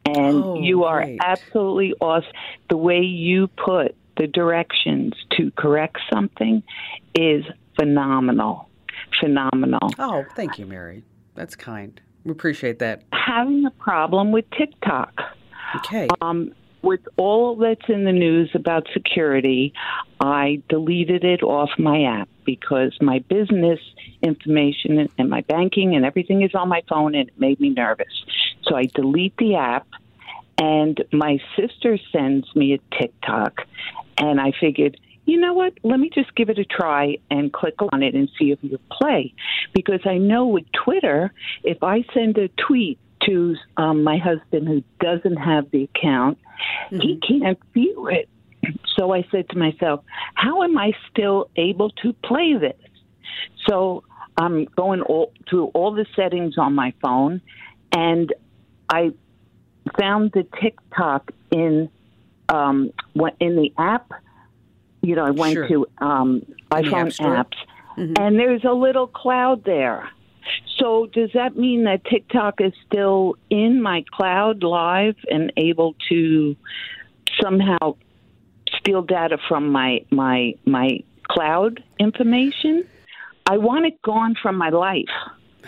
and 0.05 0.43
Oh, 0.43 0.59
you 0.61 0.83
are 0.83 1.03
great. 1.03 1.19
absolutely 1.23 1.93
awesome. 2.01 2.29
The 2.69 2.75
way 2.77 2.99
you 3.01 3.47
put 3.47 3.95
the 4.17 4.27
directions 4.27 5.13
to 5.37 5.49
correct 5.51 5.97
something 6.13 6.61
is 7.15 7.45
phenomenal, 7.79 8.69
phenomenal. 9.19 9.89
Oh, 9.97 10.25
thank 10.35 10.59
you, 10.59 10.65
Mary. 10.65 11.03
That's 11.35 11.55
kind. 11.55 11.99
We 12.25 12.31
appreciate 12.31 12.79
that. 12.79 13.03
Having 13.13 13.65
a 13.65 13.71
problem 13.71 14.31
with 14.31 14.45
TikTok. 14.51 15.19
Okay. 15.77 16.07
Um, 16.21 16.53
with 16.83 16.99
all 17.17 17.55
that's 17.55 17.87
in 17.87 18.03
the 18.03 18.11
news 18.11 18.51
about 18.53 18.87
security, 18.93 19.73
I 20.19 20.61
deleted 20.67 21.23
it 21.23 21.41
off 21.41 21.69
my 21.79 22.03
app 22.03 22.27
because 22.45 22.95
my 23.01 23.19
business 23.19 23.79
information 24.21 25.09
and 25.17 25.29
my 25.29 25.41
banking 25.41 25.95
and 25.95 26.05
everything 26.05 26.43
is 26.43 26.53
on 26.53 26.67
my 26.67 26.81
phone 26.89 27.15
and 27.15 27.29
it 27.29 27.39
made 27.39 27.59
me 27.59 27.69
nervous. 27.69 28.25
So 28.63 28.75
I 28.75 28.83
delete 28.93 29.35
the 29.37 29.55
app 29.55 29.87
and 30.57 31.01
my 31.13 31.39
sister 31.55 31.97
sends 32.11 32.53
me 32.53 32.73
a 32.73 32.95
TikTok 33.01 33.61
and 34.17 34.39
I 34.39 34.51
figured, 34.59 34.99
you 35.25 35.39
know 35.39 35.53
what? 35.53 35.73
Let 35.83 36.01
me 36.01 36.09
just 36.13 36.35
give 36.35 36.49
it 36.49 36.59
a 36.59 36.65
try 36.65 37.17
and 37.31 37.51
click 37.51 37.75
on 37.93 38.03
it 38.03 38.13
and 38.13 38.29
see 38.37 38.51
if 38.51 38.59
you 38.61 38.77
play. 38.91 39.33
Because 39.73 40.01
I 40.05 40.17
know 40.17 40.47
with 40.47 40.65
Twitter, 40.73 41.31
if 41.63 41.81
I 41.81 42.03
send 42.13 42.37
a 42.37 42.49
tweet 42.49 42.99
to 43.25 43.55
um, 43.77 44.03
my 44.03 44.17
husband 44.17 44.67
who 44.67 44.83
doesn't 44.99 45.37
have 45.37 45.69
the 45.71 45.83
account. 45.83 46.37
Mm-hmm. 46.91 46.99
He 46.99 47.19
can't 47.19 47.59
feel 47.73 48.07
it. 48.07 48.29
So 48.97 49.13
I 49.13 49.25
said 49.31 49.49
to 49.49 49.57
myself, 49.57 50.03
how 50.35 50.63
am 50.63 50.77
I 50.77 50.93
still 51.11 51.49
able 51.55 51.89
to 51.89 52.13
play 52.13 52.55
this? 52.57 52.77
So 53.67 54.03
I'm 54.37 54.65
going 54.65 55.01
all, 55.01 55.33
through 55.49 55.65
all 55.67 55.93
the 55.93 56.05
settings 56.15 56.57
on 56.57 56.73
my 56.73 56.93
phone, 57.01 57.41
and 57.91 58.33
I 58.89 59.11
found 59.99 60.31
the 60.31 60.45
TikTok 60.61 61.31
in 61.51 61.89
um, 62.49 62.91
in 63.39 63.55
the 63.55 63.71
app. 63.77 64.11
You 65.01 65.15
know, 65.15 65.25
I 65.25 65.31
went 65.31 65.53
sure. 65.53 65.67
to 65.67 65.87
um, 65.99 66.45
iPhone 66.71 67.13
apps, 67.19 67.57
mm-hmm. 67.97 68.13
and 68.17 68.39
there's 68.39 68.63
a 68.63 68.71
little 68.71 69.07
cloud 69.07 69.63
there. 69.65 70.09
So 70.77 71.07
does 71.07 71.31
that 71.33 71.55
mean 71.55 71.83
that 71.85 72.03
TikTok 72.05 72.61
is 72.61 72.73
still 72.85 73.35
in 73.49 73.81
my 73.81 74.03
cloud 74.11 74.63
live 74.63 75.15
and 75.29 75.51
able 75.57 75.95
to 76.09 76.55
somehow 77.41 77.95
steal 78.77 79.01
data 79.01 79.37
from 79.47 79.69
my 79.69 80.05
my 80.11 80.55
my 80.65 80.99
cloud 81.27 81.83
information? 81.99 82.87
I 83.45 83.57
want 83.57 83.85
it 83.85 84.01
gone 84.01 84.35
from 84.41 84.55
my 84.55 84.69
life. 84.69 85.09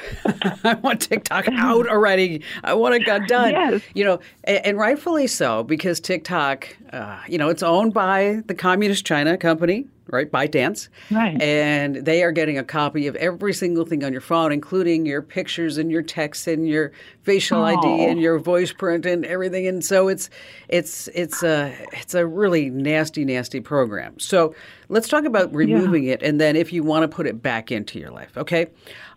I 0.63 0.73
want 0.75 1.01
TikTok 1.01 1.47
out 1.49 1.87
already. 1.87 2.41
I 2.63 2.73
want 2.73 2.95
it 2.95 3.05
got 3.05 3.27
done. 3.27 3.51
Yes. 3.51 3.81
You 3.93 4.03
know, 4.03 4.19
and, 4.43 4.65
and 4.65 4.77
rightfully 4.77 5.27
so 5.27 5.63
because 5.63 5.99
TikTok, 5.99 6.75
uh, 6.91 7.21
you 7.27 7.37
know, 7.37 7.49
it's 7.49 7.63
owned 7.63 7.93
by 7.93 8.41
the 8.47 8.53
communist 8.53 9.05
China 9.05 9.37
company, 9.37 9.87
right? 10.07 10.31
ByteDance. 10.31 10.89
Right. 11.11 11.41
And 11.41 11.97
they 11.97 12.23
are 12.23 12.31
getting 12.31 12.57
a 12.57 12.63
copy 12.63 13.07
of 13.07 13.15
every 13.15 13.53
single 13.53 13.85
thing 13.85 14.03
on 14.03 14.11
your 14.11 14.21
phone, 14.21 14.51
including 14.51 15.05
your 15.05 15.21
pictures 15.21 15.77
and 15.77 15.91
your 15.91 16.01
texts 16.01 16.47
and 16.47 16.67
your 16.67 16.91
facial 17.23 17.59
oh. 17.59 17.65
ID 17.65 18.05
and 18.05 18.19
your 18.19 18.37
voice 18.39 18.71
print 18.71 19.05
and 19.05 19.25
everything. 19.25 19.67
And 19.67 19.83
so 19.83 20.07
it's 20.07 20.29
it's 20.69 21.07
it's 21.09 21.43
a 21.43 21.75
it's 21.93 22.13
a 22.13 22.25
really 22.25 22.69
nasty, 22.69 23.25
nasty 23.25 23.59
program. 23.59 24.19
So 24.19 24.55
let's 24.89 25.07
talk 25.07 25.25
about 25.25 25.53
removing 25.53 26.05
yeah. 26.05 26.13
it, 26.13 26.23
and 26.23 26.39
then 26.39 26.55
if 26.55 26.71
you 26.71 26.83
want 26.83 27.03
to 27.03 27.07
put 27.07 27.27
it 27.27 27.41
back 27.41 27.71
into 27.71 27.99
your 27.99 28.11
life, 28.11 28.37
okay? 28.37 28.67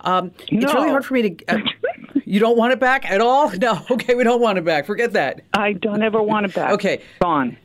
Um, 0.00 0.32
no. 0.50 0.64
It's 0.64 0.74
really 0.74 0.90
hard 0.90 1.04
for 1.04 1.14
me 1.14 1.30
to. 1.30 1.54
Uh, 1.54 1.58
you 2.24 2.40
don't 2.40 2.56
want 2.56 2.72
it 2.72 2.80
back 2.80 3.08
at 3.10 3.20
all? 3.20 3.52
No. 3.58 3.84
Okay, 3.90 4.14
we 4.14 4.22
don't 4.22 4.40
want 4.40 4.56
it 4.56 4.64
back. 4.64 4.86
Forget 4.86 5.14
that. 5.14 5.40
I 5.52 5.72
don't 5.72 6.02
ever 6.02 6.22
want 6.22 6.46
it 6.46 6.54
back. 6.54 6.70
okay, 6.72 7.02
gone. 7.20 7.56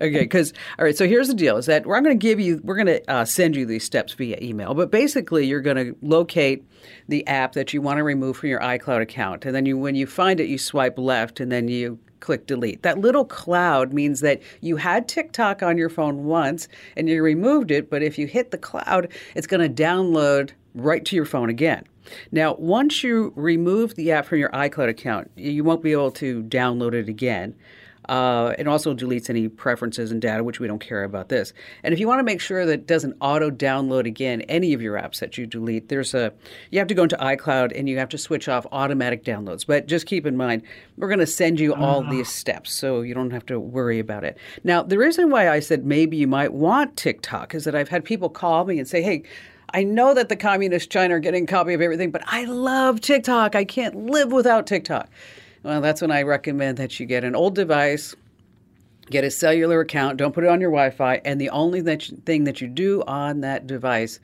Okay, 0.00 0.20
because 0.20 0.52
all 0.78 0.84
right. 0.84 0.96
So 0.96 1.06
here's 1.06 1.28
the 1.28 1.34
deal: 1.34 1.56
is 1.56 1.66
that 1.66 1.82
I'm 1.82 2.02
going 2.02 2.06
to 2.06 2.14
give 2.14 2.40
you, 2.40 2.60
we're 2.64 2.76
going 2.76 2.86
to 2.86 3.10
uh, 3.10 3.24
send 3.24 3.56
you 3.56 3.66
these 3.66 3.84
steps 3.84 4.14
via 4.14 4.38
email. 4.40 4.74
But 4.74 4.90
basically, 4.90 5.46
you're 5.46 5.60
going 5.60 5.76
to 5.76 5.96
locate 6.00 6.64
the 7.08 7.26
app 7.26 7.52
that 7.52 7.74
you 7.74 7.82
want 7.82 7.98
to 7.98 8.04
remove 8.04 8.38
from 8.38 8.48
your 8.48 8.60
iCloud 8.60 9.02
account, 9.02 9.44
and 9.44 9.54
then 9.54 9.66
you, 9.66 9.76
when 9.76 9.94
you 9.94 10.06
find 10.06 10.40
it, 10.40 10.48
you 10.48 10.58
swipe 10.58 10.98
left, 10.98 11.40
and 11.40 11.52
then 11.52 11.68
you 11.68 11.98
click 12.20 12.46
delete. 12.46 12.82
That 12.82 12.98
little 12.98 13.24
cloud 13.24 13.92
means 13.92 14.20
that 14.20 14.40
you 14.60 14.76
had 14.76 15.08
TikTok 15.08 15.62
on 15.62 15.78
your 15.78 15.88
phone 15.88 16.24
once 16.24 16.68
and 16.96 17.08
you 17.08 17.22
removed 17.22 17.70
it, 17.70 17.90
but 17.90 18.02
if 18.02 18.18
you 18.18 18.26
hit 18.26 18.50
the 18.50 18.58
cloud, 18.58 19.08
it's 19.34 19.46
going 19.46 19.66
to 19.66 19.82
download 19.82 20.50
right 20.74 21.04
to 21.06 21.16
your 21.16 21.24
phone 21.24 21.48
again. 21.48 21.84
Now, 22.30 22.54
once 22.54 23.02
you 23.02 23.32
remove 23.36 23.94
the 23.94 24.12
app 24.12 24.26
from 24.26 24.38
your 24.38 24.50
iCloud 24.50 24.88
account, 24.88 25.30
you 25.36 25.64
won't 25.64 25.82
be 25.82 25.92
able 25.92 26.10
to 26.12 26.42
download 26.44 26.92
it 26.92 27.08
again. 27.08 27.54
Uh, 28.10 28.56
it 28.58 28.66
also 28.66 28.92
deletes 28.92 29.30
any 29.30 29.46
preferences 29.46 30.10
and 30.10 30.20
data, 30.20 30.42
which 30.42 30.58
we 30.58 30.66
don't 30.66 30.80
care 30.80 31.04
about 31.04 31.28
this. 31.28 31.52
And 31.84 31.94
if 31.94 32.00
you 32.00 32.08
want 32.08 32.18
to 32.18 32.24
make 32.24 32.40
sure 32.40 32.66
that 32.66 32.72
it 32.72 32.86
doesn't 32.88 33.16
auto 33.20 33.52
download 33.52 34.04
again 34.04 34.40
any 34.42 34.72
of 34.72 34.82
your 34.82 35.00
apps 35.00 35.20
that 35.20 35.38
you 35.38 35.46
delete, 35.46 35.88
there's 35.88 36.12
a 36.12 36.32
you 36.72 36.80
have 36.80 36.88
to 36.88 36.94
go 36.94 37.04
into 37.04 37.16
iCloud 37.18 37.70
and 37.78 37.88
you 37.88 37.98
have 37.98 38.08
to 38.08 38.18
switch 38.18 38.48
off 38.48 38.66
automatic 38.72 39.22
downloads. 39.22 39.64
But 39.64 39.86
just 39.86 40.06
keep 40.06 40.26
in 40.26 40.36
mind, 40.36 40.62
we're 40.96 41.06
going 41.06 41.20
to 41.20 41.26
send 41.26 41.60
you 41.60 41.72
all 41.72 42.00
uh-huh. 42.00 42.10
these 42.10 42.28
steps, 42.28 42.74
so 42.74 43.02
you 43.02 43.14
don't 43.14 43.30
have 43.30 43.46
to 43.46 43.60
worry 43.60 44.00
about 44.00 44.24
it. 44.24 44.36
Now, 44.64 44.82
the 44.82 44.98
reason 44.98 45.30
why 45.30 45.48
I 45.48 45.60
said 45.60 45.86
maybe 45.86 46.16
you 46.16 46.26
might 46.26 46.52
want 46.52 46.96
TikTok 46.96 47.54
is 47.54 47.62
that 47.62 47.76
I've 47.76 47.90
had 47.90 48.04
people 48.04 48.28
call 48.28 48.64
me 48.64 48.80
and 48.80 48.88
say, 48.88 49.02
"Hey." 49.02 49.22
I 49.72 49.84
know 49.84 50.14
that 50.14 50.28
the 50.28 50.34
communist 50.34 50.90
China 50.90 51.14
are 51.14 51.20
getting 51.20 51.44
a 51.44 51.46
copy 51.46 51.74
of 51.74 51.80
everything, 51.80 52.10
but 52.10 52.24
I 52.26 52.44
love 52.44 53.00
TikTok. 53.00 53.54
I 53.54 53.64
can't 53.64 53.94
live 53.94 54.32
without 54.32 54.66
TikTok. 54.66 55.08
Well, 55.62 55.80
that's 55.80 56.00
when 56.00 56.10
I 56.10 56.22
recommend 56.22 56.78
that 56.78 56.98
you 56.98 57.06
get 57.06 57.24
an 57.24 57.34
old 57.34 57.54
device, 57.54 58.14
get 59.10 59.24
a 59.24 59.30
cellular 59.30 59.80
account, 59.80 60.16
don't 60.16 60.32
put 60.32 60.44
it 60.44 60.50
on 60.50 60.60
your 60.60 60.70
Wi 60.70 60.90
Fi, 60.90 61.20
and 61.24 61.40
the 61.40 61.50
only 61.50 61.80
that 61.82 62.08
you, 62.08 62.16
thing 62.24 62.44
that 62.44 62.60
you 62.60 62.66
do 62.68 63.02
on 63.06 63.40
that 63.42 63.66
device 63.66 64.20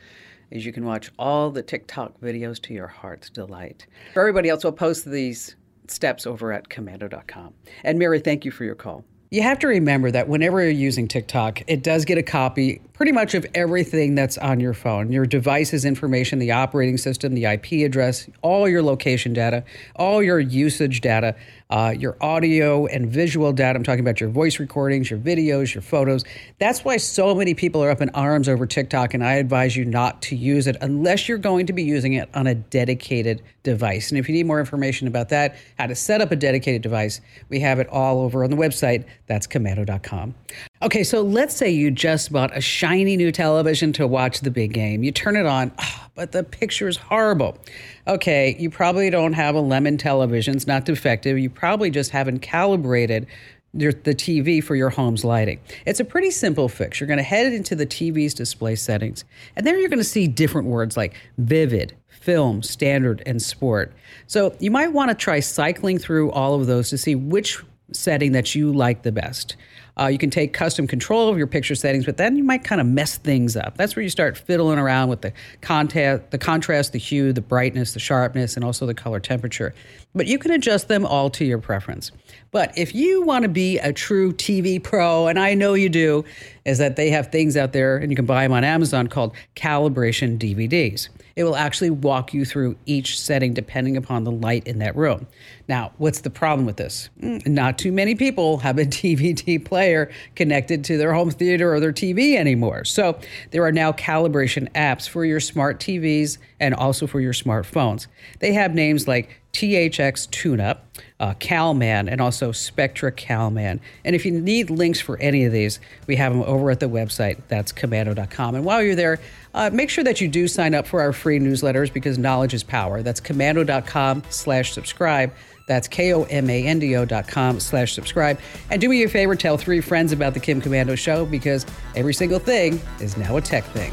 is 0.51 0.65
you 0.65 0.73
can 0.73 0.85
watch 0.85 1.11
all 1.19 1.51
the 1.51 1.63
TikTok 1.63 2.21
videos 2.21 2.61
to 2.63 2.73
your 2.73 2.87
heart's 2.87 3.29
delight. 3.29 3.87
For 4.15 4.21
everybody 4.21 4.49
else, 4.49 4.65
we'll 4.65 4.73
post 4.73 5.05
these 5.05 5.57
steps 5.89 6.27
over 6.27 6.53
at 6.53 6.69
komando.com. 6.69 7.55
And 7.85 7.99
Mary, 7.99 8.21
thank 8.21 8.45
you 8.45 8.51
for 8.51 8.65
your 8.65 8.75
call. 8.75 9.05
You 9.29 9.43
have 9.43 9.59
to 9.61 9.67
remember 9.67 10.13
that 10.13 10.29
whenever 10.29 10.63
you're 10.63 10.71
using 10.71 11.09
TikTok, 11.09 11.63
it 11.67 11.83
does 11.83 12.05
get 12.05 12.17
a 12.17 12.23
copy 12.23 12.81
pretty 12.93 13.11
much 13.11 13.35
of 13.35 13.45
everything 13.55 14.15
that's 14.15 14.39
on 14.39 14.59
your 14.59 14.73
phone 14.73 15.11
your 15.11 15.27
device's 15.27 15.85
information, 15.85 16.39
the 16.39 16.53
operating 16.53 16.97
system, 16.97 17.35
the 17.35 17.45
IP 17.45 17.85
address, 17.85 18.29
all 18.41 18.69
your 18.69 18.83
location 18.83 19.33
data, 19.33 19.65
all 19.97 20.23
your 20.23 20.39
usage 20.39 21.01
data, 21.01 21.35
uh, 21.71 21.93
your 21.99 22.17
audio 22.21 22.87
and 22.87 23.11
visual 23.11 23.53
data. 23.53 23.77
I'm 23.77 23.83
talking 23.83 24.01
about 24.01 24.21
your 24.21 24.31
voice 24.31 24.61
recordings, 24.61 25.11
your 25.11 25.19
videos, 25.19 25.75
your 25.75 25.83
photos. 25.83 26.25
That's 26.59 26.85
why 26.85 26.97
so 26.97 27.35
many 27.35 27.53
people 27.53 27.83
are 27.83 27.91
up 27.91 28.01
in 28.01 28.11
arms 28.11 28.49
over 28.49 28.65
TikTok, 28.65 29.13
and 29.13 29.25
I 29.25 29.35
advise 29.35 29.77
you 29.77 29.85
not 29.85 30.23
to 30.23 30.37
use 30.37 30.69
it 30.69 30.77
unless 30.81 31.29
you're 31.29 31.39
going 31.39 31.67
to 31.67 31.73
be 31.73 31.83
using 31.83 32.13
it 32.13 32.29
on 32.33 32.47
a 32.47 32.55
dedicated 32.55 33.43
device. 33.67 34.11
And 34.11 34.19
if 34.19 34.29
you 34.29 34.35
need 34.35 34.47
more 34.47 34.61
information 34.61 35.09
about 35.09 35.29
that, 35.31 35.57
how 35.79 35.87
to 35.89 35.95
set 35.95 36.21
up 36.21 36.31
a 36.31 36.37
dedicated 36.37 36.81
device, 36.81 37.21
we 37.49 37.61
have 37.61 37.81
it 37.81 37.89
all 37.89 38.21
over 38.21 38.45
on 38.45 38.51
the 38.51 38.57
website. 38.57 39.05
That's 39.27 39.47
komando.com. 39.47 40.35
Okay, 40.83 41.03
so 41.03 41.21
let's 41.21 41.55
say 41.55 41.69
you 41.69 41.91
just 41.91 42.33
bought 42.33 42.57
a 42.57 42.61
shiny 42.61 43.17
new 43.17 43.33
television 43.33 43.93
to 43.95 44.07
watch 44.07 44.41
the 44.41 44.51
big 44.51 44.73
game. 44.73 45.03
You 45.03 45.11
turn 45.11 45.37
it 45.37 45.47
on, 45.47 45.73
oh, 45.79 46.07
but 46.15 46.31
the 46.33 46.45
picture 46.45 46.87
is 46.87 46.97
horrible. 46.97 47.59
Okay, 48.07 48.57
you 48.59 48.71
probably 48.71 49.11
don't 49.11 49.33
have 49.33 49.57
a 49.57 49.61
lemon 49.61 49.99
television, 49.99 50.55
it's 50.55 50.67
not 50.67 50.85
defective. 50.85 51.39
You 51.39 51.51
probably 51.51 51.91
just 51.91 52.13
haven't 52.13 52.39
calibrated 52.39 53.27
the 53.75 53.93
TV 53.93 54.65
for 54.65 54.75
your 54.75 54.89
home's 54.89 55.23
lighting. 55.23 55.61
It's 55.85 56.01
a 56.01 56.05
pretty 56.05 56.31
simple 56.31 56.67
fix. 56.69 56.99
You're 56.99 57.09
going 57.09 57.19
to 57.19 57.23
head 57.23 57.53
into 57.53 57.75
the 57.75 57.87
TV's 57.87 58.33
display 58.33 58.75
settings, 58.75 59.25
and 59.55 59.67
there 59.67 59.79
you're 59.79 59.91
going 59.91 59.99
to 59.99 60.05
see 60.05 60.27
different 60.29 60.69
words 60.69 60.97
like 60.97 61.15
vivid, 61.37 61.95
film, 62.27 62.61
standard, 62.61 63.23
and 63.25 63.41
sport. 63.41 63.93
So 64.27 64.57
you 64.59 64.73
might 64.73 64.89
want 64.89 65.11
to 65.11 65.15
try 65.15 65.39
cycling 65.39 65.97
through 65.97 66.33
all 66.33 66.55
of 66.55 66.67
those 66.67 66.91
to 66.91 66.99
see 66.99 67.15
which 67.15 67.63
setting 67.93 68.33
that 68.33 68.53
you 68.53 68.73
like 68.73 69.03
the 69.03 69.13
best. 69.13 69.55
Uh, 69.99 70.09
you 70.09 70.19
can 70.19 70.29
take 70.29 70.53
custom 70.53 70.89
control 70.89 71.29
of 71.29 71.39
your 71.39 71.47
picture 71.47 71.77
settings, 71.77 72.05
but 72.05 72.17
then 72.17 72.37
you 72.37 72.43
might 72.43 72.65
kind 72.65 72.81
of 72.81 72.87
mess 72.87 73.17
things 73.17 73.57
up. 73.57 73.79
That's 73.79 73.95
where 73.95 74.03
you 74.03 74.11
start 74.11 74.37
fiddling 74.37 74.79
around 74.79 75.09
with 75.09 75.23
the 75.23 75.33
contact, 75.63 76.33
the 76.33 76.39
contrast, 76.39 76.93
the 76.93 76.99
hue, 76.99 77.33
the 77.33 77.41
brightness, 77.41 77.95
the 77.95 78.01
sharpness, 78.01 78.57
and 78.57 78.65
also 78.65 78.87
the 78.87 78.93
color 78.93 79.21
temperature. 79.21 79.73
But 80.13 80.27
you 80.27 80.39
can 80.39 80.51
adjust 80.51 80.89
them 80.89 81.07
all 81.07 81.31
to 81.31 81.45
your 81.45 81.59
preference. 81.59 82.11
But 82.51 82.77
if 82.77 82.93
you 82.93 83.23
want 83.23 83.45
to 83.45 83.49
be 83.49 83.79
a 83.79 83.93
true 83.93 84.33
TV 84.33 84.83
pro, 84.83 85.29
and 85.29 85.39
I 85.39 85.55
know 85.55 85.75
you 85.75 85.89
do, 85.89 86.25
is 86.65 86.79
that 86.79 86.97
they 86.97 87.11
have 87.11 87.31
things 87.31 87.57
out 87.57 87.73
there, 87.73 87.97
and 87.97 88.11
you 88.11 88.17
can 88.17 88.27
buy 88.27 88.43
them 88.43 88.53
on 88.53 88.65
Amazon 88.65 89.07
called 89.07 89.35
calibration 89.55 90.39
DVDs. 90.39 91.09
It 91.37 91.45
will 91.45 91.55
actually 91.55 91.91
walk 91.91 92.33
you 92.33 92.47
through 92.47 92.77
each 92.87 93.21
setting 93.21 93.53
depending 93.53 93.99
upon 93.99 94.25
the 94.25 94.31
light 94.31 94.67
in 94.67 94.79
that 94.79 94.97
room. 94.97 95.27
Now, 95.69 95.93
what's 95.99 96.23
the 96.23 96.31
problem 96.31 96.65
with 96.65 96.79
this? 96.79 97.11
Mm, 97.21 97.47
not 97.47 97.77
too 97.77 97.93
many 97.93 98.15
people 98.15 98.57
have 98.59 98.79
a 98.79 98.85
DVD 98.87 99.63
player 99.63 100.11
connected 100.35 100.83
to 100.85 100.97
their 100.97 101.13
home 101.13 101.31
theater 101.31 101.75
or 101.75 101.79
their 101.79 101.93
TV 101.93 102.37
anymore. 102.37 102.87
So 102.87 103.21
there 103.51 103.63
are 103.65 103.73
now 103.73 103.93
calibration 103.93 104.73
apps 104.73 105.07
for 105.07 105.27
your 105.27 105.41
smart 105.41 105.79
TVs 105.79 106.39
and 106.59 106.75
also 106.75 107.07
for 107.07 107.21
your 107.21 107.35
smartphones. 107.35 108.07
They 108.41 108.55
have 108.55 108.75
names 108.75 109.07
like 109.07 109.43
THX 109.57 110.29
TuneUp, 110.29 110.81
uh, 111.19 111.33
CalMan, 111.41 112.13
and 112.13 112.21
also 112.21 112.53
Spectra 112.53 113.11
CalMan. 113.11 113.81
And 114.05 114.15
if 114.15 114.27
you 114.27 114.33
need 114.33 114.69
links 114.69 115.01
for 115.01 115.19
any 115.19 115.47
of 115.47 115.53
these, 115.53 115.81
we 116.07 116.17
have 116.17 116.31
them 116.31 116.43
over 116.43 116.71
at 116.71 116.79
the 116.79 116.91
website. 116.91 117.41
That's 117.49 117.73
komando.com. 117.73 118.55
And 118.55 118.67
while 118.67 118.83
you're 118.83 118.95
there, 118.95 119.19
uh, 119.55 119.71
make 119.73 119.89
sure 119.89 120.05
that 120.05 120.21
you 120.21 120.29
do 120.29 120.47
sign 120.47 120.75
up 120.75 120.87
for 120.87 121.01
our 121.01 121.15
free 121.15 121.41
newsletters 121.41 121.91
because 121.91 122.19
knowledge 122.19 122.53
is 122.53 122.63
power. 122.63 123.01
That's 123.01 123.19
komando.com 123.19 124.25
slash 124.29 124.73
subscribe. 124.73 125.33
That's 125.67 125.89
K-O-M-A-N-D-O.com 125.89 127.61
slash 127.61 127.95
subscribe. 127.95 128.39
And 128.71 128.79
do 128.79 128.91
me 128.91 129.03
a 129.05 129.09
favor, 129.09 129.35
tell 129.37 129.57
three 129.57 129.81
friends 129.81 130.13
about 130.13 130.35
the 130.35 130.41
Kim 130.41 130.61
Komando 130.61 130.99
Show 130.99 131.25
because 131.25 131.65
every 131.95 132.13
single 132.13 132.41
thing 132.41 132.79
is 133.01 133.17
now 133.17 133.39
a 133.39 133.41
tech 133.41 133.65
thing. 133.65 133.93